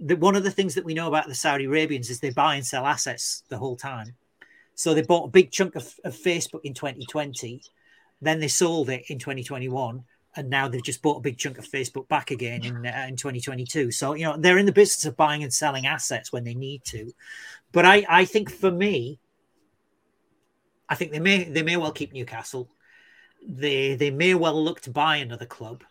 The, 0.00 0.16
one 0.16 0.36
of 0.36 0.44
the 0.44 0.50
things 0.50 0.74
that 0.74 0.84
we 0.84 0.94
know 0.94 1.08
about 1.08 1.26
the 1.26 1.34
Saudi 1.34 1.64
Arabians 1.64 2.10
is 2.10 2.20
they 2.20 2.30
buy 2.30 2.56
and 2.56 2.66
sell 2.66 2.84
assets 2.86 3.44
the 3.48 3.56
whole 3.56 3.76
time. 3.76 4.14
So 4.74 4.92
they 4.92 5.02
bought 5.02 5.28
a 5.28 5.30
big 5.30 5.50
chunk 5.50 5.74
of, 5.74 5.94
of 6.04 6.14
Facebook 6.14 6.60
in 6.64 6.74
2020, 6.74 7.62
then 8.20 8.40
they 8.40 8.48
sold 8.48 8.90
it 8.90 9.04
in 9.08 9.18
2021, 9.18 10.04
and 10.36 10.50
now 10.50 10.68
they've 10.68 10.82
just 10.82 11.02
bought 11.02 11.18
a 11.18 11.20
big 11.20 11.38
chunk 11.38 11.58
of 11.58 11.66
Facebook 11.66 12.08
back 12.08 12.30
again 12.30 12.64
in 12.64 12.86
uh, 12.86 13.06
in 13.08 13.16
2022. 13.16 13.90
So 13.90 14.14
you 14.14 14.24
know 14.24 14.36
they're 14.36 14.58
in 14.58 14.66
the 14.66 14.72
business 14.72 15.04
of 15.04 15.16
buying 15.16 15.42
and 15.42 15.52
selling 15.52 15.86
assets 15.86 16.32
when 16.32 16.44
they 16.44 16.54
need 16.54 16.84
to. 16.84 17.12
But 17.72 17.84
I, 17.84 18.04
I 18.08 18.24
think 18.24 18.50
for 18.50 18.70
me, 18.70 19.18
I 20.88 20.94
think 20.94 21.12
they 21.12 21.20
may 21.20 21.44
they 21.44 21.62
may 21.62 21.76
well 21.76 21.92
keep 21.92 22.12
Newcastle. 22.12 22.68
They 23.46 23.94
they 23.94 24.10
may 24.10 24.34
well 24.34 24.62
look 24.62 24.80
to 24.82 24.90
buy 24.90 25.16
another 25.16 25.46
club, 25.46 25.84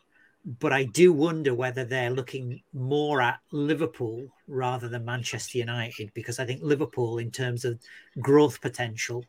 but 0.45 0.71
I 0.71 0.83
do 0.83 1.11
wonder 1.11 1.53
whether 1.53 1.83
they're 1.83 2.11
looking 2.11 2.61
more 2.73 3.21
at 3.21 3.39
Liverpool 3.51 4.27
rather 4.47 4.87
than 4.87 5.05
Manchester 5.05 5.57
United 5.57 6.13
because 6.13 6.39
I 6.39 6.45
think 6.45 6.61
Liverpool, 6.63 7.17
in 7.17 7.31
terms 7.31 7.65
of 7.65 7.79
growth 8.21 8.61
potential, 8.61 9.25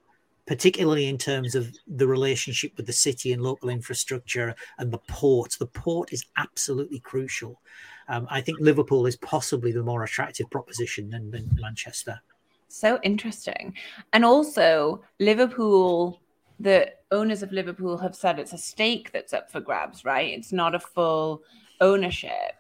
particularly 0.46 1.06
in 1.06 1.18
terms 1.18 1.54
of 1.54 1.74
the 1.86 2.06
relationship 2.06 2.72
with 2.76 2.86
the 2.86 2.92
city 2.92 3.32
and 3.32 3.42
local 3.42 3.68
infrastructure 3.68 4.54
and 4.78 4.92
the 4.92 4.98
port, 5.08 5.56
the 5.58 5.66
port 5.66 6.12
is 6.12 6.24
absolutely 6.36 7.00
crucial. 7.00 7.60
Um, 8.08 8.26
I 8.30 8.40
think 8.40 8.60
Liverpool 8.60 9.06
is 9.06 9.16
possibly 9.16 9.72
the 9.72 9.82
more 9.82 10.04
attractive 10.04 10.48
proposition 10.50 11.10
than, 11.10 11.30
than 11.30 11.50
Manchester. 11.60 12.20
So 12.68 13.00
interesting. 13.02 13.74
And 14.12 14.24
also, 14.24 15.02
Liverpool, 15.18 16.20
the 16.60 16.92
owners 17.10 17.42
of 17.42 17.52
Liverpool 17.52 17.98
have 17.98 18.14
said 18.14 18.38
it's 18.38 18.52
a 18.52 18.58
stake 18.58 19.10
that's 19.12 19.32
up 19.32 19.50
for 19.50 19.60
grabs, 19.60 20.04
right? 20.04 20.32
It's 20.32 20.52
not 20.52 20.74
a 20.74 20.80
full 20.80 21.42
ownership. 21.80 22.54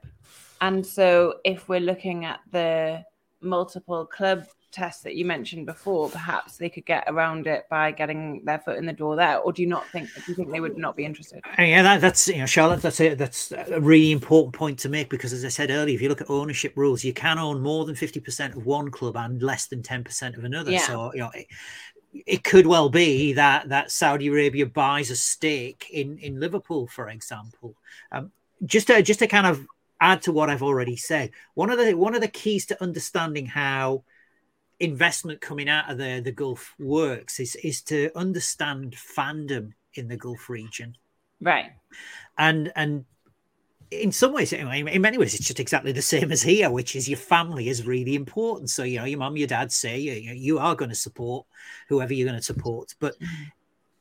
And 0.60 0.84
so, 0.84 1.34
if 1.44 1.68
we're 1.68 1.80
looking 1.80 2.24
at 2.24 2.40
the 2.50 3.04
multiple 3.40 4.06
club 4.06 4.46
test 4.72 5.04
that 5.04 5.14
you 5.14 5.24
mentioned 5.24 5.66
before, 5.66 6.08
perhaps 6.10 6.56
they 6.56 6.68
could 6.68 6.84
get 6.86 7.04
around 7.06 7.46
it 7.46 7.64
by 7.70 7.92
getting 7.92 8.44
their 8.44 8.58
foot 8.58 8.76
in 8.76 8.86
the 8.86 8.92
door 8.92 9.16
there. 9.16 9.38
Or 9.38 9.52
do 9.52 9.62
you 9.62 9.68
not 9.68 9.86
think? 9.88 10.08
Do 10.14 10.22
you 10.28 10.34
think 10.34 10.50
they 10.50 10.60
would 10.60 10.76
not 10.76 10.96
be 10.96 11.04
interested? 11.04 11.42
Yeah, 11.58 11.82
that, 11.82 12.00
that's 12.00 12.28
you 12.28 12.38
know, 12.38 12.46
Charlotte. 12.46 12.82
That's 12.82 13.00
a, 13.00 13.14
that's 13.14 13.52
a 13.52 13.80
really 13.80 14.12
important 14.12 14.54
point 14.54 14.78
to 14.80 14.88
make 14.88 15.08
because, 15.08 15.32
as 15.32 15.44
I 15.44 15.48
said 15.48 15.70
earlier, 15.70 15.94
if 15.94 16.02
you 16.02 16.08
look 16.08 16.20
at 16.20 16.30
ownership 16.30 16.72
rules, 16.76 17.04
you 17.04 17.12
can 17.12 17.38
own 17.38 17.60
more 17.60 17.84
than 17.84 17.94
fifty 17.94 18.20
percent 18.20 18.54
of 18.54 18.66
one 18.66 18.90
club 18.90 19.16
and 19.16 19.42
less 19.42 19.66
than 19.66 19.82
ten 19.82 20.04
percent 20.04 20.36
of 20.36 20.44
another. 20.44 20.72
Yeah. 20.72 20.80
So 20.80 21.12
you 21.14 21.20
know. 21.20 21.30
It, 21.34 21.46
it 22.24 22.44
could 22.44 22.66
well 22.66 22.88
be 22.88 23.34
that 23.34 23.68
that 23.68 23.90
Saudi 23.90 24.28
Arabia 24.28 24.64
buys 24.64 25.10
a 25.10 25.16
stake 25.16 25.86
in 25.92 26.16
in 26.18 26.40
Liverpool, 26.40 26.86
for 26.86 27.10
example. 27.10 27.76
Um, 28.10 28.32
just 28.64 28.86
to 28.86 29.02
just 29.02 29.18
to 29.18 29.26
kind 29.26 29.46
of 29.46 29.66
add 30.00 30.22
to 30.22 30.32
what 30.32 30.48
I've 30.48 30.62
already 30.62 30.96
said, 30.96 31.32
one 31.54 31.68
of 31.68 31.78
the 31.78 31.92
one 31.92 32.14
of 32.14 32.22
the 32.22 32.28
keys 32.28 32.64
to 32.66 32.82
understanding 32.82 33.44
how 33.44 34.04
investment 34.80 35.40
coming 35.40 35.68
out 35.68 35.90
of 35.90 35.98
the, 35.98 36.20
the 36.24 36.32
Gulf 36.32 36.74
works 36.78 37.40
is, 37.40 37.56
is 37.56 37.82
to 37.82 38.10
understand 38.16 38.94
fandom 38.94 39.72
in 39.94 40.08
the 40.08 40.16
Gulf 40.16 40.48
region. 40.48 40.96
Right. 41.40 41.72
And, 42.38 42.72
and, 42.76 43.04
in 43.90 44.10
some 44.10 44.32
ways, 44.32 44.52
anyway, 44.52 44.94
in 44.94 45.00
many 45.00 45.18
ways, 45.18 45.34
it's 45.34 45.46
just 45.46 45.60
exactly 45.60 45.92
the 45.92 46.02
same 46.02 46.32
as 46.32 46.42
here, 46.42 46.70
which 46.70 46.96
is 46.96 47.08
your 47.08 47.18
family 47.18 47.68
is 47.68 47.86
really 47.86 48.14
important. 48.14 48.70
So, 48.70 48.82
you 48.82 48.98
know, 48.98 49.04
your 49.04 49.18
mum, 49.18 49.36
your 49.36 49.46
dad 49.46 49.70
say 49.70 49.98
you, 49.98 50.12
you 50.32 50.58
are 50.58 50.74
going 50.74 50.88
to 50.88 50.96
support 50.96 51.46
whoever 51.88 52.12
you're 52.12 52.26
going 52.26 52.38
to 52.38 52.44
support. 52.44 52.94
But 52.98 53.14
mm-hmm. 53.14 53.44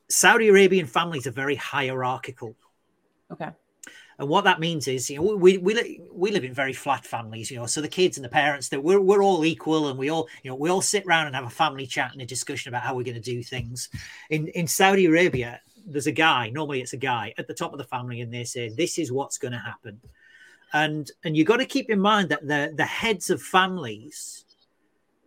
Saudi 0.08 0.48
Arabian 0.48 0.86
families 0.86 1.26
are 1.26 1.32
very 1.32 1.54
hierarchical. 1.54 2.56
Okay. 3.30 3.50
And 4.18 4.28
what 4.28 4.44
that 4.44 4.60
means 4.60 4.88
is, 4.88 5.10
you 5.10 5.16
know, 5.16 5.36
we 5.36 5.58
we 5.58 6.00
we 6.10 6.30
live 6.30 6.44
in 6.44 6.54
very 6.54 6.72
flat 6.72 7.04
families, 7.04 7.50
you 7.50 7.58
know. 7.58 7.66
So 7.66 7.82
the 7.82 7.88
kids 7.88 8.16
and 8.16 8.24
the 8.24 8.30
parents, 8.30 8.70
that 8.70 8.82
we're 8.82 9.00
we're 9.00 9.22
all 9.22 9.44
equal, 9.44 9.88
and 9.88 9.98
we 9.98 10.08
all, 10.08 10.26
you 10.42 10.50
know, 10.50 10.56
we 10.56 10.70
all 10.70 10.80
sit 10.80 11.04
around 11.04 11.26
and 11.26 11.36
have 11.36 11.44
a 11.44 11.50
family 11.50 11.86
chat 11.86 12.12
and 12.12 12.22
a 12.22 12.26
discussion 12.26 12.70
about 12.70 12.82
how 12.82 12.94
we're 12.94 13.04
going 13.04 13.14
to 13.14 13.20
do 13.20 13.42
things. 13.42 13.90
In 14.30 14.48
in 14.48 14.66
Saudi 14.66 15.04
Arabia, 15.04 15.60
there's 15.86 16.06
a 16.06 16.12
guy. 16.12 16.48
Normally, 16.48 16.80
it's 16.80 16.94
a 16.94 16.98
guy 16.98 17.34
at 17.36 17.46
the 17.46 17.54
top 17.54 17.72
of 17.72 17.78
the 17.78 17.84
family, 17.84 18.22
and 18.22 18.32
they 18.32 18.44
say 18.44 18.70
this 18.70 18.98
is 18.98 19.12
what's 19.12 19.36
going 19.36 19.52
to 19.52 19.58
happen. 19.58 20.00
And 20.72 21.10
and 21.22 21.36
you 21.36 21.44
got 21.44 21.58
to 21.58 21.66
keep 21.66 21.90
in 21.90 22.00
mind 22.00 22.30
that 22.30 22.46
the 22.46 22.72
the 22.74 22.86
heads 22.86 23.28
of 23.28 23.42
families 23.42 24.46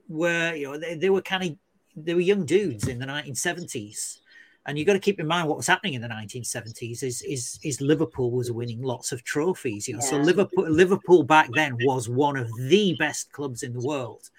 were 0.07 0.55
you 0.55 0.63
know 0.65 0.77
they, 0.79 0.95
they 0.95 1.11
were 1.11 1.21
kind 1.21 1.43
of 1.43 1.55
they 1.95 2.15
were 2.15 2.21
young 2.21 2.45
dudes 2.45 2.87
in 2.87 2.97
the 2.97 3.05
1970s 3.05 4.17
and 4.65 4.77
you've 4.77 4.87
got 4.87 4.93
to 4.93 4.99
keep 4.99 5.19
in 5.19 5.27
mind 5.27 5.47
what 5.47 5.57
was 5.57 5.67
happening 5.67 5.93
in 5.93 6.01
the 6.01 6.07
1970s 6.07 7.03
is 7.03 7.21
is, 7.21 7.59
is 7.63 7.81
Liverpool 7.81 8.31
was 8.31 8.51
winning 8.51 8.81
lots 8.81 9.11
of 9.11 9.23
trophies. 9.23 9.87
You 9.87 9.95
know, 9.95 10.01
yeah. 10.03 10.09
so 10.09 10.17
Liverpool 10.17 10.69
Liverpool 10.69 11.23
back 11.23 11.49
then 11.53 11.77
was 11.81 12.09
one 12.09 12.37
of 12.37 12.49
the 12.57 12.95
best 12.99 13.31
clubs 13.31 13.63
in 13.63 13.73
the 13.73 13.85
world. 13.85 14.29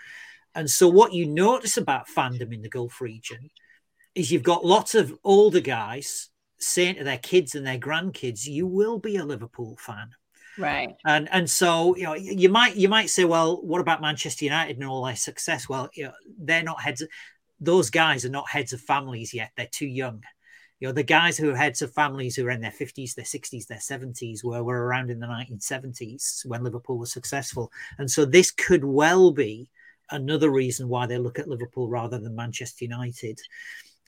And 0.54 0.68
so 0.68 0.88
what 0.88 1.12
you 1.12 1.26
notice 1.26 1.76
about 1.76 2.08
fandom 2.08 2.52
in 2.52 2.62
the 2.62 2.68
Gulf 2.68 3.00
region 3.00 3.50
is 4.14 4.30
you've 4.30 4.42
got 4.42 4.64
lots 4.64 4.94
of 4.94 5.16
older 5.22 5.60
guys 5.60 6.30
saying 6.58 6.96
to 6.96 7.04
their 7.04 7.18
kids 7.18 7.54
and 7.54 7.66
their 7.66 7.78
grandkids, 7.78 8.46
"You 8.46 8.66
will 8.66 8.98
be 8.98 9.16
a 9.16 9.24
Liverpool 9.24 9.76
fan." 9.78 10.10
Right. 10.58 10.94
And 11.04 11.28
and 11.32 11.48
so 11.48 11.96
you 11.96 12.04
know 12.04 12.14
you 12.14 12.48
might 12.48 12.76
you 12.76 12.88
might 12.88 13.10
say, 13.10 13.24
well, 13.24 13.62
what 13.62 13.80
about 13.80 14.00
Manchester 14.00 14.44
United 14.44 14.76
and 14.76 14.86
all 14.86 15.04
their 15.04 15.16
success? 15.16 15.68
Well, 15.68 15.88
you 15.94 16.04
know, 16.04 16.12
they're 16.38 16.62
not 16.62 16.82
heads 16.82 17.02
those 17.60 17.90
guys 17.90 18.24
are 18.24 18.30
not 18.30 18.48
heads 18.48 18.72
of 18.72 18.80
families 18.80 19.34
yet. 19.34 19.52
They're 19.56 19.68
too 19.70 19.86
young. 19.86 20.22
You 20.80 20.88
know, 20.88 20.92
the 20.92 21.02
guys 21.02 21.36
who 21.36 21.50
are 21.50 21.56
heads 21.56 21.82
of 21.82 21.92
families 21.92 22.34
who 22.34 22.46
are 22.46 22.50
in 22.50 22.62
their 22.62 22.70
50s, 22.70 23.14
their 23.14 23.24
60s, 23.24 23.66
their 23.66 23.78
70s 23.78 24.42
were, 24.42 24.64
were 24.64 24.86
around 24.86 25.10
in 25.10 25.20
the 25.20 25.26
1970s 25.26 26.46
when 26.46 26.64
Liverpool 26.64 26.96
was 26.96 27.12
successful. 27.12 27.70
And 27.98 28.10
so 28.10 28.24
this 28.24 28.50
could 28.50 28.84
well 28.84 29.30
be 29.30 29.68
another 30.10 30.50
reason 30.50 30.88
why 30.88 31.06
they 31.06 31.18
look 31.18 31.38
at 31.38 31.48
Liverpool 31.48 31.88
rather 31.88 32.18
than 32.18 32.34
Manchester 32.34 32.86
United. 32.86 33.38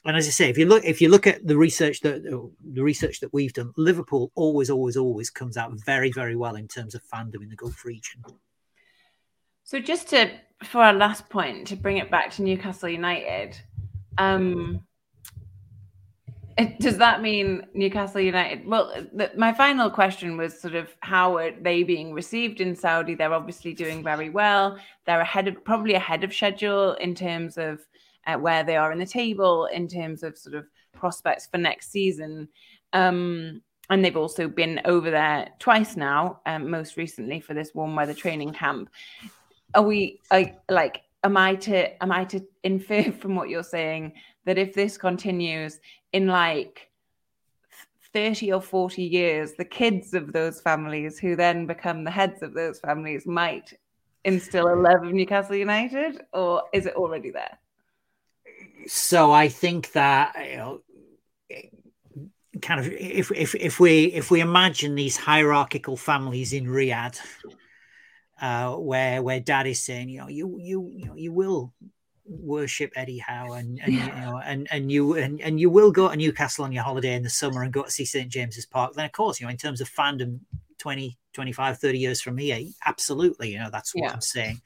And 0.04 0.16
as 0.16 0.26
I 0.26 0.30
say, 0.30 0.48
if 0.48 0.56
you 0.56 0.66
look 0.66 0.84
if 0.84 1.00
you 1.00 1.10
look 1.10 1.26
at 1.26 1.46
the 1.46 1.56
research 1.56 2.00
that 2.00 2.24
the 2.24 2.82
research 2.82 3.20
that 3.20 3.32
we've 3.32 3.52
done, 3.52 3.72
Liverpool 3.76 4.32
always, 4.34 4.70
always, 4.70 4.96
always 4.96 5.30
comes 5.30 5.58
out 5.58 5.72
very, 5.84 6.10
very 6.10 6.34
well 6.34 6.56
in 6.56 6.68
terms 6.68 6.94
of 6.94 7.04
fandom 7.04 7.42
in 7.42 7.50
the 7.50 7.56
Gulf 7.56 7.84
region. 7.84 8.24
So 9.64 9.78
just 9.78 10.08
to 10.08 10.30
for 10.64 10.82
our 10.82 10.92
last 10.92 11.28
point 11.28 11.66
to 11.68 11.76
bring 11.76 11.96
it 11.96 12.10
back 12.10 12.30
to 12.32 12.42
Newcastle 12.42 12.88
United, 12.88 13.56
um, 14.18 14.80
does 16.80 16.98
that 16.98 17.22
mean 17.22 17.66
Newcastle 17.74 18.20
United? 18.20 18.66
Well, 18.66 18.92
the, 19.12 19.30
my 19.36 19.52
final 19.52 19.90
question 19.90 20.36
was 20.36 20.60
sort 20.60 20.74
of 20.74 20.94
how 21.00 21.36
are 21.36 21.52
they 21.52 21.82
being 21.82 22.12
received 22.12 22.60
in 22.60 22.76
Saudi? 22.76 23.14
They're 23.14 23.32
obviously 23.32 23.72
doing 23.72 24.02
very 24.02 24.30
well. 24.30 24.78
They're 25.06 25.20
ahead 25.20 25.48
of 25.48 25.64
probably 25.64 25.94
ahead 25.94 26.24
of 26.24 26.34
schedule 26.34 26.94
in 26.94 27.14
terms 27.14 27.56
of 27.56 27.80
uh, 28.26 28.36
where 28.36 28.64
they 28.64 28.76
are 28.76 28.92
in 28.92 28.98
the 28.98 29.06
table, 29.06 29.66
in 29.66 29.88
terms 29.88 30.22
of 30.22 30.36
sort 30.38 30.54
of 30.54 30.66
prospects 30.92 31.46
for 31.46 31.58
next 31.58 31.90
season. 31.90 32.48
Um, 32.92 33.62
and 33.90 34.04
they've 34.04 34.16
also 34.16 34.48
been 34.48 34.80
over 34.84 35.10
there 35.10 35.48
twice 35.58 35.96
now, 35.96 36.40
um, 36.46 36.70
most 36.70 36.96
recently 36.96 37.40
for 37.40 37.52
this 37.52 37.72
warm 37.74 37.96
weather 37.96 38.14
training 38.14 38.52
camp 38.52 38.88
are 39.74 39.82
we 39.82 40.20
like 40.30 40.58
like 40.68 41.02
am 41.24 41.36
I 41.36 41.54
to 41.56 42.02
am 42.02 42.12
I 42.12 42.24
to 42.26 42.44
infer 42.62 43.12
from 43.20 43.34
what 43.34 43.48
you're 43.48 43.62
saying 43.62 44.12
that 44.44 44.58
if 44.58 44.74
this 44.74 44.98
continues 44.98 45.78
in 46.12 46.26
like 46.26 46.90
30 48.12 48.52
or 48.52 48.60
40 48.60 49.02
years, 49.02 49.54
the 49.54 49.64
kids 49.64 50.14
of 50.14 50.32
those 50.32 50.60
families 50.60 51.18
who 51.18 51.34
then 51.34 51.66
become 51.66 52.04
the 52.04 52.10
heads 52.10 52.42
of 52.42 52.52
those 52.52 52.78
families 52.78 53.26
might 53.26 53.72
instill 54.24 54.68
a 54.68 54.76
love 54.76 55.02
of 55.04 55.12
Newcastle 55.12 55.56
United, 55.56 56.20
or 56.32 56.62
is 56.72 56.86
it 56.86 56.94
already 56.94 57.30
there? 57.30 57.58
So 58.86 59.32
I 59.32 59.48
think 59.48 59.92
that 59.92 60.34
you 60.50 60.56
know, 60.56 60.80
kind 62.60 62.80
of 62.80 62.88
if 62.92 63.30
if 63.32 63.54
if 63.54 63.80
we 63.80 64.04
if 64.06 64.30
we 64.30 64.40
imagine 64.40 64.94
these 64.94 65.16
hierarchical 65.16 65.96
families 65.96 66.52
in 66.52 66.66
Riyadh 66.66 67.18
uh, 68.42 68.74
where 68.74 69.22
where 69.22 69.40
dad 69.40 69.66
is 69.68 69.80
saying, 69.80 70.08
you 70.08 70.18
know, 70.18 70.28
you 70.28 70.58
you 70.58 70.90
you 70.92 71.06
know, 71.06 71.14
you 71.14 71.32
will 71.32 71.72
worship 72.26 72.92
Eddie 72.96 73.18
Howe 73.18 73.52
and, 73.52 73.80
and 73.82 73.92
yeah. 73.92 74.06
you 74.06 74.20
know 74.20 74.40
and 74.44 74.68
and 74.70 74.90
you 74.90 75.14
and, 75.14 75.40
and 75.40 75.60
you 75.60 75.70
will 75.70 75.92
go 75.92 76.08
to 76.08 76.16
Newcastle 76.16 76.64
on 76.64 76.72
your 76.72 76.82
holiday 76.82 77.14
in 77.14 77.22
the 77.22 77.30
summer 77.30 77.62
and 77.62 77.72
go 77.72 77.82
to 77.84 77.90
see 77.90 78.04
St 78.04 78.28
James's 78.28 78.66
Park 78.66 78.94
then 78.94 79.04
of 79.04 79.12
course 79.12 79.40
you 79.40 79.46
know 79.46 79.50
in 79.50 79.56
terms 79.56 79.80
of 79.80 79.90
fandom 79.90 80.40
20 80.78 81.18
25 81.32 81.78
30 81.78 81.98
years 81.98 82.20
from 82.20 82.36
here 82.38 82.60
absolutely 82.84 83.50
you 83.50 83.58
know 83.58 83.70
that's 83.70 83.94
what 83.94 84.04
yeah. 84.04 84.12
I'm 84.12 84.20
saying 84.20 84.60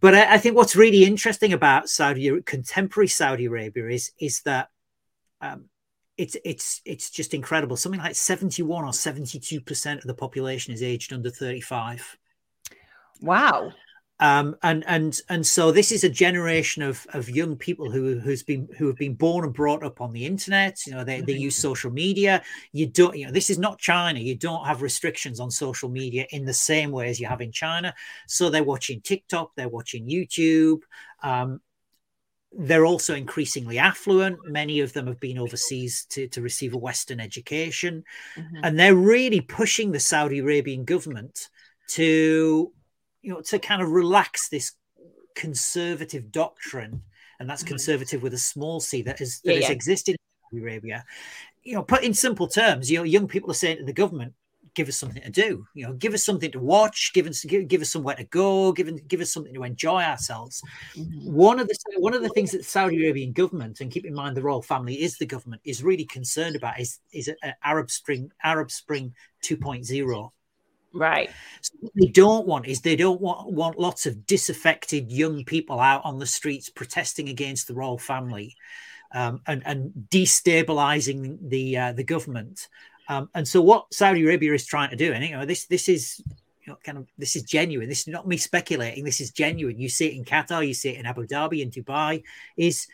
but 0.00 0.14
I, 0.14 0.34
I, 0.34 0.38
think 0.38 0.56
what's 0.56 0.74
really 0.74 1.04
interesting 1.04 1.52
about 1.52 1.88
Saudi 1.88 2.40
contemporary 2.42 3.08
Saudi 3.08 3.44
Arabia 3.44 3.88
is 3.88 4.12
is 4.18 4.40
that 4.42 4.70
um, 5.42 5.66
it's 6.16 6.36
it's 6.44 6.80
it's 6.84 7.10
just 7.10 7.34
incredible 7.34 7.76
something 7.76 8.00
like 8.00 8.14
71 8.14 8.84
or 8.84 8.92
72 8.92 9.60
percent 9.60 10.00
of 10.00 10.06
the 10.06 10.14
population 10.14 10.72
is 10.72 10.82
aged 10.82 11.12
under 11.12 11.30
35 11.30 12.18
Wow. 13.20 13.72
Um, 14.20 14.54
and 14.62 14.84
and 14.86 15.18
and 15.30 15.46
so 15.46 15.72
this 15.72 15.90
is 15.90 16.04
a 16.04 16.08
generation 16.10 16.82
of 16.82 17.06
of 17.14 17.30
young 17.30 17.56
people 17.56 17.90
who 17.90 18.20
who's 18.20 18.42
been 18.42 18.68
who 18.76 18.86
have 18.86 18.96
been 18.96 19.14
born 19.14 19.46
and 19.46 19.54
brought 19.54 19.82
up 19.82 20.02
on 20.02 20.12
the 20.12 20.26
internet. 20.26 20.86
You 20.86 20.92
know, 20.92 21.04
they, 21.04 21.22
they 21.22 21.32
use 21.32 21.56
social 21.56 21.90
media. 21.90 22.42
You 22.72 22.86
don't, 22.86 23.16
you 23.16 23.24
know, 23.24 23.32
this 23.32 23.48
is 23.48 23.58
not 23.58 23.78
China. 23.78 24.20
You 24.20 24.36
don't 24.36 24.66
have 24.66 24.82
restrictions 24.82 25.40
on 25.40 25.50
social 25.50 25.88
media 25.88 26.26
in 26.32 26.44
the 26.44 26.52
same 26.52 26.90
way 26.90 27.08
as 27.08 27.18
you 27.18 27.28
have 27.28 27.40
in 27.40 27.50
China. 27.50 27.94
So 28.28 28.50
they're 28.50 28.62
watching 28.62 29.00
TikTok, 29.00 29.52
they're 29.56 29.70
watching 29.70 30.06
YouTube. 30.06 30.80
Um, 31.22 31.60
they're 32.52 32.84
also 32.84 33.14
increasingly 33.14 33.78
affluent. 33.78 34.38
Many 34.44 34.80
of 34.80 34.92
them 34.92 35.06
have 35.06 35.20
been 35.20 35.38
overseas 35.38 36.04
to, 36.10 36.26
to 36.28 36.42
receive 36.42 36.74
a 36.74 36.78
Western 36.78 37.20
education. 37.20 38.04
Mm-hmm. 38.36 38.56
And 38.64 38.78
they're 38.78 38.94
really 38.94 39.40
pushing 39.40 39.92
the 39.92 40.00
Saudi 40.00 40.40
Arabian 40.40 40.84
government 40.84 41.48
to 41.90 42.72
you 43.22 43.32
know, 43.32 43.40
to 43.40 43.58
kind 43.58 43.82
of 43.82 43.90
relax 43.90 44.48
this 44.48 44.72
conservative 45.34 46.32
doctrine, 46.32 47.02
and 47.38 47.48
that's 47.48 47.62
mm-hmm. 47.62 47.70
conservative 47.70 48.22
with 48.22 48.34
a 48.34 48.38
small 48.38 48.80
c 48.80 49.02
that 49.02 49.20
is 49.20 49.40
that 49.44 49.52
yeah, 49.52 49.60
has 49.60 49.68
yeah. 49.68 49.74
existed 49.74 50.12
in 50.12 50.58
Saudi 50.58 50.62
Arabia. 50.62 51.04
You 51.62 51.74
know, 51.74 51.82
put 51.82 52.02
in 52.02 52.14
simple 52.14 52.48
terms, 52.48 52.90
you 52.90 52.98
know, 52.98 53.04
young 53.04 53.28
people 53.28 53.50
are 53.50 53.54
saying 53.54 53.78
to 53.78 53.84
the 53.84 53.92
government, 53.92 54.32
give 54.74 54.88
us 54.88 54.96
something 54.96 55.22
to 55.22 55.30
do 55.30 55.66
you 55.74 55.86
know 55.86 55.92
give 55.94 56.14
us 56.14 56.24
something 56.24 56.50
to 56.50 56.58
watch 56.58 57.12
give 57.12 57.26
us 57.26 57.44
give, 57.44 57.66
give 57.68 57.82
us 57.82 57.90
somewhere 57.90 58.14
to 58.14 58.24
go 58.24 58.72
give, 58.72 59.08
give 59.08 59.20
us 59.20 59.32
something 59.32 59.54
to 59.54 59.64
enjoy 59.64 60.02
ourselves 60.02 60.62
mm-hmm. 60.94 61.32
one 61.32 61.58
of 61.58 61.68
the 61.68 61.76
one 61.98 62.14
of 62.14 62.22
the 62.22 62.28
things 62.30 62.52
that 62.52 62.58
the 62.58 62.64
saudi 62.64 63.04
arabian 63.04 63.32
government 63.32 63.80
and 63.80 63.90
keep 63.90 64.04
in 64.04 64.14
mind 64.14 64.36
the 64.36 64.42
royal 64.42 64.62
family 64.62 64.94
is 64.94 65.18
the 65.18 65.26
government 65.26 65.60
is 65.64 65.82
really 65.82 66.04
concerned 66.04 66.56
about 66.56 66.78
is 66.78 67.00
is 67.12 67.30
arab 67.64 67.90
spring 67.90 68.30
arab 68.44 68.70
spring 68.70 69.12
2.0 69.44 70.30
Right. 70.92 71.30
So 71.60 71.72
what 71.80 71.92
they 71.94 72.08
don't 72.08 72.46
want 72.46 72.66
is 72.66 72.80
they 72.80 72.96
don't 72.96 73.20
want, 73.20 73.50
want 73.50 73.78
lots 73.78 74.06
of 74.06 74.26
disaffected 74.26 75.12
young 75.12 75.44
people 75.44 75.78
out 75.78 76.04
on 76.04 76.18
the 76.18 76.26
streets 76.26 76.68
protesting 76.68 77.28
against 77.28 77.68
the 77.68 77.74
royal 77.74 77.98
family 77.98 78.56
um, 79.12 79.40
and, 79.46 79.62
and 79.64 79.92
destabilizing 80.08 81.38
the 81.48 81.78
uh, 81.78 81.92
the 81.92 82.04
government. 82.04 82.68
Um, 83.08 83.28
and 83.34 83.46
so 83.46 83.60
what 83.60 83.92
Saudi 83.92 84.24
Arabia 84.24 84.52
is 84.52 84.66
trying 84.66 84.90
to 84.90 84.96
do, 84.96 85.12
and 85.12 85.24
you 85.24 85.36
know, 85.36 85.44
this 85.44 85.66
this 85.66 85.88
is 85.88 86.20
you 86.62 86.72
know, 86.72 86.78
kind 86.84 86.98
of 86.98 87.06
this 87.18 87.36
is 87.36 87.42
genuine. 87.42 87.88
This 87.88 88.00
is 88.00 88.08
not 88.08 88.26
me 88.26 88.36
speculating. 88.36 89.04
This 89.04 89.20
is 89.20 89.30
genuine. 89.30 89.78
You 89.78 89.88
see 89.88 90.06
it 90.06 90.14
in 90.14 90.24
Qatar, 90.24 90.66
you 90.66 90.74
see 90.74 90.90
it 90.90 90.98
in 90.98 91.06
Abu 91.06 91.26
Dhabi, 91.26 91.62
in 91.62 91.70
Dubai. 91.70 92.22
Is 92.56 92.86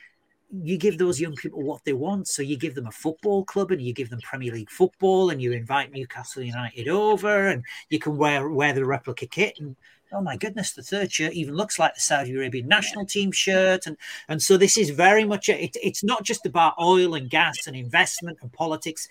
you 0.51 0.79
give 0.79 0.99
those 0.99 1.21
young 1.21 1.35
people 1.35 1.63
what 1.63 1.85
they 1.85 1.93
want. 1.93 2.29
So 2.29 2.43
you 2.43 2.57
give 2.57 2.75
them 2.75 2.87
a 2.87 2.93
football 2.93 3.45
club 3.45 3.71
and 3.73 3.83
you 3.83 3.93
give 3.93 4.11
them 4.11 4.21
Premier 4.21 4.53
League 4.53 4.71
football 4.71 5.31
and 5.31 5.43
you 5.43 5.53
invite 5.53 5.93
Newcastle 5.93 6.43
United 6.43 6.89
over 6.89 7.49
and 7.49 7.65
you 7.91 7.99
can 7.99 8.17
wear 8.17 8.49
wear 8.49 8.73
the 8.73 8.85
replica 8.85 9.27
kit 9.27 9.59
and 9.59 9.77
oh 10.13 10.21
my 10.21 10.37
goodness, 10.37 10.73
the 10.73 10.83
third 10.83 11.13
shirt 11.13 11.33
even 11.33 11.55
looks 11.55 11.79
like 11.79 11.95
the 11.95 12.01
Saudi 12.01 12.33
Arabian 12.33 12.69
national 12.69 13.07
team 13.07 13.33
shirt. 13.33 13.87
And 13.87 13.97
and 14.29 14.41
so 14.41 14.57
this 14.57 14.77
is 14.77 14.91
very 14.91 15.25
much 15.25 15.49
a, 15.49 15.65
it, 15.65 15.77
it's 15.83 16.05
not 16.05 16.23
just 16.23 16.47
about 16.47 16.75
oil 16.81 17.15
and 17.15 17.29
gas 17.29 17.67
and 17.67 17.77
investment 17.77 18.39
and 18.43 18.53
politics. 18.53 19.09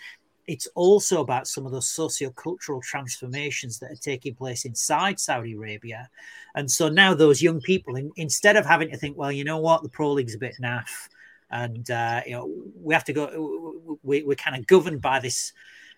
It's 0.48 0.68
also 0.76 1.22
about 1.22 1.48
some 1.48 1.66
of 1.66 1.72
those 1.72 1.88
socio-cultural 1.88 2.82
transformations 2.82 3.80
that 3.80 3.92
are 3.92 3.96
taking 3.96 4.36
place 4.36 4.64
inside 4.64 5.20
Saudi 5.20 5.54
Arabia. 5.54 6.08
And 6.54 6.70
so 6.70 6.88
now 6.88 7.16
those 7.16 7.42
young 7.42 7.62
people, 7.62 7.96
in, 7.96 8.12
instead 8.16 8.56
of 8.56 8.64
having 8.64 8.92
to 8.92 8.98
think, 8.98 9.18
well, 9.18 9.32
you 9.32 9.44
know 9.44 9.58
what, 9.58 9.82
the 9.82 9.90
Pro 9.90 10.12
League's 10.12 10.36
a 10.36 10.38
bit 10.38 10.54
naff, 10.62 11.10
and 11.56 11.90
uh, 11.90 12.22
you 12.26 12.34
know 12.34 12.52
we 12.76 12.94
have 12.94 13.06
to 13.06 13.14
go. 13.14 13.98
We, 14.04 14.24
we're 14.24 14.36
kind 14.36 14.58
of 14.58 14.68
governed 14.68 15.02
by 15.02 15.20
this 15.20 15.54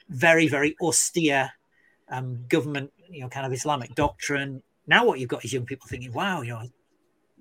very 0.08 0.48
very 0.48 0.76
austere 0.82 1.52
um, 2.10 2.46
government, 2.48 2.92
you 3.10 3.22
know, 3.22 3.30
kind 3.30 3.46
of 3.46 3.52
Islamic 3.52 3.96
doctrine. 3.96 4.62
Now 4.86 5.06
what 5.06 5.20
you've 5.20 5.30
got 5.30 5.44
is 5.44 5.52
young 5.52 5.66
people 5.66 5.88
thinking, 5.88 6.14
wow, 6.14 6.42
you 6.42 6.54
know, 6.54 6.62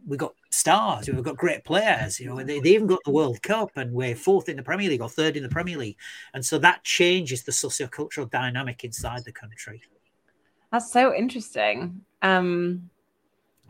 we've 0.06 0.18
got 0.18 0.34
stars, 0.50 1.08
we've 1.08 1.22
got 1.22 1.36
great 1.36 1.62
players. 1.64 2.18
You 2.18 2.28
know, 2.28 2.42
they, 2.42 2.58
they 2.58 2.70
even 2.70 2.86
got 2.86 3.04
the 3.04 3.12
World 3.12 3.42
Cup, 3.42 3.70
and 3.76 3.92
we're 3.92 4.16
fourth 4.16 4.48
in 4.48 4.56
the 4.56 4.62
Premier 4.62 4.88
League 4.88 5.02
or 5.02 5.08
third 5.10 5.36
in 5.36 5.42
the 5.42 5.48
Premier 5.48 5.76
League, 5.76 5.98
and 6.32 6.44
so 6.44 6.58
that 6.58 6.82
changes 6.84 7.44
the 7.44 7.52
socio-cultural 7.52 8.28
dynamic 8.28 8.82
inside 8.82 9.24
the 9.24 9.32
country. 9.32 9.82
That's 10.72 10.90
so 10.90 11.14
interesting. 11.14 12.00
Um, 12.22 12.90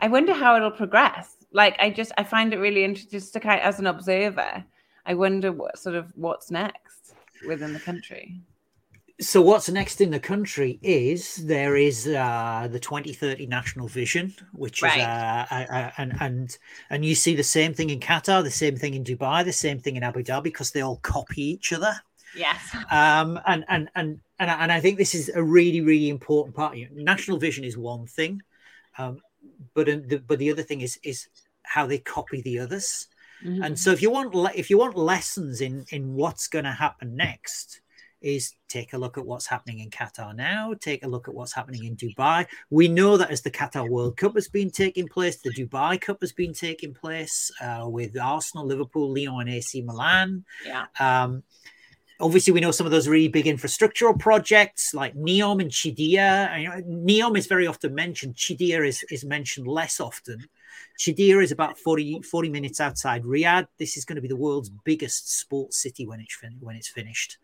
I 0.01 0.07
wonder 0.07 0.33
how 0.33 0.55
it'll 0.55 0.71
progress 0.71 1.36
like 1.57 1.75
I 1.79 1.89
just 1.89 2.11
I 2.17 2.23
find 2.23 2.53
it 2.53 2.59
really 2.59 2.83
interesting 2.85 3.19
just 3.19 3.33
to 3.33 3.39
kind 3.41 3.59
of, 3.59 3.65
as 3.65 3.79
an 3.79 3.87
observer. 3.87 4.63
I 5.05 5.13
wonder 5.15 5.51
what 5.51 5.79
sort 5.79 5.95
of 5.95 6.13
what's 6.15 6.51
next. 6.51 7.15
within 7.45 7.73
the 7.73 7.79
country. 7.79 8.39
So 9.19 9.41
what's 9.41 9.67
next 9.67 9.99
in 9.99 10.11
the 10.11 10.19
country 10.19 10.77
is 10.83 11.37
there 11.37 11.75
is 11.75 12.07
uh, 12.07 12.67
the 12.69 12.79
2030 12.79 13.47
national 13.47 13.87
vision, 13.87 14.35
which 14.53 14.83
right. 14.83 14.99
is 14.99 15.03
uh, 15.03 15.45
uh, 15.49 15.91
and 15.97 16.13
and 16.19 16.57
and 16.91 17.03
you 17.03 17.15
see 17.15 17.35
the 17.35 17.43
same 17.43 17.73
thing 17.73 17.89
in 17.89 17.99
Qatar, 17.99 18.43
the 18.43 18.51
same 18.51 18.75
thing 18.75 18.93
in 18.93 19.03
Dubai, 19.03 19.43
the 19.43 19.51
same 19.51 19.79
thing 19.79 19.95
in 19.95 20.03
Abu 20.03 20.21
Dhabi 20.23 20.43
because 20.43 20.69
they 20.71 20.81
all 20.81 20.97
copy 20.97 21.41
each 21.41 21.73
other. 21.73 21.95
Yes. 22.35 22.61
Um, 22.91 23.39
and 23.47 23.65
and 23.67 23.89
and 23.95 24.19
and 24.37 24.51
and 24.51 24.71
I 24.71 24.79
think 24.79 24.99
this 24.99 25.15
is 25.15 25.31
a 25.33 25.41
really 25.41 25.81
really 25.81 26.09
important 26.09 26.55
part. 26.55 26.77
National 26.93 27.39
vision 27.39 27.63
is 27.63 27.75
one 27.75 28.05
thing, 28.05 28.43
um, 28.99 29.21
but 29.73 29.87
the, 29.87 30.21
but 30.27 30.37
the 30.37 30.51
other 30.51 30.61
thing 30.61 30.81
is 30.81 30.99
is 31.01 31.27
how 31.67 31.85
they 31.85 31.99
copy 31.99 32.41
the 32.41 32.59
others. 32.59 33.07
Mm-hmm. 33.43 33.63
And 33.63 33.79
so 33.79 33.91
if 33.91 34.01
you 34.01 34.09
want 34.09 34.33
if 34.55 34.69
you 34.69 34.77
want 34.77 34.97
lessons 34.97 35.61
in 35.61 35.85
in 35.91 36.13
what's 36.13 36.47
going 36.47 36.65
to 36.65 36.71
happen 36.71 37.15
next, 37.15 37.81
is 38.21 38.53
take 38.67 38.93
a 38.93 38.97
look 38.97 39.17
at 39.17 39.25
what's 39.25 39.45
happening 39.45 39.79
in 39.79 39.89
Qatar 39.89 40.35
now, 40.35 40.73
take 40.79 41.03
a 41.03 41.07
look 41.07 41.27
at 41.27 41.33
what's 41.33 41.53
happening 41.53 41.85
in 41.85 41.95
Dubai. 41.95 42.47
We 42.69 42.87
know 42.87 43.17
that 43.17 43.31
as 43.31 43.41
the 43.41 43.51
Qatar 43.51 43.87
World 43.87 44.17
Cup 44.17 44.35
has 44.35 44.47
been 44.47 44.71
taking 44.71 45.07
place, 45.07 45.37
the 45.37 45.53
Dubai 45.53 45.99
Cup 46.01 46.17
has 46.21 46.31
been 46.31 46.53
taking 46.53 46.93
place 46.93 47.51
uh, 47.61 47.85
with 47.87 48.17
Arsenal, 48.19 48.65
Liverpool, 48.65 49.13
Lyon, 49.13 49.41
and 49.41 49.49
AC 49.49 49.81
Milan. 49.81 50.45
Yeah. 50.65 50.85
Um, 50.99 51.43
obviously, 52.19 52.53
we 52.53 52.59
know 52.59 52.71
some 52.71 52.87
of 52.87 52.91
those 52.91 53.07
really 53.07 53.27
big 53.27 53.45
infrastructural 53.45 54.17
projects 54.17 54.93
like 54.93 55.15
NEOM 55.15 55.61
and. 55.61 55.85
You 55.85 56.17
know, 56.17 56.81
NEOM 56.87 57.37
is 57.37 57.45
very 57.45 57.67
often 57.67 57.93
mentioned. 57.93 58.35
Qiddiya 58.35 58.87
is, 58.87 59.03
is 59.11 59.23
mentioned 59.23 59.67
less 59.67 59.99
often. 59.99 60.49
Qiddiya 60.97 61.43
is 61.43 61.51
about 61.51 61.77
40, 61.77 62.21
40 62.21 62.49
minutes 62.49 62.81
outside 62.81 63.23
Riyadh. 63.23 63.67
This 63.77 63.97
is 63.97 64.05
going 64.05 64.15
to 64.15 64.21
be 64.21 64.27
the 64.27 64.35
world's 64.35 64.69
biggest 64.69 65.37
sports 65.39 65.77
city 65.81 66.07
when 66.07 66.19
it's 66.19 66.35
fin- 66.35 66.57
when 66.59 66.75
it's 66.75 66.87
finished. 66.89 67.37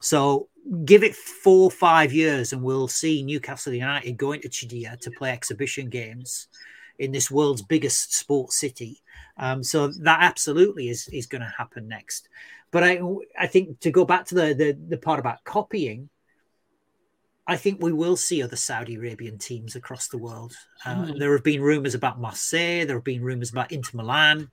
So 0.00 0.48
give 0.84 1.02
it 1.02 1.14
four 1.14 1.64
or 1.64 1.70
five 1.70 2.12
years, 2.12 2.52
and 2.52 2.62
we'll 2.62 2.88
see 2.88 3.22
Newcastle 3.22 3.72
United 3.72 4.16
going 4.16 4.40
to 4.42 4.48
Qiddiya 4.48 4.98
to 5.00 5.10
play 5.10 5.30
exhibition 5.30 5.88
games 5.88 6.48
in 6.98 7.12
this 7.12 7.30
world's 7.30 7.62
biggest 7.62 8.14
sports 8.14 8.58
city. 8.58 9.02
Um, 9.38 9.62
so 9.62 9.88
that 9.88 10.18
absolutely 10.20 10.88
is 10.88 11.08
is 11.08 11.26
going 11.26 11.42
to 11.42 11.54
happen 11.56 11.88
next. 11.88 12.28
But 12.70 12.84
I 12.84 13.00
I 13.38 13.46
think 13.46 13.80
to 13.80 13.90
go 13.90 14.04
back 14.04 14.26
to 14.26 14.34
the 14.34 14.54
the, 14.54 14.78
the 14.88 14.98
part 14.98 15.20
about 15.20 15.44
copying, 15.44 16.08
I 17.50 17.56
think 17.56 17.82
we 17.82 17.92
will 17.92 18.16
see 18.16 18.44
other 18.44 18.54
Saudi 18.54 18.94
Arabian 18.94 19.36
teams 19.36 19.74
across 19.74 20.06
the 20.06 20.18
world. 20.18 20.54
Uh, 20.86 20.94
mm. 20.94 21.18
There 21.18 21.32
have 21.32 21.42
been 21.42 21.60
rumors 21.60 21.96
about 21.96 22.20
Marseille. 22.20 22.86
There 22.86 22.96
have 22.96 23.02
been 23.02 23.24
rumors 23.24 23.50
about 23.50 23.72
Inter 23.72 23.90
Milan. 23.96 24.52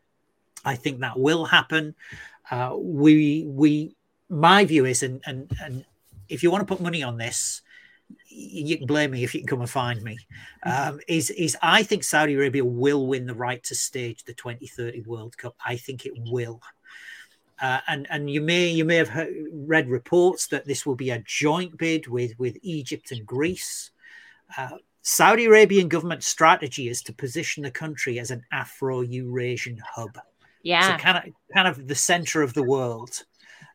I 0.66 0.76
think 0.78 1.02
that 1.02 1.20
will 1.20 1.46
happen. 1.46 1.94
Uh, 2.50 2.76
we 2.76 3.46
we 3.46 3.96
my 4.30 4.66
view 4.66 4.86
is, 4.86 5.04
and 5.04 5.22
and 5.28 5.52
and 5.62 5.86
if 6.28 6.42
you 6.42 6.50
want 6.50 6.68
to 6.68 6.76
put 6.76 6.82
money 6.82 7.04
on 7.04 7.18
this, 7.18 7.62
you 8.30 8.80
can 8.80 8.88
blame 8.88 9.12
me 9.12 9.24
if 9.24 9.36
you 9.36 9.42
can 9.42 9.48
come 9.48 9.62
and 9.62 9.70
find 9.70 10.02
me. 10.02 10.18
Um, 10.64 11.00
is 11.08 11.30
is 11.30 11.56
I 11.62 11.84
think 11.84 12.04
Saudi 12.04 12.34
Arabia 12.34 12.66
will 12.66 13.06
win 13.06 13.28
the 13.28 13.36
right 13.36 13.64
to 13.66 13.76
stage 13.76 14.24
the 14.24 14.34
2030 14.34 15.02
World 15.02 15.38
Cup. 15.38 15.56
I 15.64 15.76
think 15.76 16.08
it 16.08 16.14
will. 16.16 16.62
Uh, 17.60 17.80
and 17.88 18.08
and 18.10 18.30
you 18.30 18.42
may 18.42 18.68
you 18.68 18.86
may 18.86 18.96
have 18.96 19.10
heard, 19.10 19.34
read 19.52 19.90
reports 19.90 20.48
that 20.48 20.66
this 20.66 20.86
will 20.86 20.96
be 20.96 21.10
a 21.10 21.24
joint 21.26 21.78
bid 21.78 22.08
with 22.08 22.38
with 22.38 22.58
Egypt 22.62 23.12
and 23.12 23.26
Greece. 23.26 23.92
Uh, 24.58 24.78
Saudi 25.02 25.46
Arabian 25.46 25.88
government 25.88 26.24
strategy 26.24 26.90
is 26.90 27.02
to 27.02 27.14
position 27.14 27.64
the 27.64 27.72
country 27.72 28.20
as 28.20 28.30
an 28.30 28.44
Afro-Eurasian 28.52 29.82
hub. 29.96 30.18
Yeah, 30.64 30.98
so 30.98 31.04
kind 31.04 31.18
of 31.18 31.34
kind 31.54 31.68
of 31.68 31.88
the 31.88 31.96
center 31.96 32.42
of 32.42 32.54
the 32.54 32.64
world. 32.64 33.24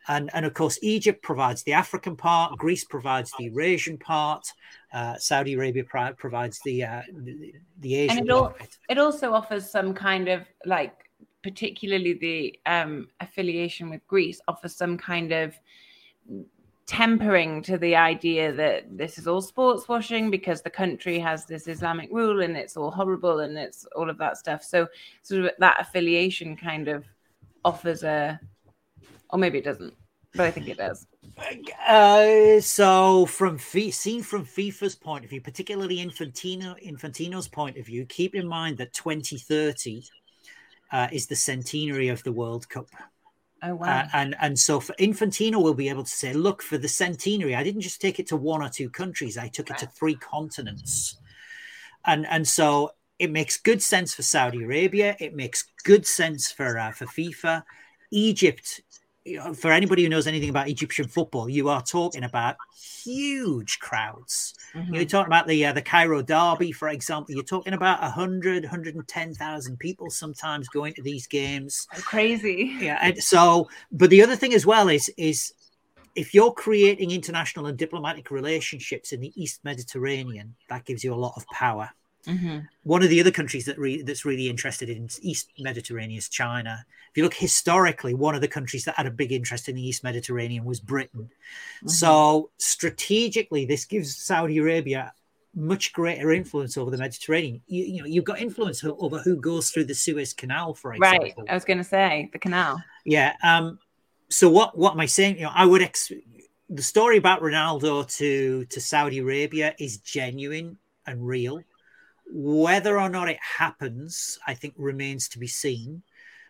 And, 0.08 0.30
and 0.34 0.44
of 0.44 0.52
course, 0.52 0.80
Egypt 0.82 1.22
provides 1.22 1.62
the 1.62 1.74
African 1.74 2.16
part, 2.16 2.58
Greece 2.58 2.84
provides 2.84 3.32
the 3.38 3.44
Eurasian 3.44 3.98
part, 3.98 4.44
uh, 4.92 5.16
Saudi 5.16 5.54
Arabia 5.54 5.84
provides 6.16 6.60
the 6.64 6.84
uh, 6.84 7.02
the, 7.12 7.54
the 7.78 7.94
Asian 7.94 8.18
and 8.18 8.26
it, 8.28 8.32
all, 8.32 8.54
it 8.90 8.98
also 8.98 9.32
offers 9.32 9.70
some 9.70 9.94
kind 9.94 10.28
of 10.28 10.42
like 10.66 10.92
particularly 11.42 12.14
the 12.14 12.58
um, 12.66 13.08
affiliation 13.20 13.90
with 13.90 14.06
Greece, 14.06 14.40
offers 14.48 14.74
some 14.74 14.96
kind 14.96 15.32
of 15.32 15.54
tempering 16.86 17.62
to 17.62 17.78
the 17.78 17.94
idea 17.96 18.52
that 18.52 18.84
this 18.96 19.16
is 19.18 19.26
all 19.26 19.40
sports 19.40 19.88
washing 19.88 20.30
because 20.30 20.62
the 20.62 20.70
country 20.70 21.18
has 21.18 21.46
this 21.46 21.68
Islamic 21.68 22.10
rule 22.12 22.42
and 22.42 22.56
it's 22.56 22.76
all 22.76 22.90
horrible 22.90 23.40
and 23.40 23.56
it's 23.56 23.86
all 23.96 24.10
of 24.10 24.18
that 24.18 24.36
stuff. 24.36 24.62
So, 24.62 24.88
sort 25.22 25.44
of 25.44 25.50
that 25.58 25.80
affiliation 25.80 26.56
kind 26.56 26.88
of 26.88 27.04
offers 27.64 28.02
a, 28.02 28.38
or 29.30 29.38
maybe 29.38 29.58
it 29.58 29.64
doesn't, 29.64 29.94
but 30.34 30.46
I 30.46 30.50
think 30.50 30.68
it 30.68 30.78
does. 30.78 31.06
Uh, 31.88 32.60
so, 32.60 33.26
from 33.26 33.58
seen 33.58 34.22
from 34.22 34.44
FIFA's 34.44 34.96
point 34.96 35.24
of 35.24 35.30
view, 35.30 35.40
particularly 35.40 35.96
Infantino 35.96 36.74
Infantino's 36.84 37.48
point 37.48 37.78
of 37.78 37.86
view, 37.86 38.04
keep 38.06 38.34
in 38.34 38.46
mind 38.46 38.76
that 38.78 38.92
2030 38.92 40.02
uh, 40.92 41.08
is 41.10 41.26
the 41.26 41.36
centenary 41.36 42.08
of 42.08 42.22
the 42.22 42.32
World 42.32 42.68
Cup. 42.68 42.88
Oh 43.62 43.74
wow! 43.76 44.00
Uh, 44.00 44.08
and 44.12 44.36
and 44.40 44.58
so 44.58 44.80
for 44.80 44.92
Infantino 44.94 45.62
will 45.62 45.74
be 45.74 45.88
able 45.88 46.04
to 46.04 46.10
say, 46.10 46.32
look, 46.32 46.62
for 46.62 46.78
the 46.78 46.88
centenary, 46.88 47.54
I 47.54 47.62
didn't 47.62 47.80
just 47.80 48.00
take 48.00 48.18
it 48.18 48.26
to 48.28 48.36
one 48.36 48.62
or 48.62 48.68
two 48.68 48.90
countries; 48.90 49.38
I 49.38 49.48
took 49.48 49.70
it 49.70 49.78
to 49.78 49.86
three 49.86 50.16
continents. 50.16 51.16
And 52.04 52.26
and 52.26 52.46
so 52.46 52.90
it 53.18 53.30
makes 53.30 53.56
good 53.56 53.82
sense 53.82 54.14
for 54.14 54.22
Saudi 54.22 54.62
Arabia. 54.62 55.16
It 55.20 55.34
makes 55.34 55.64
good 55.84 56.06
sense 56.06 56.50
for 56.50 56.78
uh, 56.78 56.92
for 56.92 57.06
FIFA. 57.06 57.62
Egypt 58.10 58.82
you 59.24 59.38
know, 59.38 59.54
for 59.54 59.70
anybody 59.70 60.02
who 60.02 60.08
knows 60.08 60.26
anything 60.26 60.48
about 60.48 60.68
Egyptian 60.68 61.06
football, 61.06 61.48
you 61.48 61.68
are 61.68 61.82
talking 61.82 62.24
about 62.24 62.56
huge 63.04 63.78
crowds. 63.78 64.54
Mm-hmm. 64.74 64.94
You're 64.94 65.04
talking 65.04 65.28
about 65.28 65.46
the 65.46 65.66
uh, 65.66 65.72
the 65.72 65.82
Cairo 65.82 66.22
Derby, 66.22 66.72
for 66.72 66.88
example. 66.88 67.34
You're 67.34 67.44
talking 67.44 67.74
about 67.74 68.00
100, 68.00 68.64
110,000 68.64 69.78
people 69.78 70.10
sometimes 70.10 70.68
going 70.68 70.94
to 70.94 71.02
these 71.02 71.26
games. 71.26 71.86
Crazy. 71.92 72.76
Yeah. 72.80 72.98
And 73.00 73.22
so, 73.22 73.68
but 73.92 74.10
the 74.10 74.22
other 74.22 74.36
thing 74.36 74.54
as 74.54 74.66
well 74.66 74.88
is 74.88 75.08
is 75.16 75.54
if 76.14 76.34
you're 76.34 76.52
creating 76.52 77.10
international 77.10 77.66
and 77.66 77.78
diplomatic 77.78 78.30
relationships 78.30 79.12
in 79.12 79.20
the 79.20 79.32
East 79.40 79.60
Mediterranean, 79.64 80.54
that 80.68 80.84
gives 80.84 81.04
you 81.04 81.14
a 81.14 81.16
lot 81.16 81.34
of 81.36 81.46
power. 81.46 81.90
Mm-hmm. 82.26 82.58
One 82.84 83.02
of 83.02 83.08
the 83.08 83.20
other 83.20 83.30
countries 83.30 83.64
that 83.64 83.78
re- 83.78 84.02
that's 84.02 84.24
really 84.24 84.48
interested 84.48 84.88
in 84.88 85.08
East 85.20 85.50
Mediterranean 85.58 86.18
is 86.18 86.28
China. 86.28 86.84
If 87.10 87.16
you 87.16 87.24
look 87.24 87.34
historically, 87.34 88.14
one 88.14 88.34
of 88.34 88.40
the 88.40 88.48
countries 88.48 88.84
that 88.84 88.94
had 88.96 89.06
a 89.06 89.10
big 89.10 89.32
interest 89.32 89.68
in 89.68 89.74
the 89.74 89.86
East 89.86 90.04
Mediterranean 90.04 90.64
was 90.64 90.80
Britain. 90.80 91.30
Mm-hmm. 91.78 91.88
So 91.88 92.50
strategically, 92.58 93.64
this 93.66 93.84
gives 93.84 94.16
Saudi 94.16 94.58
Arabia 94.58 95.12
much 95.54 95.92
greater 95.92 96.32
influence 96.32 96.78
over 96.78 96.90
the 96.90 96.96
Mediterranean. 96.96 97.60
You, 97.66 97.84
you 97.84 98.00
know, 98.00 98.06
you've 98.06 98.24
got 98.24 98.40
influence 98.40 98.82
over 98.84 99.18
who 99.18 99.36
goes 99.36 99.70
through 99.70 99.84
the 99.84 99.94
Suez 99.94 100.32
Canal, 100.32 100.74
for 100.74 100.94
example. 100.94 101.24
Right. 101.38 101.50
I 101.50 101.54
was 101.54 101.64
going 101.64 101.78
to 101.78 101.84
say 101.84 102.30
the 102.32 102.38
canal. 102.38 102.82
Yeah. 103.04 103.34
Um. 103.42 103.78
So 104.28 104.48
what? 104.48 104.78
What 104.78 104.92
am 104.92 105.00
I 105.00 105.06
saying? 105.06 105.36
You 105.36 105.44
know, 105.44 105.52
I 105.52 105.66
would 105.66 105.82
ex- 105.82 106.12
the 106.70 106.82
story 106.82 107.18
about 107.18 107.42
Ronaldo 107.42 108.10
to 108.16 108.64
to 108.64 108.80
Saudi 108.80 109.18
Arabia 109.18 109.74
is 109.78 109.98
genuine 109.98 110.78
and 111.06 111.26
real. 111.26 111.62
Whether 112.30 112.98
or 112.98 113.08
not 113.08 113.28
it 113.28 113.38
happens, 113.40 114.38
I 114.46 114.54
think 114.54 114.74
remains 114.76 115.28
to 115.30 115.38
be 115.38 115.46
seen. 115.46 116.02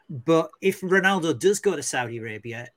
But 0.09 0.51
if 0.61 0.81
Ronaldo 0.81 1.39
does 1.39 1.61
go 1.61 1.75
to 1.75 1.83
Saudi 1.83 2.19
Arabia, 2.19 2.69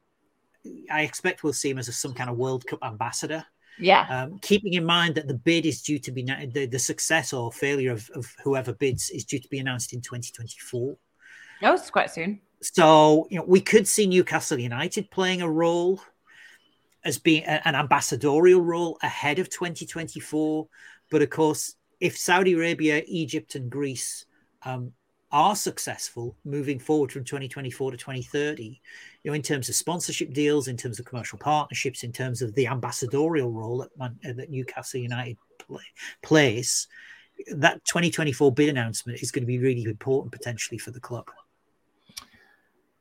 I 0.89 1.01
expect 1.01 1.43
we'll 1.43 1.53
see 1.53 1.69
him 1.69 1.77
as 1.77 1.87
a, 1.87 1.93
some 1.93 2.13
kind 2.13 2.29
of 2.29 2.37
World 2.37 2.65
Cup 2.65 2.79
ambassador. 2.83 3.45
Yeah. 3.77 4.07
Um, 4.09 4.39
keeping 4.41 4.73
in 4.73 4.85
mind 4.85 5.15
that 5.15 5.27
the 5.27 5.33
bid 5.33 5.65
is 5.65 5.81
due 5.81 5.99
to 5.99 6.11
be 6.11 6.23
the, 6.23 6.65
the 6.65 6.79
success 6.79 7.33
or 7.33 7.51
failure 7.51 7.91
of, 7.91 8.09
of 8.15 8.33
whoever 8.43 8.73
bids 8.73 9.09
is 9.09 9.25
due 9.25 9.39
to 9.39 9.47
be 9.49 9.59
announced 9.59 9.93
in 9.93 10.01
2024. 10.01 10.95
Oh, 11.63 11.73
it's 11.73 11.89
quite 11.89 12.09
soon. 12.11 12.39
So, 12.61 13.27
you 13.29 13.37
know, 13.37 13.45
we 13.45 13.59
could 13.59 13.87
see 13.87 14.07
Newcastle 14.07 14.59
United 14.59 15.11
playing 15.11 15.41
a 15.41 15.49
role 15.49 16.01
as 17.03 17.19
being 17.19 17.43
an 17.43 17.75
ambassadorial 17.75 18.61
role 18.61 18.97
ahead 19.03 19.39
of 19.39 19.49
2024. 19.49 20.67
But 21.11 21.21
of 21.21 21.29
course, 21.29 21.75
if 21.99 22.17
Saudi 22.17 22.53
Arabia, 22.53 23.01
Egypt, 23.07 23.55
and 23.55 23.69
Greece 23.69 24.25
um, 24.63 24.91
are 25.31 25.55
successful 25.55 26.37
moving 26.45 26.79
forward 26.79 27.11
from 27.11 27.23
2024 27.23 27.91
to 27.91 27.97
2030, 27.97 28.79
you 29.23 29.31
know, 29.31 29.35
in 29.35 29.41
terms 29.41 29.69
of 29.69 29.75
sponsorship 29.75 30.33
deals, 30.33 30.67
in 30.67 30.77
terms 30.77 30.99
of 30.99 31.05
commercial 31.05 31.37
partnerships, 31.37 32.03
in 32.03 32.11
terms 32.11 32.41
of 32.41 32.53
the 32.55 32.67
ambassadorial 32.67 33.51
role 33.51 33.79
that, 33.79 33.97
Man- 33.97 34.19
uh, 34.27 34.33
that 34.33 34.49
Newcastle 34.49 35.01
United 35.01 35.37
play, 35.59 35.83
plays, 36.21 36.87
that 37.53 37.83
2024 37.85 38.53
bid 38.53 38.69
announcement 38.69 39.21
is 39.21 39.31
going 39.31 39.43
to 39.43 39.47
be 39.47 39.59
really 39.59 39.83
important 39.83 40.31
potentially 40.31 40.77
for 40.77 40.91
the 40.91 40.99
club. 40.99 41.29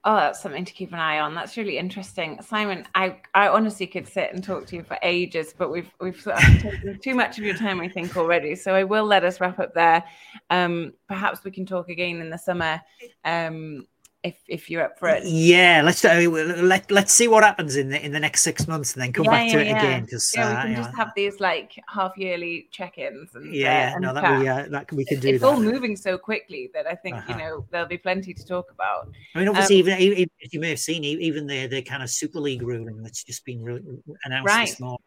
Oh, 0.07 0.17
that's 0.17 0.43
something 0.43 0.67
to 0.67 0.73
keep 0.73 0.93
an 0.93 0.99
eye 0.99 1.19
on. 1.19 1.35
That's 1.35 1.57
really 1.57 1.79
interesting, 1.79 2.39
Simon. 2.43 2.87
I, 2.95 3.17
I 3.33 3.49
honestly 3.49 3.87
could 3.87 4.07
sit 4.07 4.35
and 4.35 4.45
talk 4.45 4.67
to 4.67 4.77
you 4.77 4.83
for 4.83 4.99
ages, 5.01 5.55
but 5.57 5.71
we've 5.71 5.91
we've 5.99 6.21
sort 6.21 6.37
of 6.37 6.61
taken 6.61 6.99
too 7.03 7.15
much 7.15 7.39
of 7.39 7.45
your 7.45 7.57
time, 7.57 7.81
I 7.81 7.89
think, 7.89 8.15
already. 8.15 8.55
So 8.55 8.75
I 8.75 8.85
will 8.85 9.07
let 9.07 9.25
us 9.25 9.41
wrap 9.41 9.59
up 9.59 9.73
there. 9.73 10.05
Um, 10.51 10.93
perhaps 11.09 11.43
we 11.43 11.53
can 11.53 11.65
talk 11.65 11.89
again 11.89 12.21
in 12.21 12.29
the 12.29 12.37
summer, 12.37 12.83
um, 13.25 13.87
if 14.25 14.37
if 14.49 14.71
you're 14.71 14.83
up 14.83 14.99
for 14.99 15.09
it. 15.11 15.23
Yeah, 15.27 15.83
let's 15.85 16.05
uh, 16.05 16.27
let 16.63 16.91
let's 16.91 17.13
see 17.13 17.29
what 17.29 17.45
happens 17.45 17.77
in 17.77 17.91
the 17.91 18.05
in 18.05 18.13
the 18.13 18.21
next 18.21 18.43
six 18.43 18.67
months, 18.67 18.95
and 18.95 19.03
then 19.03 19.13
come 19.13 19.25
Yeah, 19.25 19.31
back 19.33 19.49
to 19.49 19.59
yeah, 19.59 19.63
it 19.63 19.71
yeah. 19.71 19.77
again. 19.77 20.03
Because 20.03 20.33
Yeah, 20.35 20.49
we 20.49 20.57
uh, 20.57 20.61
can 20.63 20.71
you 20.71 20.77
just 20.77 20.97
have 20.97 21.13
these 21.15 21.41
like 21.41 21.73
half 21.89 22.17
yearly 22.17 22.69
check-ins 22.73 23.35
and 23.35 23.55
yeah, 23.55 23.95
uh, 23.95 23.99
no, 24.01 24.15
that 24.15 24.29
we 24.29 24.49
uh, 24.49 24.67
that 24.71 24.91
we 24.93 25.05
can 25.05 25.21
do 25.21 25.31
it's 25.33 25.45
that. 25.45 25.51
all 25.51 25.61
moving 25.61 25.97
so 25.97 26.17
quickly 26.19 26.71
that 26.75 26.87
I 26.87 26.95
think 26.95 27.17
you 27.29 27.35
Uh-huh. 27.35 27.39
know 27.39 27.65
there'll 27.71 27.87
be 27.87 27.99
plenty 27.99 28.33
to 28.35 28.47
talk 28.47 28.71
about. 28.71 29.09
I 29.35 29.41
mean, 29.41 29.49
obviously, 29.49 29.77
Um, 29.77 29.81
even, 29.81 29.99
even 29.99 30.29
you 30.53 30.61
may 30.61 30.71
have 30.71 30.79
seen, 30.79 31.05
even 31.05 31.47
the 31.47 31.67
the 31.67 31.83
kind 31.83 32.03
of 32.03 32.11
Super 32.11 32.41
League 32.41 32.63
ruling 32.63 33.03
that's 33.03 33.25
just 33.25 33.45
been 33.45 33.63
re- 33.63 33.81
announced 34.25 34.47
Right. 34.47 34.71
this 34.71 34.81
morning. 34.81 34.99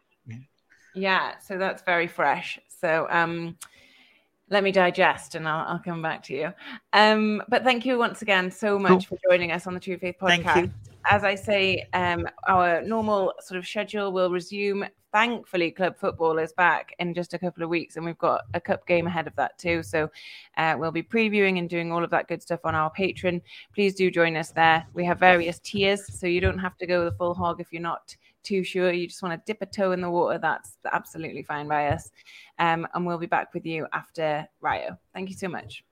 Yeah, 0.94 1.38
so 1.38 1.58
that's 1.58 1.82
very 1.82 2.06
fresh. 2.06 2.58
So 2.80 3.06
um 3.10 3.56
let 4.50 4.64
me 4.64 4.72
digest 4.72 5.34
and 5.34 5.48
I'll, 5.48 5.66
I'll 5.66 5.78
come 5.78 6.02
back 6.02 6.22
to 6.24 6.34
you. 6.34 6.52
Um, 6.92 7.42
but 7.48 7.64
thank 7.64 7.84
you 7.84 7.98
once 7.98 8.22
again 8.22 8.50
so 8.50 8.78
much 8.78 9.06
for 9.06 9.18
joining 9.28 9.52
us 9.52 9.66
on 9.66 9.74
the 9.74 9.80
True 9.80 9.98
Faith 9.98 10.16
podcast. 10.20 10.72
As 11.10 11.24
I 11.24 11.34
say, 11.34 11.86
um, 11.92 12.26
our 12.48 12.82
normal 12.82 13.32
sort 13.40 13.58
of 13.58 13.66
schedule 13.66 14.12
will 14.12 14.30
resume. 14.30 14.86
Thankfully, 15.10 15.70
club 15.70 15.96
football 15.98 16.38
is 16.38 16.52
back 16.52 16.94
in 16.98 17.14
just 17.14 17.32
a 17.32 17.38
couple 17.38 17.62
of 17.62 17.70
weeks, 17.70 17.96
and 17.96 18.04
we've 18.04 18.18
got 18.18 18.42
a 18.52 18.60
cup 18.60 18.86
game 18.86 19.06
ahead 19.06 19.26
of 19.26 19.34
that 19.36 19.56
too. 19.56 19.82
So 19.82 20.10
uh, 20.58 20.76
we'll 20.78 20.92
be 20.92 21.02
previewing 21.02 21.58
and 21.58 21.68
doing 21.68 21.90
all 21.90 22.04
of 22.04 22.10
that 22.10 22.28
good 22.28 22.42
stuff 22.42 22.60
on 22.64 22.74
our 22.74 22.92
Patreon. 22.92 23.40
Please 23.74 23.94
do 23.94 24.10
join 24.10 24.36
us 24.36 24.50
there. 24.50 24.86
We 24.92 25.06
have 25.06 25.18
various 25.18 25.60
tiers, 25.60 26.06
so 26.12 26.26
you 26.26 26.42
don't 26.42 26.58
have 26.58 26.76
to 26.76 26.86
go 26.86 27.06
the 27.06 27.12
full 27.12 27.32
hog 27.32 27.58
if 27.58 27.72
you're 27.72 27.80
not 27.80 28.14
too 28.48 28.64
sure. 28.64 28.90
You 28.90 29.06
just 29.06 29.22
want 29.22 29.34
to 29.34 29.52
dip 29.52 29.60
a 29.60 29.66
toe 29.66 29.92
in 29.92 30.00
the 30.00 30.10
water. 30.10 30.38
That's 30.38 30.78
absolutely 30.90 31.42
fine 31.42 31.68
by 31.68 31.88
us. 31.88 32.10
Um, 32.58 32.86
and 32.94 33.06
we'll 33.06 33.18
be 33.18 33.26
back 33.26 33.52
with 33.52 33.66
you 33.66 33.86
after 33.92 34.46
Rio. 34.60 34.98
Thank 35.12 35.28
you 35.28 35.36
so 35.36 35.48
much. 35.48 35.84